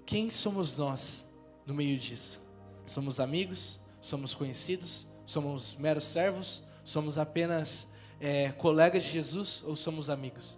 quem 0.07 0.31
somos 0.31 0.77
nós 0.77 1.27
no 1.67 1.75
meio 1.75 1.99
disso? 1.99 2.41
Somos 2.87 3.19
amigos? 3.19 3.81
Somos 4.01 4.33
conhecidos? 4.33 5.05
Somos 5.27 5.75
meros 5.75 6.05
servos? 6.05 6.63
Somos 6.85 7.19
apenas 7.19 7.89
é, 8.21 8.53
colegas 8.53 9.03
de 9.03 9.11
Jesus 9.11 9.65
ou 9.67 9.75
somos 9.75 10.09
amigos? 10.09 10.57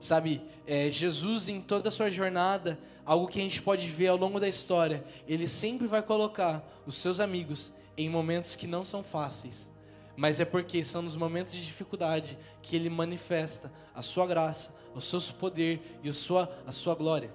Sabe, 0.00 0.40
é, 0.66 0.90
Jesus 0.90 1.46
em 1.50 1.60
toda 1.60 1.90
a 1.90 1.92
sua 1.92 2.10
jornada, 2.10 2.78
algo 3.04 3.28
que 3.28 3.38
a 3.38 3.42
gente 3.42 3.60
pode 3.60 3.86
ver 3.86 4.08
ao 4.08 4.16
longo 4.16 4.40
da 4.40 4.48
história, 4.48 5.04
ele 5.28 5.46
sempre 5.46 5.86
vai 5.86 6.02
colocar 6.02 6.66
os 6.86 6.96
seus 6.96 7.20
amigos 7.20 7.70
em 7.98 8.08
momentos 8.08 8.56
que 8.56 8.66
não 8.66 8.82
são 8.82 9.02
fáceis. 9.02 9.68
Mas 10.16 10.40
é 10.40 10.44
porque 10.46 10.82
são 10.84 11.02
nos 11.02 11.16
momentos 11.16 11.52
de 11.52 11.62
dificuldade 11.62 12.38
que 12.62 12.74
ele 12.74 12.88
manifesta 12.88 13.70
a 13.94 14.00
sua 14.00 14.26
graça, 14.26 14.74
o 14.94 15.00
seu 15.02 15.20
poder 15.34 15.98
e 16.02 16.08
a 16.08 16.12
sua, 16.14 16.50
a 16.66 16.72
sua 16.72 16.94
glória. 16.94 17.30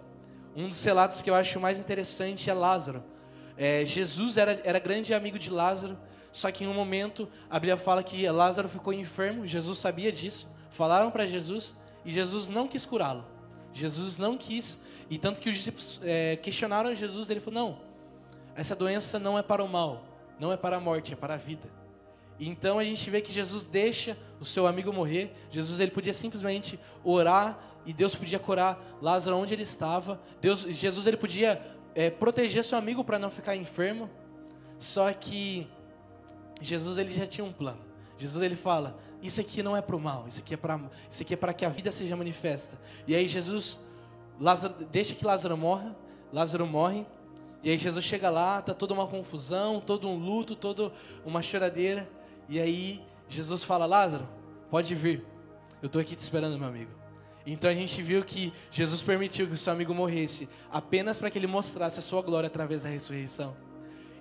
Um 0.55 0.67
dos 0.67 0.83
relatos 0.83 1.21
que 1.21 1.29
eu 1.29 1.35
acho 1.35 1.59
mais 1.59 1.77
interessante 1.77 2.49
é 2.49 2.53
Lázaro. 2.53 3.03
É, 3.55 3.85
Jesus 3.85 4.37
era, 4.37 4.59
era 4.63 4.79
grande 4.79 5.13
amigo 5.13 5.37
de 5.37 5.51
Lázaro, 5.51 5.97
só 6.31 6.51
que 6.51 6.63
em 6.63 6.67
um 6.67 6.73
momento 6.73 7.29
a 7.49 7.59
Bíblia 7.59 7.77
fala 7.77 8.03
que 8.03 8.27
Lázaro 8.27 8.67
ficou 8.67 8.91
enfermo, 8.91 9.45
Jesus 9.45 9.77
sabia 9.77 10.11
disso, 10.11 10.47
falaram 10.69 11.11
para 11.11 11.27
Jesus 11.27 11.75
e 12.05 12.11
Jesus 12.11 12.47
não 12.47 12.67
quis 12.67 12.85
curá-lo. 12.85 13.25
Jesus 13.73 14.17
não 14.17 14.37
quis, 14.37 14.79
e 15.09 15.17
tanto 15.17 15.41
que 15.41 15.49
os 15.49 15.55
discípulos 15.55 15.99
é, 16.03 16.37
questionaram 16.37 16.95
Jesus, 16.95 17.29
ele 17.29 17.41
falou: 17.41 17.61
Não, 17.61 17.79
essa 18.55 18.73
doença 18.75 19.19
não 19.19 19.37
é 19.37 19.43
para 19.43 19.63
o 19.63 19.67
mal, 19.67 20.05
não 20.39 20.51
é 20.51 20.57
para 20.57 20.77
a 20.77 20.79
morte, 20.79 21.11
é 21.11 21.15
para 21.15 21.33
a 21.33 21.37
vida. 21.37 21.69
Então 22.39 22.79
a 22.79 22.83
gente 22.83 23.09
vê 23.09 23.21
que 23.21 23.31
Jesus 23.31 23.65
deixa 23.65 24.17
o 24.39 24.45
seu 24.45 24.67
amigo 24.67 24.91
morrer. 24.91 25.33
Jesus 25.49 25.79
ele 25.79 25.91
podia 25.91 26.13
simplesmente 26.13 26.79
orar 27.03 27.59
e 27.85 27.93
Deus 27.93 28.15
podia 28.15 28.39
curar 28.39 28.81
Lázaro 29.01 29.37
onde 29.37 29.53
ele 29.53 29.63
estava. 29.63 30.19
Deus, 30.41 30.61
Jesus 30.61 31.07
ele 31.07 31.17
podia 31.17 31.61
é, 31.93 32.09
proteger 32.09 32.63
seu 32.63 32.77
amigo 32.77 33.03
para 33.03 33.17
não 33.19 33.29
ficar 33.29 33.55
enfermo. 33.55 34.09
Só 34.79 35.11
que 35.13 35.67
Jesus 36.61 36.97
ele 36.97 37.13
já 37.13 37.25
tinha 37.25 37.45
um 37.45 37.53
plano. 37.53 37.79
Jesus 38.17 38.41
ele 38.43 38.55
fala: 38.55 38.97
isso 39.25 39.41
aqui 39.41 39.63
não 39.63 39.75
é 39.75 39.81
para 39.81 39.95
o 39.95 39.99
mal, 39.99 40.25
isso 40.27 40.39
aqui 40.39 40.53
é 40.53 40.57
para 40.57 40.79
isso 41.09 41.21
aqui 41.21 41.33
é 41.33 41.37
para 41.37 41.53
que 41.53 41.65
a 41.65 41.69
vida 41.69 41.91
seja 41.91 42.15
manifesta. 42.15 42.77
E 43.07 43.15
aí 43.15 43.27
Jesus 43.27 43.79
Lázaro, 44.39 44.73
deixa 44.91 45.15
que 45.15 45.25
Lázaro 45.25 45.57
morra. 45.57 45.95
Lázaro 46.31 46.65
morre. 46.67 47.05
E 47.63 47.69
aí 47.69 47.77
Jesus 47.77 48.03
chega 48.03 48.29
lá, 48.29 48.61
tá 48.61 48.73
toda 48.73 48.93
uma 48.93 49.07
confusão, 49.07 49.79
todo 49.79 50.07
um 50.07 50.17
luto, 50.17 50.55
toda 50.55 50.91
uma 51.25 51.41
choradeira. 51.41 52.07
E 52.49 52.59
aí 52.59 53.01
Jesus 53.27 53.63
fala: 53.63 53.85
Lázaro, 53.85 54.27
pode 54.69 54.93
vir. 54.93 55.25
Eu 55.81 55.87
estou 55.87 56.01
aqui 56.01 56.15
te 56.15 56.19
esperando, 56.19 56.57
meu 56.57 56.67
amigo. 56.67 56.91
Então 57.45 57.69
a 57.69 57.73
gente 57.73 58.01
viu 58.01 58.23
que 58.23 58.51
Jesus 58.71 59.01
permitiu 59.03 59.45
que 59.47 59.53
o 59.53 59.57
seu 59.57 59.71
amigo 59.71 59.93
morresse 59.93 60.49
apenas 60.71 61.19
para 61.19 61.29
que 61.29 61.37
ele 61.37 61.47
mostrasse 61.47 61.99
a 61.99 62.01
sua 62.01 62.21
glória 62.21 62.47
através 62.47 62.81
da 62.81 62.89
ressurreição. 62.89 63.55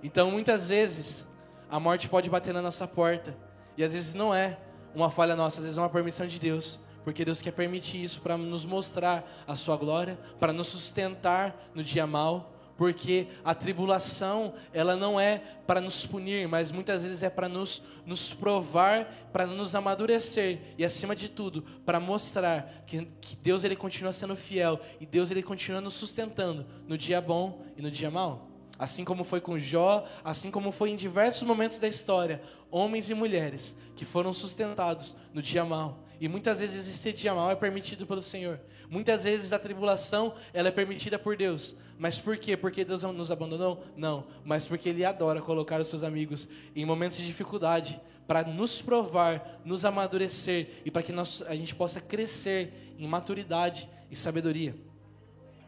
Então 0.03 0.29
muitas 0.29 0.69
vezes 0.69 1.27
a 1.69 1.79
morte 1.79 2.07
pode 2.07 2.29
bater 2.29 2.53
na 2.53 2.61
nossa 2.61 2.87
porta 2.87 3.35
e 3.75 3.83
às 3.83 3.93
vezes 3.93 4.13
não 4.13 4.33
é 4.33 4.59
uma 4.95 5.09
falha 5.09 5.35
nossa, 5.35 5.57
às 5.57 5.63
vezes 5.63 5.77
é 5.77 5.81
uma 5.81 5.89
permissão 5.89 6.25
de 6.25 6.39
Deus, 6.39 6.79
porque 7.03 7.25
Deus 7.25 7.41
quer 7.41 7.51
permitir 7.51 8.03
isso 8.03 8.21
para 8.21 8.37
nos 8.37 8.65
mostrar 8.65 9.29
a 9.47 9.53
sua 9.53 9.77
glória, 9.77 10.17
para 10.39 10.53
nos 10.53 10.67
sustentar 10.67 11.69
no 11.73 11.83
dia 11.83 12.07
mal 12.07 12.55
porque 12.77 13.27
a 13.43 13.53
tribulação 13.55 14.53
ela 14.73 14.95
não 14.95 15.19
é 15.19 15.41
para 15.65 15.79
nos 15.79 16.05
punir, 16.05 16.47
mas 16.47 16.71
muitas 16.71 17.03
vezes 17.03 17.23
é 17.23 17.29
para 17.29 17.47
nos, 17.47 17.81
nos 18.05 18.33
provar, 18.33 19.29
para 19.31 19.45
nos 19.45 19.73
amadurecer 19.75 20.59
e 20.77 20.83
acima 20.83 21.15
de 21.15 21.29
tudo 21.29 21.61
para 21.85 21.99
mostrar 21.99 22.83
que, 22.85 23.05
que 23.21 23.35
Deus 23.35 23.63
ele 23.63 23.75
continua 23.75 24.13
sendo 24.13 24.35
fiel 24.35 24.79
e 24.99 25.05
Deus 25.05 25.31
ele 25.31 25.41
continua 25.41 25.81
nos 25.81 25.93
sustentando 25.93 26.65
no 26.87 26.97
dia 26.97 27.21
bom 27.21 27.63
e 27.77 27.81
no 27.81 27.89
dia 27.89 28.11
mau. 28.11 28.54
Assim 28.77 29.05
como 29.05 29.23
foi 29.23 29.39
com 29.39 29.57
Jó, 29.57 30.05
assim 30.23 30.51
como 30.51 30.71
foi 30.71 30.89
em 30.89 30.95
diversos 30.95 31.43
momentos 31.43 31.79
da 31.79 31.87
história, 31.87 32.41
homens 32.69 33.09
e 33.09 33.13
mulheres 33.13 33.75
que 33.95 34.05
foram 34.05 34.33
sustentados 34.33 35.15
no 35.33 35.41
dia 35.41 35.63
mau. 35.63 36.03
E 36.19 36.27
muitas 36.27 36.59
vezes 36.59 36.87
esse 36.87 37.13
dia 37.13 37.33
mau 37.33 37.51
é 37.51 37.55
permitido 37.55 38.05
pelo 38.05 38.21
Senhor. 38.21 38.59
Muitas 38.89 39.23
vezes 39.23 39.53
a 39.53 39.59
tribulação 39.59 40.35
ela 40.53 40.67
é 40.67 40.71
permitida 40.71 41.17
por 41.17 41.35
Deus 41.35 41.75
mas 41.97 42.19
por 42.19 42.37
quê? 42.37 42.57
Porque 42.57 42.83
Deus 42.83 43.03
nos 43.03 43.31
abandonou? 43.31 43.83
Não, 43.95 44.25
mas 44.43 44.67
porque 44.67 44.89
Ele 44.89 45.05
adora 45.05 45.41
colocar 45.41 45.79
os 45.79 45.87
seus 45.87 46.03
amigos 46.03 46.47
em 46.75 46.85
momentos 46.85 47.17
de 47.17 47.25
dificuldade 47.25 47.99
para 48.27 48.43
nos 48.43 48.81
provar, 48.81 49.61
nos 49.63 49.85
amadurecer 49.85 50.81
e 50.83 50.91
para 50.91 51.03
que 51.03 51.11
nós, 51.11 51.41
a 51.43 51.55
gente 51.55 51.73
possa 51.73 52.01
crescer 52.01 52.95
em 52.97 53.07
maturidade 53.07 53.89
e 54.11 54.15
sabedoria. 54.15 54.75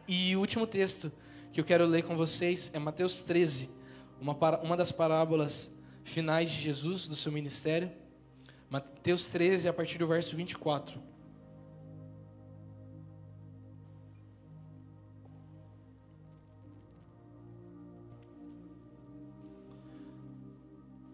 E 0.06 0.36
o 0.36 0.40
último 0.40 0.66
texto 0.66 1.10
que 1.52 1.60
eu 1.60 1.64
quero 1.64 1.86
ler 1.86 2.02
com 2.02 2.16
vocês 2.16 2.70
é 2.74 2.78
Mateus 2.78 3.22
13, 3.22 3.70
uma, 4.20 4.34
uma 4.62 4.76
das 4.76 4.92
parábolas 4.92 5.70
finais 6.04 6.50
de 6.50 6.60
Jesus, 6.60 7.06
do 7.06 7.16
seu 7.16 7.32
ministério. 7.32 7.90
Mateus 8.70 9.26
13, 9.26 9.68
a 9.68 9.72
partir 9.72 9.98
do 9.98 10.06
verso 10.06 10.36
24. 10.36 11.00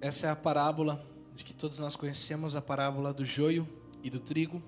Essa 0.01 0.27
é 0.27 0.31
a 0.31 0.37
parábola 0.37 1.03
de 1.35 1.45
que 1.45 1.55
todos 1.55 1.79
nós 1.79 1.97
conhecemos, 1.97 2.55
a 2.55 2.61
parábola 2.61 3.13
do 3.13 3.25
joio 3.25 3.67
e 4.03 4.11
do 4.11 4.21
trigo. 4.21 4.63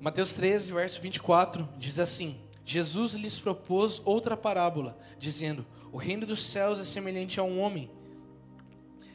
Mateus 0.00 0.34
13, 0.34 0.72
verso 0.72 1.00
24, 1.00 1.68
diz 1.78 1.98
assim: 2.00 2.43
Jesus 2.64 3.12
lhes 3.12 3.38
propôs 3.38 4.00
outra 4.04 4.36
parábola, 4.36 4.98
dizendo: 5.18 5.66
O 5.92 5.96
reino 5.96 6.26
dos 6.26 6.42
céus 6.42 6.78
é 6.78 6.84
semelhante 6.84 7.38
a 7.38 7.42
um 7.42 7.60
homem 7.60 7.90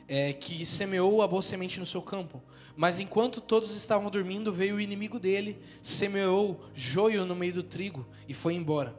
é, 0.09 0.33
que 0.33 0.65
semeou 0.65 1.21
a 1.21 1.27
boa 1.27 1.41
semente 1.41 1.79
no 1.79 1.85
seu 1.85 2.01
campo. 2.01 2.41
Mas 2.75 2.99
enquanto 2.99 3.41
todos 3.41 3.75
estavam 3.75 4.09
dormindo, 4.09 4.51
veio 4.51 4.77
o 4.77 4.81
inimigo 4.81 5.19
dele, 5.19 5.59
semeou 5.81 6.61
joio 6.73 7.25
no 7.25 7.35
meio 7.35 7.53
do 7.53 7.63
trigo 7.63 8.07
e 8.27 8.33
foi 8.33 8.55
embora. 8.55 8.95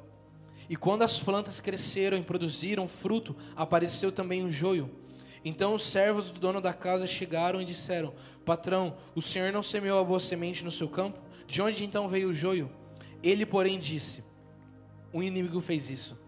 E 0.69 0.77
quando 0.77 1.03
as 1.03 1.19
plantas 1.19 1.61
cresceram 1.61 2.17
e 2.17 2.23
produziram 2.23 2.87
fruto, 2.87 3.35
apareceu 3.57 4.13
também 4.13 4.45
um 4.45 4.51
joio. 4.51 4.91
Então 5.45 5.75
os 5.75 5.83
servos 5.83 6.31
do 6.31 6.39
dono 6.39 6.61
da 6.61 6.73
casa 6.73 7.07
chegaram 7.07 7.61
e 7.61 7.65
disseram: 7.65 8.15
Patrão, 8.45 8.97
o 9.15 9.23
senhor 9.23 9.53
não 9.53 9.63
semeou 9.63 9.99
a 9.99 10.05
boa 10.05 10.21
semente 10.21 10.65
no 10.65 10.71
seu 10.71 10.89
campo? 10.89 11.19
De 11.47 11.61
onde 11.61 11.85
então 11.85 12.09
veio 12.09 12.29
o 12.29 12.35
joio? 12.35 12.71
Ele, 13.23 13.45
porém, 13.45 13.79
disse: 13.79 14.23
O 15.13 15.23
inimigo 15.23 15.61
fez 15.61 15.91
isso. 15.91 16.19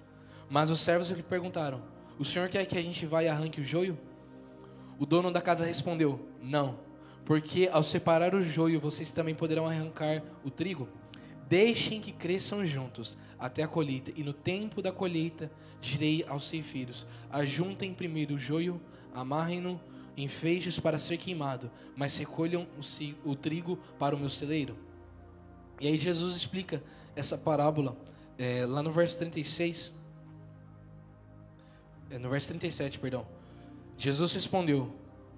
Mas 0.48 0.70
os 0.70 0.80
servos 0.80 1.10
lhe 1.10 1.22
perguntaram: 1.22 1.82
O 2.18 2.24
senhor 2.24 2.48
quer 2.48 2.64
que 2.66 2.76
a 2.76 2.82
gente 2.82 3.06
vá 3.06 3.22
e 3.22 3.28
arranque 3.28 3.60
o 3.60 3.64
joio? 3.64 3.98
O 4.98 5.06
dono 5.06 5.30
da 5.30 5.40
casa 5.40 5.64
respondeu: 5.64 6.28
Não, 6.42 6.78
porque 7.24 7.68
ao 7.72 7.82
separar 7.82 8.34
o 8.34 8.42
joio 8.42 8.80
vocês 8.80 9.10
também 9.10 9.34
poderão 9.34 9.66
arrancar 9.66 10.22
o 10.44 10.50
trigo. 10.50 10.88
Deixem 11.48 12.00
que 12.00 12.12
cresçam 12.12 12.64
juntos 12.64 13.18
até 13.38 13.62
a 13.62 13.68
colheita, 13.68 14.10
e 14.16 14.22
no 14.22 14.32
tempo 14.32 14.80
da 14.80 14.90
colheita 14.90 15.50
direi 15.80 16.24
aos 16.28 16.48
ceifeiros: 16.48 17.06
Ajuntem 17.30 17.94
primeiro 17.94 18.34
o 18.34 18.38
joio 18.38 18.80
amarrem-no 19.14 19.80
em 20.16 20.28
feixes 20.28 20.78
para 20.78 20.98
ser 20.98 21.16
queimado, 21.16 21.70
mas 21.96 22.16
recolham 22.16 22.66
o, 23.24 23.34
trigo 23.34 23.78
para 23.98 24.14
o 24.14 24.18
meu 24.18 24.28
celeiro. 24.28 24.76
E 25.80 25.88
aí 25.88 25.98
Jesus 25.98 26.36
explica 26.36 26.82
essa 27.16 27.36
parábola 27.36 27.96
é, 28.38 28.64
lá 28.66 28.82
no 28.82 28.90
verso 28.90 29.16
36, 29.18 29.92
é, 32.10 32.18
no 32.18 32.28
verso 32.28 32.48
37, 32.48 32.98
perdão. 32.98 33.26
Jesus 33.96 34.32
respondeu: 34.32 34.92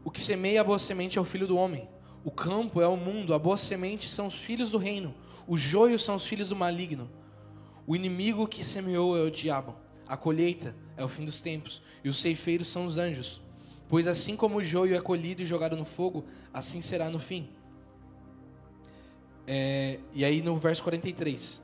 O 0.05 0.11
que 0.11 0.21
semeia 0.21 0.61
a 0.61 0.65
boa 0.65 0.79
semente 0.79 1.19
é 1.19 1.21
o 1.21 1.25
filho 1.25 1.47
do 1.47 1.57
homem. 1.57 1.89
O 2.25 2.31
campo 2.31 2.81
é 2.81 2.89
o 2.89 2.97
mundo, 2.97 3.35
a 3.35 3.39
boa 3.39 3.59
semente 3.59 4.09
são 4.09 4.27
os 4.27 4.41
filhos 4.41 4.71
do 4.71 4.79
reino, 4.79 5.15
os 5.47 5.61
joios 5.61 6.03
são 6.03 6.15
os 6.15 6.27
filhos 6.27 6.49
do 6.49 6.57
maligno. 6.57 7.11
O 7.87 7.95
inimigo 7.95 8.49
que 8.49 8.65
semeou 8.65 9.17
é 9.17 9.21
o 9.21 9.31
diabo. 9.31 9.77
A 10.09 10.17
colheita 10.17 10.75
é 10.97 11.05
o 11.05 11.09
fim 11.09 11.25
dos 11.25 11.41
tempos, 11.41 11.83
e 12.03 12.09
os 12.09 12.19
ceifeiros 12.19 12.67
são 12.69 12.87
os 12.87 12.99
anjos. 12.99 13.43
Pois 13.89 14.07
assim 14.07 14.35
como 14.37 14.57
o 14.57 14.63
joio 14.63 14.97
é 14.97 15.01
colhido 15.01 15.43
e 15.43 15.47
jogado 15.47 15.77
no 15.77 15.85
fogo, 15.85 16.25
assim 16.53 16.81
será 16.81 17.11
no 17.11 17.19
fim. 17.19 17.49
É, 19.47 20.01
e 20.15 20.25
aí 20.25 20.43
no 20.43 20.57
verso 20.57 20.83
43. 20.83 21.63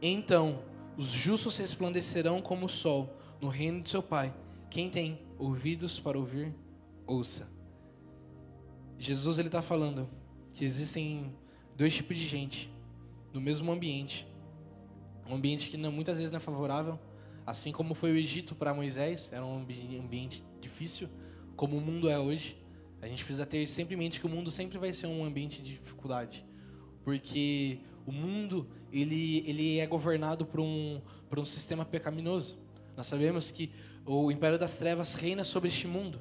Então 0.00 0.62
os 0.96 1.08
justos 1.08 1.56
resplandecerão 1.58 2.40
como 2.40 2.66
o 2.66 2.68
sol 2.68 3.16
no 3.40 3.48
reino 3.48 3.82
de 3.82 3.90
seu 3.90 4.02
Pai. 4.02 4.34
Quem 4.70 4.90
tem 4.90 5.20
ouvidos 5.38 5.98
para 5.98 6.18
ouvir, 6.18 6.54
ouça. 7.06 7.48
Jesus 8.98 9.38
ele 9.38 9.48
está 9.48 9.60
falando 9.60 10.08
que 10.52 10.64
existem 10.64 11.34
dois 11.76 11.94
tipos 11.94 12.16
de 12.16 12.26
gente 12.26 12.70
no 13.32 13.40
mesmo 13.40 13.70
ambiente. 13.72 14.26
Um 15.28 15.34
ambiente 15.34 15.68
que 15.68 15.76
não, 15.76 15.90
muitas 15.90 16.16
vezes 16.16 16.30
não 16.30 16.36
é 16.36 16.40
favorável, 16.40 16.98
assim 17.46 17.72
como 17.72 17.94
foi 17.94 18.12
o 18.12 18.16
Egito 18.16 18.54
para 18.54 18.72
Moisés, 18.72 19.32
era 19.32 19.44
um 19.44 19.58
ambiente 19.58 20.44
difícil 20.60 21.08
como 21.56 21.76
o 21.76 21.80
mundo 21.80 22.08
é 22.08 22.18
hoje, 22.18 22.56
a 23.00 23.06
gente 23.06 23.24
precisa 23.24 23.46
ter 23.46 23.66
sempre 23.66 23.94
em 23.94 23.98
mente 23.98 24.18
que 24.18 24.26
o 24.26 24.28
mundo 24.28 24.50
sempre 24.50 24.78
vai 24.78 24.92
ser 24.92 25.06
um 25.06 25.24
ambiente 25.24 25.62
de 25.62 25.74
dificuldade, 25.74 26.44
porque 27.02 27.80
o 28.06 28.12
mundo 28.12 28.68
ele, 29.00 29.42
ele 29.46 29.78
é 29.80 29.86
governado 29.86 30.46
por 30.46 30.60
um, 30.60 31.00
por 31.28 31.38
um 31.38 31.44
sistema 31.44 31.84
pecaminoso. 31.84 32.56
Nós 32.96 33.06
sabemos 33.06 33.50
que 33.50 33.72
o 34.06 34.30
império 34.30 34.58
das 34.58 34.74
trevas 34.74 35.14
reina 35.14 35.42
sobre 35.42 35.68
este 35.68 35.88
mundo, 35.88 36.20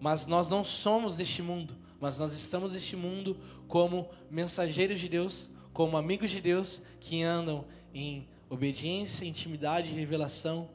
mas 0.00 0.26
nós 0.26 0.48
não 0.48 0.62
somos 0.62 1.16
deste 1.16 1.42
mundo, 1.42 1.76
mas 2.00 2.18
nós 2.18 2.32
estamos 2.32 2.74
neste 2.74 2.94
mundo 2.94 3.36
como 3.66 4.08
mensageiros 4.30 5.00
de 5.00 5.08
Deus, 5.08 5.50
como 5.72 5.96
amigos 5.96 6.30
de 6.30 6.40
Deus 6.40 6.82
que 7.00 7.22
andam 7.22 7.64
em 7.92 8.28
obediência, 8.48 9.24
intimidade 9.24 9.90
e 9.90 9.94
revelação, 9.94 10.70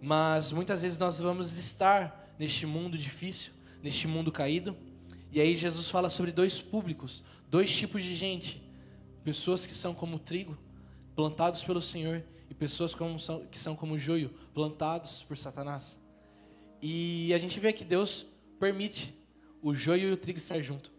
mas 0.00 0.52
muitas 0.52 0.82
vezes 0.82 0.96
nós 0.96 1.20
vamos 1.20 1.58
estar 1.58 2.34
neste 2.38 2.64
mundo 2.64 2.96
difícil, 2.96 3.52
neste 3.82 4.06
mundo 4.06 4.32
caído. 4.32 4.76
E 5.32 5.40
aí 5.40 5.56
Jesus 5.56 5.90
fala 5.90 6.08
sobre 6.08 6.32
dois 6.32 6.60
públicos, 6.60 7.24
dois 7.50 7.74
tipos 7.74 8.02
de 8.02 8.14
gente: 8.14 8.62
pessoas 9.24 9.66
que 9.66 9.74
são 9.74 9.94
como 9.94 10.18
trigo, 10.18 10.56
plantados 11.16 11.64
pelo 11.64 11.82
Senhor, 11.82 12.22
e 12.48 12.54
pessoas 12.54 12.94
como 12.94 13.16
que 13.50 13.58
são 13.58 13.74
como 13.74 13.98
joio, 13.98 14.30
plantados 14.54 15.22
por 15.22 15.36
Satanás. 15.36 15.98
E 16.80 17.32
a 17.34 17.38
gente 17.38 17.58
vê 17.58 17.72
que 17.72 17.84
Deus 17.84 18.26
permite 18.60 19.12
o 19.62 19.74
joio 19.74 20.10
e 20.10 20.12
o 20.12 20.16
trigo 20.16 20.38
estar 20.38 20.60
junto. 20.60 20.92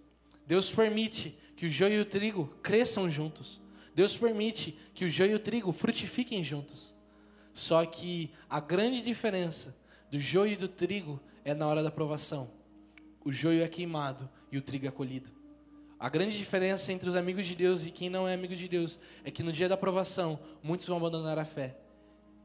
Deus 0.45 0.71
permite 0.71 1.37
que 1.55 1.65
o 1.65 1.69
joio 1.69 1.93
e 1.93 2.01
o 2.01 2.05
trigo 2.05 2.47
cresçam 2.61 3.09
juntos. 3.09 3.61
Deus 3.95 4.17
permite 4.17 4.77
que 4.93 5.05
o 5.05 5.09
joio 5.09 5.31
e 5.31 5.35
o 5.35 5.39
trigo 5.39 5.71
frutifiquem 5.71 6.43
juntos. 6.43 6.93
Só 7.53 7.85
que 7.85 8.31
a 8.49 8.59
grande 8.59 9.01
diferença 9.01 9.75
do 10.11 10.19
joio 10.19 10.53
e 10.53 10.57
do 10.57 10.67
trigo 10.67 11.19
é 11.43 11.53
na 11.53 11.67
hora 11.67 11.81
da 11.81 11.91
provação. 11.91 12.51
O 13.23 13.31
joio 13.31 13.63
é 13.63 13.67
queimado 13.67 14.29
e 14.51 14.57
o 14.57 14.61
trigo 14.61 14.87
é 14.87 14.91
colhido. 14.91 15.31
A 15.99 16.09
grande 16.09 16.37
diferença 16.37 16.93
entre 16.93 17.09
os 17.09 17.15
amigos 17.15 17.45
de 17.45 17.55
Deus 17.55 17.85
e 17.85 17.91
quem 17.91 18.09
não 18.09 18.27
é 18.27 18.33
amigo 18.33 18.55
de 18.55 18.67
Deus 18.67 18.99
é 19.23 19.31
que 19.31 19.41
no 19.41 19.51
dia 19.51 19.67
da 19.67 19.75
provação, 19.75 20.39
muitos 20.61 20.87
vão 20.87 20.97
abandonar 20.97 21.39
a 21.39 21.45
fé. 21.45 21.75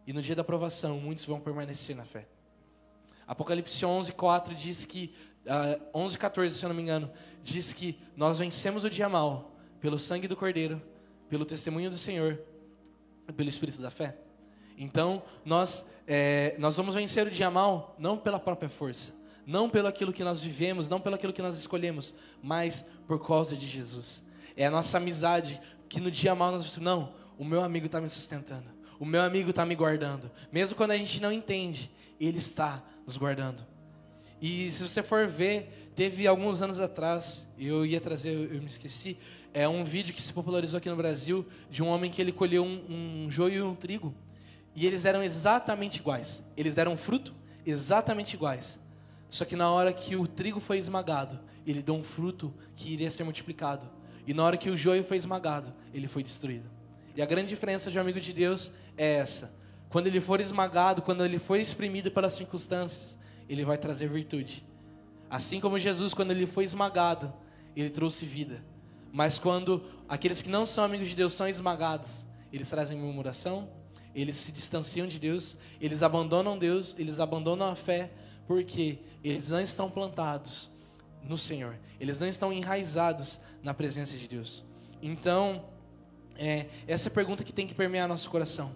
E 0.07 0.13
no 0.13 0.23
dia 0.23 0.35
da 0.35 0.43
provação, 0.43 0.99
muitos 0.99 1.25
vão 1.27 1.39
permanecer 1.39 1.95
na 1.95 2.05
fé. 2.05 2.27
Apocalipse 3.27 3.85
11, 3.85 4.13
4 4.13 4.55
diz 4.55 4.85
que, 4.85 5.15
uh, 5.47 5.81
11, 5.95 6.19
14, 6.19 6.59
se 6.59 6.65
eu 6.65 6.69
não 6.69 6.77
me 6.77 6.83
engano, 6.83 7.11
diz 7.43 7.73
que 7.73 7.99
nós 8.17 8.39
vencemos 8.39 8.85
o 8.85 8.91
dia 8.91 9.09
mal 9.09 9.53
pelo 9.81 9.99
sangue 9.99 10.27
do 10.27 10.37
Cordeiro, 10.37 10.81
pelo 11.29 11.45
testemunho 11.45 11.91
do 11.91 11.99
Senhor 11.99 12.39
pelo 13.33 13.49
Espírito 13.49 13.81
da 13.81 13.91
fé. 13.91 14.17
Então, 14.77 15.23
nós, 15.45 15.85
é, 16.07 16.55
nós 16.59 16.77
vamos 16.77 16.95
vencer 16.95 17.27
o 17.27 17.31
dia 17.31 17.51
mal 17.51 17.95
não 17.99 18.17
pela 18.17 18.39
própria 18.39 18.69
força, 18.69 19.13
não 19.47 19.69
pelo 19.69 19.89
aquilo 19.89 20.13
que 20.13 20.25
nós 20.25 20.43
vivemos, 20.43 20.89
não 20.89 21.01
pelo 21.01 21.15
aquilo 21.15 21.33
que 21.33 21.43
nós 21.43 21.59
escolhemos, 21.59 22.15
mas 22.43 22.85
por 23.07 23.25
causa 23.27 23.57
de 23.57 23.67
Jesus. 23.67 24.23
É 24.57 24.67
a 24.67 24.71
nossa 24.71 24.99
amizade 24.99 25.61
que 25.89 26.01
no 26.01 26.11
dia 26.11 26.35
mal 26.35 26.53
nós 26.53 26.77
não, 26.77 27.13
o 27.39 27.45
meu 27.45 27.63
amigo 27.63 27.87
está 27.87 28.01
me 28.01 28.09
sustentando, 28.09 28.67
o 28.99 29.05
meu 29.05 29.23
amigo 29.23 29.51
está 29.51 29.67
me 29.67 29.75
guardando, 29.75 30.31
mesmo 30.51 30.77
quando 30.77 30.93
a 30.93 30.99
gente 30.99 31.21
não 31.21 31.33
entende, 31.33 31.91
ele 32.21 32.39
está 32.39 32.83
nos 33.07 33.17
guardando. 33.17 33.67
E 34.41 34.71
se 34.71 34.89
você 34.89 35.03
for 35.03 35.27
ver, 35.27 35.93
teve 35.95 36.27
alguns 36.27 36.63
anos 36.63 36.81
atrás, 36.81 37.47
eu 37.59 37.87
ia 37.87 38.01
trazer, 38.01 38.33
eu 38.33 38.61
me 38.61 38.67
esqueci, 38.67 39.17
é 39.55 39.69
um 39.69 39.85
vídeo 39.85 40.15
que 40.15 40.23
se 40.23 40.33
popularizou 40.33 40.79
aqui 40.79 40.89
no 40.89 40.97
Brasil 40.97 41.47
de 41.71 41.83
um 41.83 41.89
homem 41.89 42.11
que 42.11 42.21
ele 42.21 42.33
colheu 42.33 42.65
um, 42.65 43.25
um 43.25 43.31
joio 43.31 43.55
e 43.57 43.63
um 43.63 43.75
trigo 43.75 44.15
e 44.75 44.87
eles 44.87 45.05
eram 45.05 45.23
exatamente 45.23 45.99
iguais. 45.99 46.43
Eles 46.57 46.75
deram 46.75 46.97
fruto 46.97 47.35
exatamente 47.65 48.35
iguais. 48.35 48.81
Só 49.33 49.47
que 49.47 49.57
na 49.57 49.71
hora 49.71 49.95
que 49.95 50.15
o 50.15 50.27
trigo 50.27 50.61
foi 50.61 50.77
esmagado, 50.77 51.41
ele 51.67 51.83
deu 51.83 51.95
um 51.95 52.05
fruto 52.05 52.53
que 52.77 52.93
iria 52.93 53.11
ser 53.11 53.25
multiplicado. 53.25 53.89
E 54.27 54.35
na 54.35 54.45
hora 54.45 54.59
que 54.59 54.69
o 54.69 54.77
joio 54.77 55.03
foi 55.03 55.17
esmagado, 55.17 55.73
ele 55.95 56.07
foi 56.07 56.23
destruído. 56.23 56.69
E 57.17 57.23
a 57.23 57.25
grande 57.25 57.49
diferença 57.49 57.91
de 57.91 57.97
um 57.97 58.03
amigo 58.03 58.21
de 58.21 58.31
Deus 58.31 58.71
é 58.95 59.15
essa. 59.15 59.51
Quando 59.89 60.07
ele 60.07 60.21
for 60.21 60.39
esmagado, 60.39 61.01
quando 61.01 61.25
ele 61.25 61.39
for 61.39 61.57
exprimido 61.57 62.11
pelas 62.11 62.35
circunstâncias, 62.35 63.17
ele 63.49 63.65
vai 63.65 63.79
trazer 63.79 64.07
virtude. 64.07 64.67
Assim 65.31 65.61
como 65.61 65.79
Jesus, 65.79 66.13
quando 66.13 66.33
ele 66.33 66.47
foi 66.47 66.65
esmagado, 66.65 67.33
ele 67.75 67.89
trouxe 67.89 68.27
vida. 68.27 68.63
Mas 69.11 69.39
quando 69.39 69.83
aqueles 70.11 70.43
que 70.43 70.51
não 70.51 70.67
são 70.67 70.85
amigos 70.85 71.09
de 71.09 71.17
Deus 71.17 71.33
são 71.33 71.49
esmagados, 71.49 72.27
eles 72.53 72.69
trazem 72.69 72.99
murmuração, 72.99 73.67
eles 74.15 74.37
se 74.37 74.53
distanciam 74.53 75.07
de 75.07 75.19
Deus, 75.19 75.57
eles 75.81 76.03
abandonam 76.03 76.59
Deus, 76.59 76.95
eles 76.99 77.19
abandonam 77.19 77.71
a 77.71 77.75
fé, 77.75 78.11
porque 78.47 78.99
eles 79.23 79.49
não 79.51 79.61
estão 79.61 79.91
plantados 79.91 80.71
no 81.23 81.39
Senhor, 81.39 81.77
eles 82.01 82.19
não 82.19 82.27
estão 82.27 82.53
enraizados 82.53 83.41
na 83.63 83.73
presença 83.73 84.17
de 84.17 84.27
Deus. 84.27 84.65
Então, 85.01 85.65
é, 86.37 86.67
essa 86.87 87.09
é 87.09 87.11
a 87.11 87.15
pergunta 87.15 87.45
que 87.45 87.53
tem 87.53 87.67
que 87.67 87.75
permear 87.75 88.09
nosso 88.09 88.29
coração: 88.31 88.73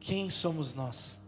quem 0.00 0.30
somos 0.30 0.74
nós? 0.74 1.20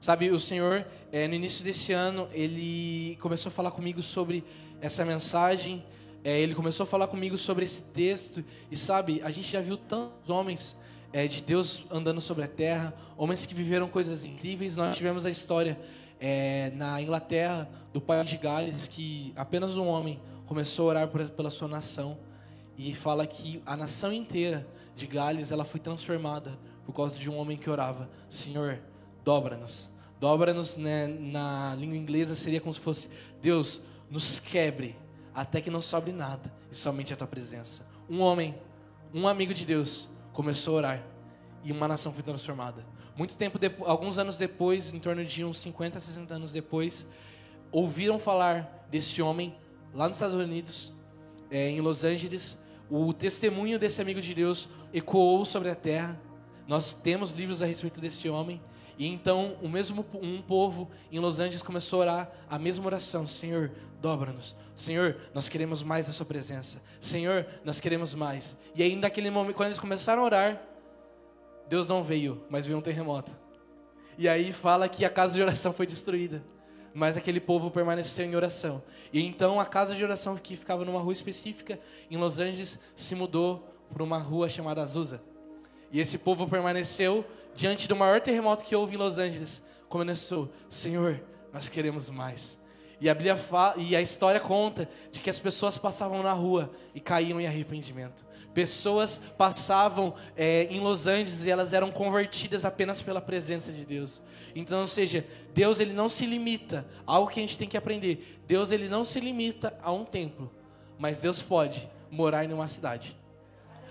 Sabe, 0.00 0.30
o 0.30 0.38
Senhor, 0.38 0.86
é, 1.10 1.26
no 1.26 1.34
início 1.34 1.64
desse 1.64 1.92
ano, 1.92 2.28
ele 2.32 3.16
começou 3.20 3.50
a 3.50 3.52
falar 3.52 3.70
comigo 3.70 4.02
sobre 4.02 4.44
essa 4.80 5.04
mensagem, 5.04 5.84
é, 6.22 6.38
ele 6.38 6.54
começou 6.54 6.84
a 6.84 6.86
falar 6.86 7.08
comigo 7.08 7.36
sobre 7.38 7.64
esse 7.64 7.82
texto, 7.82 8.44
e 8.70 8.76
sabe, 8.76 9.20
a 9.22 9.30
gente 9.30 9.50
já 9.50 9.60
viu 9.60 9.76
tantos 9.76 10.28
homens 10.28 10.76
é, 11.12 11.26
de 11.26 11.40
Deus 11.40 11.84
andando 11.90 12.20
sobre 12.20 12.44
a 12.44 12.48
terra, 12.48 12.94
homens 13.16 13.46
que 13.46 13.54
viveram 13.54 13.88
coisas 13.88 14.22
incríveis. 14.22 14.76
Nós 14.76 14.96
tivemos 14.96 15.24
a 15.24 15.30
história 15.30 15.78
é, 16.20 16.70
na 16.74 17.00
Inglaterra 17.00 17.68
do 17.92 18.00
pai 18.00 18.22
de 18.24 18.36
Gales, 18.36 18.88
que 18.88 19.32
apenas 19.36 19.76
um 19.76 19.86
homem 19.86 20.20
começou 20.46 20.86
a 20.86 20.90
orar 20.90 21.08
por, 21.08 21.28
pela 21.30 21.50
sua 21.50 21.68
nação 21.68 22.18
e 22.76 22.94
fala 22.94 23.26
que 23.26 23.62
a 23.64 23.76
nação 23.76 24.12
inteira 24.12 24.66
de 24.94 25.06
Gales 25.06 25.50
ela 25.50 25.64
foi 25.64 25.80
transformada 25.80 26.58
por 26.84 26.94
causa 26.94 27.18
de 27.18 27.28
um 27.28 27.36
homem 27.36 27.56
que 27.56 27.68
orava: 27.68 28.08
Senhor, 28.28 28.78
dobra-nos. 29.24 29.90
Dobra-nos 30.18 30.76
né, 30.76 31.06
na 31.06 31.74
língua 31.74 31.96
inglesa 31.96 32.34
seria 32.34 32.60
como 32.60 32.74
se 32.74 32.80
fosse: 32.80 33.08
Deus, 33.42 33.82
nos 34.10 34.38
quebre 34.40 34.96
até 35.34 35.60
que 35.60 35.70
não 35.70 35.80
sobre 35.80 36.12
nada 36.12 36.52
e 36.70 36.74
somente 36.74 37.12
a 37.12 37.16
tua 37.16 37.26
presença. 37.26 37.86
Um 38.08 38.20
homem, 38.20 38.54
um 39.12 39.28
amigo 39.28 39.52
de 39.52 39.66
Deus, 39.66 40.08
começou 40.32 40.74
a 40.74 40.78
orar 40.78 41.02
e 41.62 41.72
uma 41.72 41.88
nação 41.88 42.12
foi 42.12 42.22
transformada. 42.22 42.84
Muito 43.16 43.34
tempo 43.36 43.58
depois, 43.58 43.88
alguns 43.88 44.18
anos 44.18 44.36
depois, 44.36 44.92
em 44.92 44.98
torno 44.98 45.24
de 45.24 45.42
uns 45.42 45.58
50, 45.60 45.98
60 45.98 46.34
anos 46.34 46.52
depois, 46.52 47.08
ouviram 47.72 48.18
falar 48.18 48.86
desse 48.90 49.22
homem 49.22 49.54
lá 49.94 50.06
nos 50.06 50.18
Estados 50.18 50.36
Unidos, 50.36 50.92
é, 51.50 51.70
em 51.70 51.80
Los 51.80 52.04
Angeles. 52.04 52.58
O 52.90 53.14
testemunho 53.14 53.78
desse 53.78 54.02
amigo 54.02 54.20
de 54.20 54.34
Deus 54.34 54.68
ecoou 54.92 55.46
sobre 55.46 55.70
a 55.70 55.74
terra. 55.74 56.20
Nós 56.68 56.92
temos 56.92 57.30
livros 57.30 57.62
a 57.62 57.66
respeito 57.66 58.00
desse 58.02 58.28
homem. 58.28 58.60
E 58.98 59.06
então 59.06 59.56
o 59.62 59.68
mesmo 59.68 60.04
um 60.14 60.40
povo 60.42 60.90
em 61.10 61.18
Los 61.18 61.40
Angeles 61.40 61.62
começou 61.62 62.00
a 62.00 62.02
orar 62.02 62.30
a 62.50 62.58
mesma 62.58 62.84
oração: 62.86 63.26
Senhor, 63.26 63.72
dobra-nos. 64.00 64.56
Senhor, 64.74 65.16
nós 65.32 65.48
queremos 65.48 65.82
mais 65.82 66.06
da 66.06 66.12
Sua 66.12 66.26
presença. 66.26 66.82
Senhor, 67.00 67.46
nós 67.64 67.80
queremos 67.80 68.14
mais. 68.14 68.56
E 68.74 68.82
aí, 68.82 68.94
naquele 68.94 69.30
momento, 69.30 69.56
quando 69.56 69.68
eles 69.68 69.80
começaram 69.80 70.22
a 70.22 70.24
orar, 70.24 70.62
Deus 71.68 71.88
não 71.88 72.02
veio, 72.02 72.42
mas 72.48 72.66
veio 72.66 72.78
um 72.78 72.82
terremoto. 72.82 73.30
E 74.18 74.28
aí 74.28 74.52
fala 74.52 74.88
que 74.88 75.04
a 75.04 75.10
casa 75.10 75.34
de 75.34 75.42
oração 75.42 75.72
foi 75.72 75.86
destruída. 75.86 76.42
Mas 76.94 77.16
aquele 77.16 77.40
povo 77.40 77.70
permaneceu 77.70 78.24
em 78.24 78.34
oração. 78.34 78.82
E 79.12 79.20
então 79.22 79.60
a 79.60 79.66
casa 79.66 79.94
de 79.94 80.02
oração 80.02 80.36
que 80.36 80.56
ficava 80.56 80.84
numa 80.84 81.00
rua 81.00 81.12
específica 81.12 81.78
em 82.10 82.16
Los 82.16 82.38
Angeles 82.38 82.78
se 82.94 83.14
mudou 83.14 83.68
para 83.92 84.02
uma 84.02 84.18
rua 84.18 84.48
chamada 84.48 84.82
Azusa. 84.82 85.20
E 85.92 86.00
esse 86.00 86.16
povo 86.16 86.48
permaneceu 86.48 87.24
diante 87.54 87.86
do 87.86 87.94
maior 87.94 88.20
terremoto 88.20 88.64
que 88.64 88.74
houve 88.74 88.94
em 88.94 88.98
Los 88.98 89.18
Angeles. 89.18 89.62
Começou, 89.88 90.50
Senhor, 90.70 91.20
nós 91.52 91.68
queremos 91.68 92.08
mais. 92.08 92.58
E 92.98 93.10
a, 93.10 93.14
Bíblia 93.14 93.36
fala, 93.36 93.74
e 93.76 93.94
a 93.94 94.00
história 94.00 94.40
conta 94.40 94.88
de 95.12 95.20
que 95.20 95.28
as 95.28 95.38
pessoas 95.38 95.76
passavam 95.76 96.22
na 96.22 96.32
rua 96.32 96.70
e 96.94 97.00
caíam 97.00 97.38
em 97.38 97.46
arrependimento. 97.46 98.24
Pessoas 98.56 99.20
passavam 99.36 100.14
é, 100.34 100.62
em 100.70 100.80
Los 100.80 101.06
Angeles 101.06 101.44
e 101.44 101.50
elas 101.50 101.74
eram 101.74 101.90
convertidas 101.90 102.64
apenas 102.64 103.02
pela 103.02 103.20
presença 103.20 103.70
de 103.70 103.84
Deus. 103.84 104.22
Então, 104.54 104.80
ou 104.80 104.86
seja, 104.86 105.26
Deus 105.52 105.78
ele 105.78 105.92
não 105.92 106.08
se 106.08 106.24
limita, 106.24 106.86
algo 107.06 107.30
que 107.30 107.38
a 107.38 107.42
gente 107.42 107.58
tem 107.58 107.68
que 107.68 107.76
aprender. 107.76 108.40
Deus 108.46 108.70
ele 108.70 108.88
não 108.88 109.04
se 109.04 109.20
limita 109.20 109.78
a 109.82 109.92
um 109.92 110.06
templo, 110.06 110.50
mas 110.98 111.18
Deus 111.18 111.42
pode 111.42 111.86
morar 112.10 112.46
em 112.46 112.52
uma 112.54 112.66
cidade. 112.66 113.14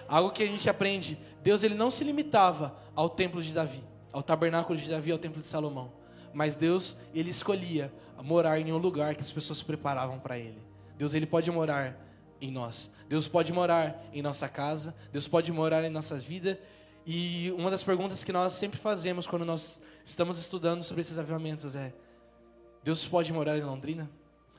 Algo 0.07 0.31
que 0.31 0.41
a 0.41 0.47
gente 0.47 0.67
aprende, 0.67 1.15
Deus 1.43 1.61
ele 1.61 1.75
não 1.75 1.91
se 1.91 2.03
limitava 2.03 2.75
ao 2.95 3.07
templo 3.07 3.43
de 3.43 3.53
Davi, 3.53 3.83
ao 4.11 4.23
tabernáculo 4.23 4.79
de 4.79 4.89
Davi, 4.89 5.11
ao 5.11 5.19
templo 5.19 5.43
de 5.43 5.47
Salomão, 5.47 5.91
mas 6.33 6.55
Deus 6.55 6.97
ele 7.13 7.29
escolhia 7.29 7.93
morar 8.23 8.59
em 8.59 8.73
um 8.73 8.77
lugar 8.79 9.13
que 9.13 9.21
as 9.21 9.31
pessoas 9.31 9.61
preparavam 9.61 10.17
para 10.17 10.39
ele. 10.39 10.57
Deus 10.97 11.13
ele 11.13 11.27
pode 11.27 11.51
morar 11.51 12.03
em 12.41 12.49
nós. 12.49 12.91
Deus 13.07 13.27
pode 13.27 13.53
morar 13.53 14.03
em 14.11 14.21
nossa 14.21 14.49
casa, 14.49 14.95
Deus 15.11 15.27
pode 15.27 15.51
morar 15.51 15.83
em 15.83 15.89
nossas 15.89 16.23
vidas. 16.23 16.57
E 17.05 17.53
uma 17.57 17.69
das 17.69 17.83
perguntas 17.83 18.23
que 18.23 18.33
nós 18.33 18.53
sempre 18.53 18.79
fazemos 18.79 19.27
quando 19.27 19.45
nós 19.45 19.79
estamos 20.03 20.39
estudando 20.39 20.83
sobre 20.83 21.01
esses 21.01 21.17
avivamentos 21.19 21.75
é: 21.75 21.93
Deus 22.83 23.07
pode 23.07 23.31
morar 23.31 23.57
em 23.57 23.63
Londrina? 23.63 24.09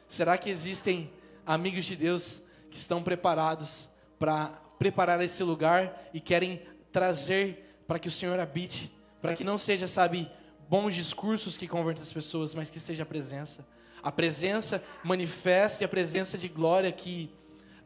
Será 0.06 0.38
que 0.38 0.48
existem 0.48 1.10
amigos 1.44 1.84
de 1.84 1.96
Deus 1.96 2.40
que 2.70 2.76
estão 2.76 3.02
preparados 3.02 3.88
para 4.18 4.48
preparar 4.78 5.20
esse 5.20 5.42
lugar 5.42 6.08
e 6.14 6.20
querem 6.20 6.62
trazer 6.92 7.82
para 7.86 7.98
que 7.98 8.08
o 8.08 8.10
Senhor 8.10 8.38
habite, 8.38 8.92
para 9.20 9.34
que 9.34 9.44
não 9.44 9.58
seja, 9.58 9.86
sabe, 9.86 10.30
bons 10.68 10.94
discursos 10.94 11.56
que 11.56 11.66
convertam 11.66 12.02
as 12.02 12.12
pessoas, 12.12 12.54
mas 12.54 12.70
que 12.70 12.80
seja 12.80 13.02
a 13.02 13.06
presença. 13.06 13.66
A 14.02 14.12
presença 14.12 14.82
manifesta 15.02 15.82
e 15.82 15.86
a 15.86 15.88
presença 15.88 16.38
de 16.38 16.48
glória 16.48 16.92
que 16.92 17.30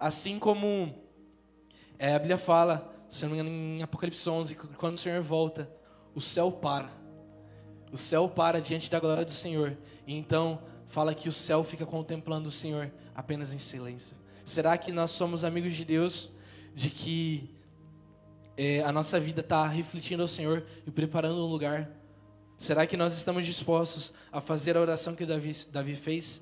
Assim 0.00 0.38
como 0.38 0.94
é, 1.98 2.14
a 2.14 2.18
Bíblia 2.18 2.38
fala 2.38 2.90
se 3.10 3.24
não 3.24 3.32
me 3.32 3.40
engano, 3.40 3.50
em 3.50 3.82
Apocalipse 3.82 4.30
11, 4.30 4.54
que 4.54 4.66
quando 4.68 4.94
o 4.94 4.98
Senhor 4.98 5.20
volta, 5.20 5.68
o 6.14 6.20
céu 6.20 6.50
para. 6.52 6.88
O 7.92 7.96
céu 7.96 8.28
para 8.28 8.60
diante 8.60 8.88
da 8.88 9.00
glória 9.00 9.24
do 9.24 9.32
Senhor. 9.32 9.76
E 10.06 10.14
então 10.14 10.62
fala 10.86 11.12
que 11.12 11.28
o 11.28 11.32
céu 11.32 11.64
fica 11.64 11.84
contemplando 11.84 12.48
o 12.48 12.52
Senhor 12.52 12.90
apenas 13.12 13.52
em 13.52 13.58
silêncio. 13.58 14.16
Será 14.46 14.78
que 14.78 14.92
nós 14.92 15.10
somos 15.10 15.42
amigos 15.42 15.74
de 15.74 15.84
Deus? 15.84 16.30
De 16.72 16.88
que 16.88 17.50
é, 18.56 18.80
a 18.84 18.92
nossa 18.92 19.18
vida 19.18 19.40
está 19.40 19.66
refletindo 19.66 20.22
ao 20.22 20.28
Senhor 20.28 20.64
e 20.86 20.90
preparando 20.92 21.44
um 21.44 21.50
lugar? 21.50 21.90
Será 22.58 22.86
que 22.86 22.96
nós 22.96 23.12
estamos 23.14 23.44
dispostos 23.44 24.14
a 24.30 24.40
fazer 24.40 24.76
a 24.76 24.80
oração 24.80 25.16
que 25.16 25.26
Davi, 25.26 25.52
Davi 25.72 25.96
fez? 25.96 26.40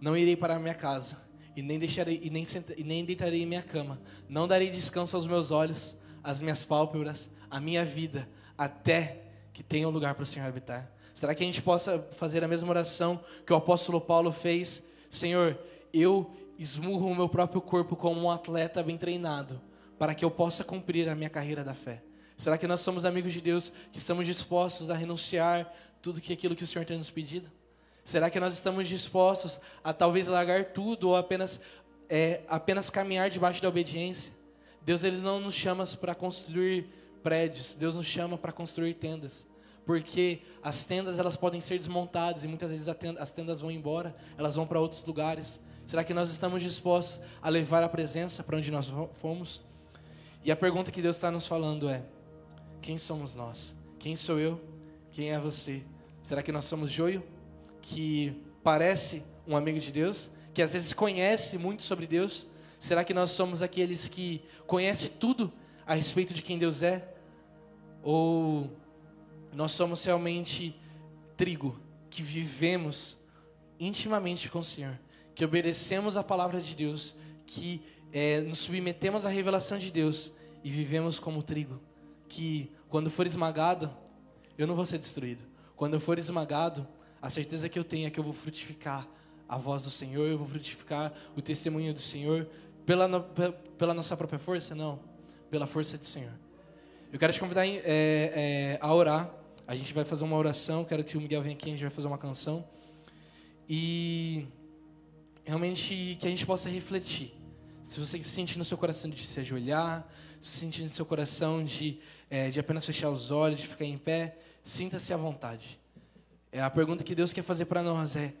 Não 0.00 0.16
irei 0.16 0.36
para 0.36 0.56
a 0.56 0.58
minha 0.58 0.74
casa 0.74 1.27
e 1.58 1.62
nem 1.62 1.76
deixarei 1.76 2.20
e 2.22 2.30
nem, 2.30 2.44
senta, 2.44 2.72
e 2.76 2.84
nem 2.84 3.04
deitarei 3.04 3.42
em 3.42 3.46
minha 3.46 3.62
cama. 3.62 4.00
Não 4.28 4.46
darei 4.46 4.70
descanso 4.70 5.16
aos 5.16 5.26
meus 5.26 5.50
olhos, 5.50 5.96
às 6.22 6.40
minhas 6.40 6.64
pálpebras, 6.64 7.28
à 7.50 7.58
minha 7.58 7.84
vida, 7.84 8.28
até 8.56 9.22
que 9.52 9.64
tenha 9.64 9.88
um 9.88 9.90
lugar 9.90 10.14
para 10.14 10.22
o 10.22 10.26
Senhor 10.26 10.46
habitar. 10.46 10.88
Será 11.12 11.34
que 11.34 11.42
a 11.42 11.46
gente 11.46 11.60
possa 11.60 11.98
fazer 12.12 12.44
a 12.44 12.48
mesma 12.48 12.68
oração 12.68 13.20
que 13.44 13.52
o 13.52 13.56
apóstolo 13.56 14.00
Paulo 14.00 14.30
fez? 14.30 14.84
Senhor, 15.10 15.58
eu 15.92 16.30
esmurro 16.56 17.08
o 17.08 17.16
meu 17.16 17.28
próprio 17.28 17.60
corpo 17.60 17.96
como 17.96 18.20
um 18.20 18.30
atleta 18.30 18.80
bem 18.80 18.96
treinado, 18.96 19.60
para 19.98 20.14
que 20.14 20.24
eu 20.24 20.30
possa 20.30 20.62
cumprir 20.62 21.08
a 21.08 21.16
minha 21.16 21.28
carreira 21.28 21.64
da 21.64 21.74
fé. 21.74 22.04
Será 22.36 22.56
que 22.56 22.68
nós 22.68 22.78
somos 22.78 23.04
amigos 23.04 23.32
de 23.32 23.40
Deus 23.40 23.72
que 23.90 23.98
estamos 23.98 24.28
dispostos 24.28 24.90
a 24.90 24.94
renunciar 24.94 25.74
tudo 26.00 26.20
que 26.20 26.32
aquilo 26.32 26.54
que 26.54 26.62
o 26.62 26.68
Senhor 26.68 26.84
tem 26.84 26.96
nos 26.96 27.10
pedido? 27.10 27.50
Será 28.08 28.30
que 28.30 28.40
nós 28.40 28.54
estamos 28.54 28.88
dispostos 28.88 29.60
a 29.84 29.92
talvez 29.92 30.26
largar 30.26 30.64
tudo 30.72 31.10
ou 31.10 31.16
apenas, 31.16 31.60
é, 32.08 32.40
apenas 32.48 32.88
caminhar 32.88 33.28
debaixo 33.28 33.60
da 33.60 33.68
obediência? 33.68 34.32
Deus 34.80 35.04
ele 35.04 35.18
não 35.18 35.38
nos 35.38 35.52
chama 35.52 35.86
para 35.86 36.14
construir 36.14 36.88
prédios, 37.22 37.76
Deus 37.76 37.94
nos 37.94 38.06
chama 38.06 38.38
para 38.38 38.50
construir 38.50 38.94
tendas. 38.94 39.46
Porque 39.84 40.40
as 40.62 40.84
tendas 40.84 41.18
elas 41.18 41.36
podem 41.36 41.60
ser 41.60 41.76
desmontadas 41.76 42.44
e 42.44 42.48
muitas 42.48 42.70
vezes 42.70 42.88
as 42.88 43.30
tendas 43.30 43.60
vão 43.60 43.70
embora, 43.70 44.16
elas 44.38 44.54
vão 44.54 44.66
para 44.66 44.80
outros 44.80 45.04
lugares. 45.04 45.60
Será 45.84 46.02
que 46.02 46.14
nós 46.14 46.30
estamos 46.30 46.62
dispostos 46.62 47.20
a 47.42 47.50
levar 47.50 47.82
a 47.82 47.90
presença 47.90 48.42
para 48.42 48.56
onde 48.56 48.70
nós 48.70 48.90
fomos? 49.20 49.60
E 50.42 50.50
a 50.50 50.56
pergunta 50.56 50.90
que 50.90 51.02
Deus 51.02 51.16
está 51.16 51.30
nos 51.30 51.46
falando 51.46 51.90
é: 51.90 52.02
quem 52.80 52.96
somos 52.96 53.36
nós? 53.36 53.76
Quem 53.98 54.16
sou 54.16 54.38
eu? 54.38 54.58
Quem 55.10 55.30
é 55.30 55.38
você? 55.38 55.82
Será 56.22 56.42
que 56.42 56.50
nós 56.50 56.64
somos 56.64 56.90
joio? 56.90 57.22
Que 57.88 58.44
parece 58.62 59.22
um 59.46 59.56
amigo 59.56 59.80
de 59.80 59.90
Deus, 59.90 60.30
que 60.52 60.60
às 60.60 60.74
vezes 60.74 60.92
conhece 60.92 61.56
muito 61.56 61.82
sobre 61.82 62.06
Deus? 62.06 62.46
Será 62.78 63.02
que 63.02 63.14
nós 63.14 63.30
somos 63.30 63.62
aqueles 63.62 64.08
que 64.08 64.42
conhecem 64.66 65.10
tudo 65.18 65.50
a 65.86 65.94
respeito 65.94 66.34
de 66.34 66.42
quem 66.42 66.58
Deus 66.58 66.82
é? 66.82 67.14
Ou 68.02 68.70
nós 69.54 69.72
somos 69.72 70.04
realmente 70.04 70.78
trigo 71.34 71.80
que 72.10 72.22
vivemos 72.22 73.16
intimamente 73.80 74.50
com 74.50 74.58
o 74.58 74.64
Senhor, 74.64 74.98
que 75.34 75.44
obedecemos 75.44 76.16
a 76.18 76.22
palavra 76.22 76.60
de 76.60 76.76
Deus, 76.76 77.14
que 77.46 77.80
é, 78.12 78.42
nos 78.42 78.58
submetemos 78.58 79.24
à 79.24 79.30
revelação 79.30 79.78
de 79.78 79.90
Deus 79.90 80.30
e 80.62 80.70
vivemos 80.70 81.18
como 81.18 81.42
trigo, 81.42 81.80
que 82.28 82.70
quando 82.90 83.10
for 83.10 83.26
esmagado, 83.26 83.90
eu 84.58 84.66
não 84.66 84.74
vou 84.74 84.84
ser 84.84 84.98
destruído. 84.98 85.42
Quando 85.74 85.94
eu 85.94 86.00
for 86.00 86.18
esmagado, 86.18 86.86
a 87.20 87.30
certeza 87.30 87.68
que 87.68 87.78
eu 87.78 87.84
tenho 87.84 88.06
é 88.06 88.10
que 88.10 88.18
eu 88.18 88.24
vou 88.24 88.32
frutificar 88.32 89.08
a 89.48 89.56
voz 89.56 89.82
do 89.84 89.90
Senhor, 89.90 90.28
eu 90.28 90.38
vou 90.38 90.46
frutificar 90.46 91.12
o 91.36 91.40
testemunho 91.40 91.94
do 91.94 92.00
Senhor 92.00 92.48
pela, 92.84 93.20
pela 93.78 93.94
nossa 93.94 94.16
própria 94.16 94.38
força? 94.38 94.74
Não, 94.74 95.00
pela 95.50 95.66
força 95.66 95.96
do 95.98 96.04
Senhor. 96.04 96.32
Eu 97.12 97.18
quero 97.18 97.32
te 97.32 97.40
convidar 97.40 97.66
é, 97.66 97.82
é, 97.84 98.78
a 98.80 98.92
orar. 98.92 99.34
A 99.66 99.74
gente 99.74 99.92
vai 99.94 100.04
fazer 100.04 100.24
uma 100.24 100.36
oração. 100.36 100.84
Quero 100.84 101.02
que 101.02 101.16
o 101.16 101.20
Miguel 101.20 101.42
venha 101.42 101.54
aqui, 101.54 101.68
a 101.68 101.72
gente 101.72 101.80
vai 101.80 101.90
fazer 101.90 102.06
uma 102.06 102.18
canção. 102.18 102.66
E 103.68 104.46
realmente 105.44 106.18
que 106.20 106.26
a 106.26 106.30
gente 106.30 106.44
possa 106.44 106.68
refletir. 106.68 107.32
Se 107.82 107.98
você 107.98 108.22
se 108.22 108.28
sente 108.28 108.58
no 108.58 108.64
seu 108.64 108.76
coração 108.76 109.08
de 109.08 109.26
se 109.26 109.40
ajoelhar, 109.40 110.06
se 110.40 110.60
sente 110.60 110.82
no 110.82 110.90
seu 110.90 111.06
coração 111.06 111.64
de, 111.64 111.98
é, 112.28 112.50
de 112.50 112.60
apenas 112.60 112.84
fechar 112.84 113.08
os 113.08 113.30
olhos, 113.30 113.60
de 113.60 113.66
ficar 113.66 113.86
em 113.86 113.96
pé, 113.96 114.36
sinta-se 114.62 115.12
à 115.12 115.16
vontade. 115.16 115.80
É 116.50 116.60
a 116.62 116.70
pergunta 116.70 117.04
que 117.04 117.14
Deus 117.14 117.32
quer 117.32 117.42
fazer 117.42 117.66
para 117.66 117.82
nós 117.82 118.16
é 118.16 118.34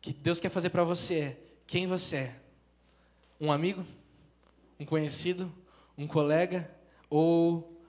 que 0.00 0.12
Deus 0.12 0.40
quer 0.40 0.50
fazer 0.50 0.70
para 0.70 0.84
você 0.84 1.14
é 1.14 1.36
quem 1.66 1.86
você 1.86 2.16
é? 2.16 2.40
Um 3.40 3.50
amigo? 3.50 3.84
Um 4.78 4.86
conhecido? 4.86 5.52
Um 5.98 6.06
colega? 6.06 6.70
Ou 7.10 7.82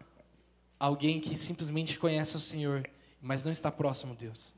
alguém 0.80 1.20
que 1.22 1.38
simplesmente 1.38 1.98
conhece 1.98 2.36
o 2.36 2.40
Senhor, 2.40 2.90
mas 3.22 3.44
não 3.44 3.52
está 3.52 3.72
próximo 3.72 4.14
a 4.14 4.16
Deus? 4.16 4.56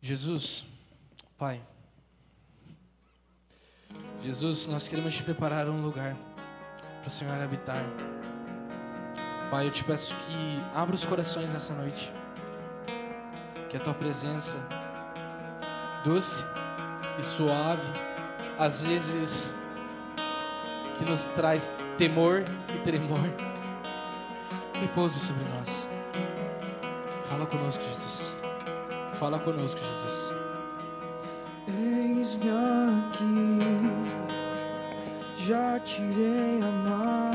Jesus, 0.00 0.64
Pai, 1.36 1.62
Jesus, 4.22 4.66
nós 4.66 4.88
queremos 4.88 5.14
te 5.14 5.22
preparar 5.22 5.68
um 5.68 5.82
lugar 5.82 6.16
para 7.00 7.08
o 7.08 7.10
Senhor 7.10 7.40
habitar. 7.40 7.84
Pai, 9.50 9.68
eu 9.68 9.70
te 9.70 9.84
peço 9.84 10.14
que 10.16 10.60
abra 10.74 10.94
os 10.94 11.04
corações 11.04 11.48
nessa 11.52 11.72
noite. 11.72 12.12
Que 13.68 13.76
a 13.76 13.80
tua 13.80 13.94
presença 13.94 14.58
doce 16.02 16.44
e 17.18 17.22
suave, 17.22 17.86
às 18.58 18.82
vezes 18.82 19.54
que 20.98 21.04
nos 21.04 21.24
traz 21.36 21.70
temor 21.96 22.44
e 22.74 22.78
tremor, 22.78 23.30
repouse 24.80 25.20
sobre 25.20 25.44
nós. 25.44 25.88
Fala 27.28 27.46
conosco, 27.46 27.84
Jesus. 27.84 28.34
Fala 29.14 29.38
conosco, 29.38 29.78
Jesus. 29.80 30.34
Eis-me 31.68 32.50
aqui, 32.50 33.58
já 35.36 35.78
tirei 35.80 36.60
a 36.62 36.70
máscara 36.70 37.25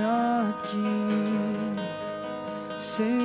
aqui, 0.00 1.76
sem 2.78 3.23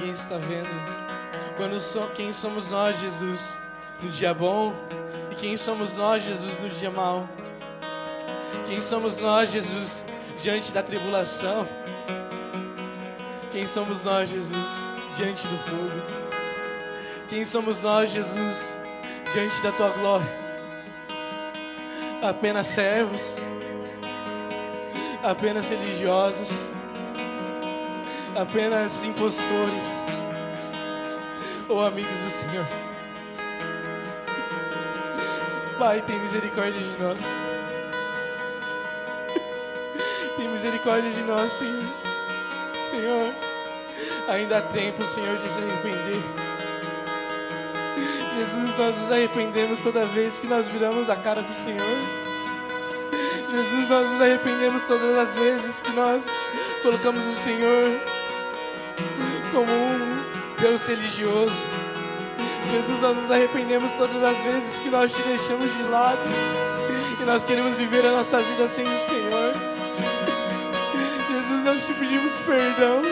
ninguém 0.00 0.12
está 0.12 0.36
vendo? 0.38 0.68
Quando 1.56 2.14
quem 2.14 2.32
somos 2.32 2.68
nós, 2.70 2.98
Jesus, 2.98 3.58
no 4.02 4.08
dia 4.08 4.32
bom? 4.32 4.74
E 5.30 5.34
quem 5.34 5.56
somos 5.58 5.94
nós, 5.94 6.22
Jesus, 6.22 6.58
no 6.58 6.70
dia 6.70 6.90
mau? 6.90 7.28
Quem 8.66 8.80
somos 8.80 9.18
nós, 9.18 9.50
Jesus, 9.50 10.06
diante 10.38 10.72
da 10.72 10.82
tribulação? 10.82 11.68
Quem 13.52 13.66
somos 13.66 14.02
nós, 14.02 14.30
Jesus, 14.30 14.88
diante 15.16 15.46
do 15.46 15.58
fogo? 15.58 16.30
Quem 17.28 17.44
somos 17.44 17.80
nós, 17.82 18.10
Jesus, 18.10 18.78
diante 19.34 19.60
da 19.60 19.70
tua 19.72 19.90
glória? 19.90 20.26
Apenas 22.22 22.68
servos? 22.68 23.36
apenas 25.22 25.68
religiosos, 25.68 26.50
apenas 28.36 29.02
impostores 29.02 29.84
ou 31.68 31.84
amigos 31.84 32.18
do 32.18 32.30
Senhor. 32.30 32.66
Pai, 35.78 36.02
tem 36.02 36.18
misericórdia 36.18 36.80
de 36.80 37.02
nós. 37.02 37.18
Tem 40.36 40.48
misericórdia 40.48 41.10
de 41.10 41.22
nós, 41.22 41.52
Senhor. 41.52 41.84
Senhor, 42.90 43.32
ainda 44.28 44.58
há 44.58 44.62
tempo, 44.62 45.02
Senhor, 45.04 45.38
de 45.38 45.50
se 45.50 45.58
arrepender. 45.58 46.22
Jesus, 48.36 48.78
nós 48.78 48.96
nos 48.96 49.10
arrependemos 49.10 49.80
toda 49.80 50.04
vez 50.06 50.38
que 50.38 50.46
nós 50.46 50.68
viramos 50.68 51.08
a 51.08 51.16
cara 51.16 51.42
para 51.42 51.52
o 51.52 51.64
Senhor. 51.64 52.30
Jesus, 53.50 53.88
nós 53.88 54.10
nos 54.10 54.20
arrependemos 54.20 54.82
todas 54.82 55.18
as 55.18 55.34
vezes 55.34 55.80
que 55.80 55.92
nós 55.92 56.26
colocamos 56.82 57.24
o 57.24 57.32
Senhor 57.32 58.00
como 59.50 59.70
um 59.70 60.22
Deus 60.60 60.86
religioso. 60.86 61.54
Jesus, 62.70 63.00
nós 63.00 63.16
nos 63.16 63.30
arrependemos 63.30 63.90
todas 63.92 64.22
as 64.22 64.44
vezes 64.44 64.78
que 64.78 64.88
nós 64.88 65.12
te 65.12 65.22
deixamos 65.22 65.72
de 65.72 65.82
lado 65.84 66.20
e 67.20 67.24
nós 67.24 67.44
queremos 67.44 67.76
viver 67.76 68.06
a 68.06 68.12
nossa 68.12 68.40
vida 68.40 68.68
sem 68.68 68.84
o 68.84 68.98
Senhor. 69.06 69.54
Jesus, 71.28 71.64
nós 71.64 71.86
te 71.86 71.94
pedimos 71.94 72.32
perdão. 72.40 73.02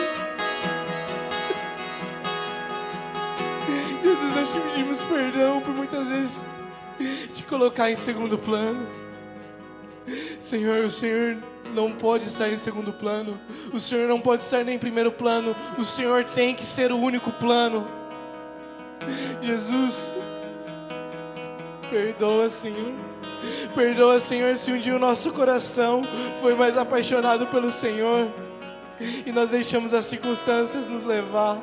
Jesus, 4.01 4.35
nós 4.35 4.51
te 4.51 4.59
pedimos 4.61 5.03
perdão 5.03 5.61
por 5.61 5.73
muitas 5.73 6.07
vezes 6.07 6.45
te 7.33 7.43
colocar 7.43 7.91
em 7.91 7.95
segundo 7.95 8.37
plano. 8.37 8.87
Senhor, 10.39 10.85
o 10.85 10.91
Senhor 10.91 11.37
não 11.73 11.91
pode 11.91 12.25
estar 12.25 12.49
em 12.49 12.57
segundo 12.57 12.91
plano. 12.91 13.39
O 13.73 13.79
Senhor 13.79 14.07
não 14.07 14.19
pode 14.19 14.41
estar 14.41 14.63
nem 14.63 14.75
em 14.75 14.79
primeiro 14.79 15.11
plano. 15.11 15.55
O 15.77 15.85
Senhor 15.85 16.25
tem 16.25 16.53
que 16.53 16.65
ser 16.65 16.91
o 16.91 16.97
único 16.97 17.31
plano. 17.31 17.87
Jesus, 19.41 20.11
perdoa, 21.89 22.49
Senhor. 22.49 22.93
Perdoa, 23.73 24.19
Senhor, 24.19 24.57
se 24.57 24.71
um 24.71 24.79
dia 24.79 24.95
o 24.95 24.99
nosso 24.99 25.31
coração 25.31 26.01
foi 26.41 26.53
mais 26.55 26.77
apaixonado 26.77 27.47
pelo 27.47 27.71
Senhor 27.71 28.27
e 29.25 29.31
nós 29.31 29.51
deixamos 29.51 29.93
as 29.93 30.05
circunstâncias 30.05 30.85
nos 30.89 31.05
levar. 31.05 31.61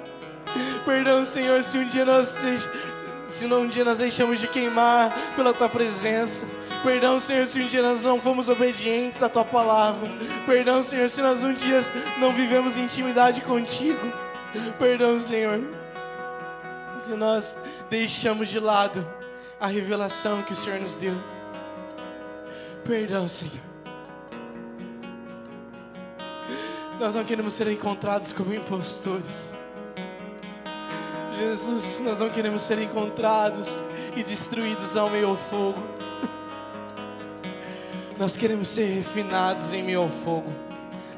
Perdão, 0.85 1.25
Senhor, 1.25 1.63
se 1.63 1.77
um 1.79 1.87
dia 1.87 2.05
nós 2.05 2.35
se 3.29 3.45
um 3.45 3.67
dia 3.67 3.85
nós 3.85 3.99
deixamos 3.99 4.41
de 4.41 4.47
queimar 4.47 5.13
pela 5.35 5.53
tua 5.53 5.69
presença. 5.69 6.47
Perdão, 6.83 7.19
Senhor, 7.19 7.47
se 7.47 7.61
um 7.61 7.67
dia 7.67 7.83
nós 7.83 8.01
não 8.01 8.21
fomos 8.21 8.49
obedientes 8.49 9.23
à 9.23 9.29
tua 9.29 9.45
palavra. 9.45 10.09
Perdão, 10.47 10.83
Senhor, 10.83 11.09
se 11.09 11.21
nós 11.21 11.43
um 11.43 11.53
dia 11.53 11.81
não 12.19 12.33
vivemos 12.33 12.79
intimidade 12.79 13.41
contigo. 13.41 14.13
Perdão, 14.79 15.21
Senhor, 15.21 15.61
se 17.01 17.15
nós 17.15 17.57
deixamos 17.91 18.49
de 18.49 18.59
lado 18.59 19.07
a 19.61 19.67
revelação 19.67 20.43
que 20.43 20.53
o 20.53 20.57
Senhor 20.57 20.81
nos 20.81 20.97
deu. 20.97 21.15
Perdão, 22.85 23.29
Senhor. 23.29 23.65
Nós 26.99 27.15
não 27.15 27.25
queremos 27.25 27.53
ser 27.55 27.69
encontrados 27.69 28.33
como 28.33 28.55
impostores. 28.55 29.53
Jesus, 31.39 32.01
nós 32.01 32.21
não 32.21 32.31
queremos 32.31 32.63
ser 32.63 32.79
encontrados 32.79 33.77
e 34.17 34.23
destruídos 34.23 34.97
ao 34.97 35.11
meio 35.11 35.37
fogo. 35.51 35.83
Nós 38.19 38.35
queremos 38.35 38.69
ser 38.69 38.87
refinados 38.87 39.75
em 39.75 39.83
meio 39.83 40.01
ao 40.01 40.09
fogo, 40.09 40.51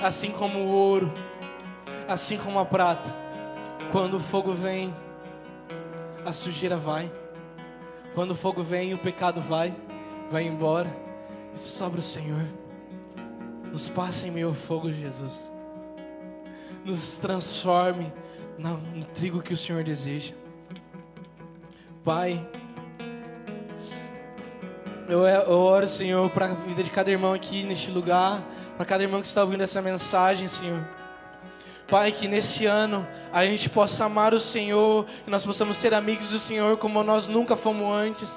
assim 0.02 0.32
como 0.32 0.58
o 0.58 0.66
ouro, 0.66 1.12
assim 2.08 2.36
como 2.36 2.58
a 2.58 2.64
prata. 2.64 3.14
Quando 3.92 4.16
o 4.16 4.20
fogo 4.20 4.52
vem, 4.52 4.92
a 6.26 6.32
sujeira 6.32 6.76
vai. 6.76 7.08
Quando 8.16 8.32
o 8.32 8.34
fogo 8.34 8.64
vem, 8.64 8.94
o 8.94 8.98
pecado 8.98 9.40
vai, 9.40 9.72
vai 10.28 10.42
embora. 10.42 10.90
Isso 11.54 11.68
sobra 11.68 12.00
o 12.00 12.02
Senhor. 12.02 12.44
Nos 13.70 13.88
passe 13.88 14.26
em 14.26 14.32
meio 14.32 14.48
ao 14.48 14.54
fogo, 14.54 14.90
Jesus. 14.92 15.52
Nos 16.84 17.16
transforme 17.16 18.12
no, 18.58 18.76
no 18.76 19.04
trigo 19.04 19.40
que 19.40 19.52
o 19.52 19.56
Senhor 19.56 19.84
deseja. 19.84 20.34
Pai, 22.02 22.44
eu, 25.08 25.26
eu 25.26 25.58
oro, 25.58 25.88
Senhor, 25.88 26.28
para 26.30 26.46
a 26.46 26.54
vida 26.54 26.82
de 26.82 26.90
cada 26.90 27.10
irmão 27.10 27.32
aqui 27.32 27.64
neste 27.64 27.90
lugar, 27.90 28.42
para 28.76 28.84
cada 28.84 29.02
irmão 29.02 29.20
que 29.22 29.26
está 29.26 29.42
ouvindo 29.42 29.62
essa 29.62 29.80
mensagem, 29.80 30.46
Senhor. 30.46 30.80
Pai, 31.88 32.12
que 32.12 32.28
neste 32.28 32.66
ano 32.66 33.08
a 33.32 33.46
gente 33.46 33.70
possa 33.70 34.04
amar 34.04 34.34
o 34.34 34.40
Senhor, 34.40 35.06
que 35.24 35.30
nós 35.30 35.44
possamos 35.44 35.78
ser 35.78 35.94
amigos 35.94 36.28
do 36.28 36.38
Senhor 36.38 36.76
como 36.76 37.02
nós 37.02 37.26
nunca 37.26 37.56
fomos 37.56 37.90
antes. 37.94 38.34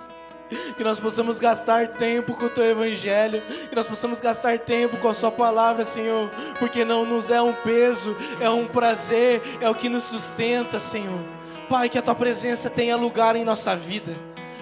Que 0.76 0.84
nós 0.84 1.00
possamos 1.00 1.38
gastar 1.38 1.90
tempo 1.90 2.34
com 2.34 2.46
o 2.46 2.50
Teu 2.50 2.66
Evangelho, 2.66 3.42
que 3.70 3.76
nós 3.76 3.88
possamos 3.88 4.20
gastar 4.20 4.60
tempo 4.60 4.98
com 4.98 5.08
a 5.08 5.14
Sua 5.14 5.32
palavra, 5.32 5.86
Senhor, 5.86 6.30
porque 6.60 6.84
não 6.84 7.06
nos 7.06 7.30
é 7.30 7.42
um 7.42 7.54
peso, 7.54 8.16
é 8.40 8.50
um 8.50 8.68
prazer, 8.68 9.42
é 9.62 9.70
o 9.70 9.76
que 9.76 9.88
nos 9.88 10.04
sustenta, 10.04 10.78
Senhor. 10.78 11.22
Pai, 11.70 11.88
que 11.88 11.98
a 11.98 12.02
tua 12.02 12.16
presença 12.16 12.70
tenha 12.70 12.98
lugar 12.98 13.38
em 13.38 13.46
nossa 13.46 13.78
vida, 13.78 14.14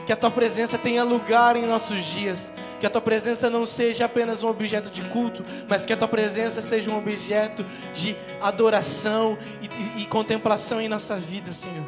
que 0.10 0.14
a 0.14 0.18
tua 0.18 0.32
presença 0.32 0.76
tenha 0.76 1.04
lugar 1.04 1.56
em 1.56 1.68
nossos 1.68 2.04
dias, 2.04 2.52
que 2.80 2.86
a 2.88 2.90
tua 2.90 3.00
presença 3.00 3.48
não 3.48 3.64
seja 3.64 4.06
apenas 4.06 4.42
um 4.42 4.48
objeto 4.48 4.90
de 4.90 5.04
culto, 5.10 5.46
mas 5.68 5.86
que 5.86 5.94
a 5.94 5.98
tua 5.98 6.08
presença 6.08 6.64
seja 6.64 6.90
um 6.90 6.98
objeto 6.98 7.64
de 7.94 8.16
adoração 8.42 9.38
e, 9.62 9.68
e, 10.00 10.02
e 10.02 10.06
contemplação 10.08 10.82
em 10.82 10.90
nossa 10.90 11.16
vida, 11.16 11.54
Senhor. 11.54 11.88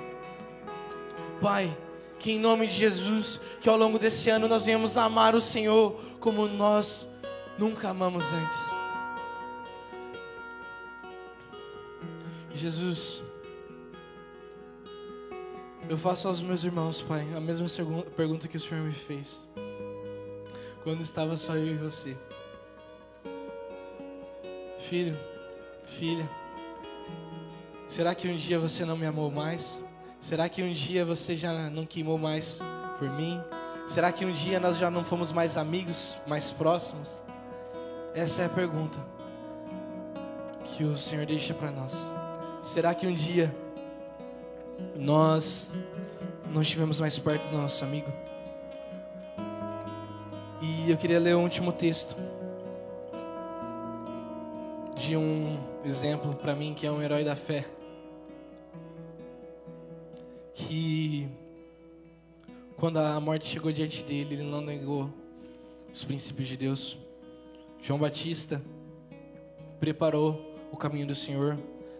Pai, 1.41 1.75
que 2.19 2.33
em 2.33 2.39
nome 2.39 2.67
de 2.67 2.73
Jesus, 2.73 3.39
que 3.59 3.67
ao 3.67 3.75
longo 3.75 3.97
desse 3.97 4.29
ano 4.29 4.47
nós 4.47 4.61
venhamos 4.61 4.97
amar 4.97 5.33
o 5.33 5.41
Senhor 5.41 5.99
como 6.19 6.47
nós 6.47 7.09
nunca 7.57 7.89
amamos 7.89 8.23
antes. 8.31 8.59
Jesus, 12.53 13.23
eu 15.89 15.97
faço 15.97 16.27
aos 16.27 16.41
meus 16.41 16.63
irmãos, 16.63 17.01
Pai, 17.01 17.27
a 17.35 17.39
mesma 17.39 17.67
pergunta 18.15 18.47
que 18.47 18.57
o 18.57 18.59
Senhor 18.59 18.83
me 18.83 18.93
fez 18.93 19.41
quando 20.83 21.01
estava 21.01 21.35
só 21.37 21.55
eu 21.55 21.67
e 21.67 21.75
você. 21.75 22.17
Filho, 24.89 25.17
filha, 25.85 26.27
será 27.87 28.15
que 28.15 28.27
um 28.27 28.35
dia 28.35 28.59
você 28.59 28.83
não 28.83 28.97
me 28.97 29.05
amou 29.05 29.29
mais? 29.31 29.81
Será 30.19 30.47
que 30.49 30.61
um 30.61 30.71
dia 30.71 31.05
você 31.05 31.35
já 31.35 31.69
não 31.69 31.85
queimou 31.85 32.17
mais 32.17 32.59
por 32.99 33.09
mim? 33.09 33.39
Será 33.87 34.11
que 34.11 34.25
um 34.25 34.31
dia 34.31 34.59
nós 34.59 34.77
já 34.77 34.89
não 34.89 35.03
fomos 35.03 35.31
mais 35.31 35.57
amigos, 35.57 36.17
mais 36.27 36.51
próximos? 36.51 37.21
Essa 38.13 38.43
é 38.43 38.45
a 38.45 38.49
pergunta 38.49 38.99
que 40.63 40.83
o 40.83 40.95
Senhor 40.95 41.25
deixa 41.25 41.53
para 41.53 41.71
nós. 41.71 41.95
Será 42.61 42.93
que 42.93 43.07
um 43.07 43.13
dia 43.13 43.53
nós 44.95 45.71
não 46.53 46.61
estivemos 46.61 46.99
mais 46.99 47.17
perto 47.17 47.49
do 47.49 47.57
nosso 47.57 47.83
amigo? 47.83 48.11
E 50.61 50.89
eu 50.91 50.97
queria 50.97 51.19
ler 51.19 51.35
o 51.35 51.39
último 51.39 51.71
texto 51.71 52.15
de 54.95 55.17
um 55.17 55.57
exemplo 55.83 56.35
para 56.35 56.55
mim 56.55 56.73
que 56.73 56.85
é 56.85 56.91
um 56.91 57.01
herói 57.01 57.23
da 57.23 57.35
fé. 57.35 57.65
Que 60.53 61.27
quando 62.77 62.97
a 62.97 63.19
morte 63.19 63.47
chegou 63.47 63.71
diante 63.71 64.03
dele, 64.03 64.35
ele 64.35 64.43
não 64.43 64.61
negou 64.61 65.11
os 65.91 66.03
princípios 66.03 66.47
de 66.47 66.57
Deus. 66.57 66.97
João 67.81 67.99
Batista 67.99 68.61
preparou 69.79 70.55
o 70.71 70.77
caminho 70.77 71.07
do 71.07 71.15
Senhor, 71.15 71.57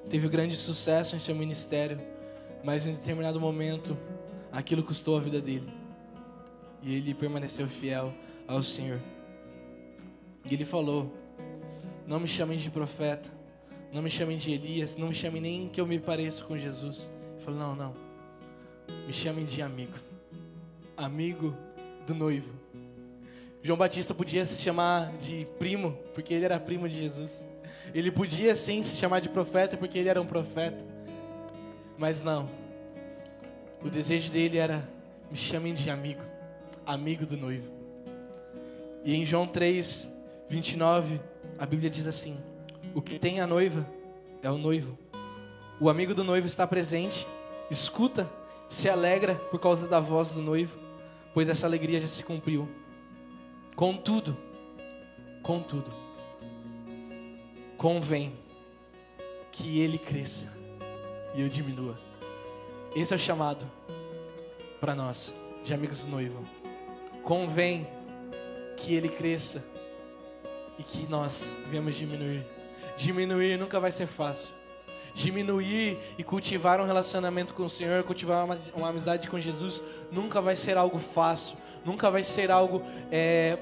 teve 0.10 0.30
grande 0.30 0.56
sucesso 0.56 1.16
em 1.16 1.20
seu 1.20 1.36
ministério, 1.36 2.00
mas 2.64 2.86
em 2.86 2.94
determinado 2.94 3.40
momento 3.40 3.98
aquilo 4.52 4.84
custou 4.84 5.18
a 5.18 5.20
vida 5.20 5.42
dele. 5.42 5.72
E 6.82 6.96
ele 6.96 7.14
permaneceu 7.14 7.68
fiel 7.68 8.14
ao 8.48 8.64
Senhor. 8.64 9.00
E 10.50 10.54
ele 10.54 10.66
falou: 10.66 11.14
Não 12.06 12.20
me 12.20 12.28
chamem 12.28 12.58
de 12.58 12.70
profeta, 12.70 13.30
não 13.92 14.02
me 14.02 14.10
chamem 14.10 14.38
de 14.38 14.52
Elias, 14.52 14.96
não 14.96 15.10
me 15.10 15.14
chamem 15.14 15.42
nem 15.42 15.70
que 15.70 15.80
eu 15.80 15.88
me 15.88 16.00
pareça 16.00 16.44
com 16.44 16.58
Jesus. 16.58 17.12
Ele 17.36 17.46
falou: 17.46 17.60
Não, 17.60 17.76
não, 17.76 17.94
me 19.06 19.14
chamem 19.14 19.46
de 19.46 19.62
amigo, 19.62 19.98
amigo 20.98 21.56
do 22.06 22.14
noivo. 22.14 22.62
João 23.64 23.78
Batista 23.78 24.14
podia 24.14 24.44
se 24.44 24.60
chamar 24.60 25.16
de 25.18 25.48
primo, 25.60 25.96
porque 26.16 26.34
ele 26.34 26.46
era 26.46 26.60
primo 26.60 26.90
de 26.90 26.96
Jesus. 26.96 27.46
Ele 27.94 28.12
podia 28.12 28.56
sim 28.56 28.82
se 28.82 28.96
chamar 28.96 29.20
de 29.20 29.30
profeta, 29.30 29.78
porque 29.78 30.00
ele 30.00 30.10
era 30.10 30.20
um 30.20 30.26
profeta. 30.26 30.91
Mas 32.02 32.20
não. 32.24 32.50
O 33.80 33.88
desejo 33.88 34.32
dele 34.32 34.58
era: 34.58 34.90
me 35.30 35.38
chamem 35.38 35.72
de 35.72 35.88
amigo, 35.88 36.24
amigo 36.84 37.28
do 37.28 37.38
noivo. 37.38 37.72
E 39.06 39.14
em 39.14 39.24
João 39.24 39.46
3, 39.46 40.12
29, 40.50 41.22
a 41.60 41.66
Bíblia 41.68 41.92
diz 41.92 42.08
assim: 42.08 42.40
O 42.96 43.04
que 43.04 43.20
tem 43.20 43.40
a 43.40 43.46
noiva 43.46 43.86
é 44.42 44.50
o 44.50 44.58
noivo. 44.58 44.98
O 45.80 45.92
amigo 45.92 46.16
do 46.16 46.24
noivo 46.24 46.48
está 46.48 46.66
presente, 46.66 47.28
escuta, 47.70 48.28
se 48.68 48.90
alegra 48.90 49.36
por 49.36 49.60
causa 49.60 49.88
da 49.88 50.00
voz 50.00 50.30
do 50.30 50.42
noivo, 50.42 50.80
pois 51.36 51.50
essa 51.50 51.68
alegria 51.68 52.02
já 52.02 52.08
se 52.08 52.24
cumpriu. 52.24 52.68
Contudo, 53.76 54.36
contudo, 55.44 55.92
convém 57.78 58.34
que 59.52 59.80
ele 59.80 60.00
cresça 60.00 60.61
e 61.34 61.42
eu 61.42 61.50
diminua. 61.50 61.98
Esse 62.96 63.14
é 63.14 63.16
o 63.16 63.20
chamado 63.20 63.66
para 64.80 64.94
nós, 64.96 65.34
de 65.64 65.74
amigos 65.74 66.02
do 66.02 66.08
noivo. 66.10 66.44
Convém 67.24 67.88
que 68.78 68.94
ele 68.94 69.10
cresça 69.10 69.64
e 70.78 70.84
que 70.84 71.08
nós 71.08 71.56
venhamos 71.70 71.96
diminuir. 71.96 72.46
Diminuir 72.98 73.58
nunca 73.58 73.80
vai 73.80 73.92
ser 73.92 74.08
fácil. 74.08 74.50
Diminuir 75.14 75.98
e 76.18 76.24
cultivar 76.24 76.80
um 76.82 76.86
relacionamento 76.86 77.54
com 77.54 77.64
o 77.64 77.70
Senhor, 77.70 78.04
cultivar 78.04 78.46
uma, 78.46 78.60
uma 78.76 78.90
amizade 78.90 79.30
com 79.30 79.40
Jesus, 79.40 79.84
nunca 80.12 80.42
vai 80.42 80.56
ser 80.56 80.78
algo 80.78 81.00
fácil, 81.00 81.58
nunca 81.86 82.10
vai 82.10 82.24
ser 82.24 82.50
algo 82.50 82.82
é, 83.12 83.58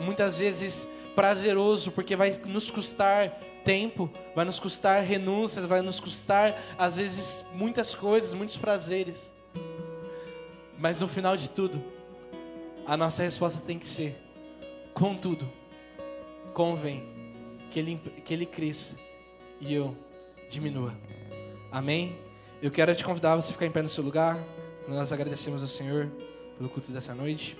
muitas 0.00 0.38
vezes 0.38 0.86
prazeroso, 1.14 1.90
porque 1.92 2.16
vai 2.16 2.38
nos 2.44 2.70
custar 2.70 3.30
tempo, 3.64 4.10
vai 4.34 4.44
nos 4.44 4.58
custar 4.58 5.02
renúncias, 5.02 5.64
vai 5.64 5.82
nos 5.82 6.00
custar 6.00 6.54
às 6.78 6.96
vezes 6.96 7.44
muitas 7.54 7.94
coisas, 7.94 8.34
muitos 8.34 8.56
prazeres. 8.56 9.32
Mas 10.78 11.00
no 11.00 11.06
final 11.06 11.36
de 11.36 11.48
tudo, 11.48 11.82
a 12.86 12.96
nossa 12.96 13.22
resposta 13.22 13.60
tem 13.60 13.78
que 13.78 13.86
ser: 13.86 14.16
Contudo, 14.92 15.48
convém 16.52 17.04
que 17.70 17.78
ele, 17.78 18.00
que 18.24 18.34
ele 18.34 18.46
cresça 18.46 18.94
e 19.60 19.72
eu 19.72 19.96
diminua. 20.50 20.94
Amém? 21.70 22.16
Eu 22.60 22.70
quero 22.70 22.94
te 22.94 23.04
convidar 23.04 23.32
a 23.32 23.36
você 23.36 23.52
ficar 23.52 23.66
em 23.66 23.70
pé 23.70 23.82
no 23.82 23.88
seu 23.88 24.04
lugar. 24.04 24.36
Nós 24.86 25.12
agradecemos 25.12 25.62
ao 25.62 25.68
Senhor 25.68 26.10
pelo 26.56 26.68
culto 26.68 26.92
dessa 26.92 27.14
noite. 27.14 27.56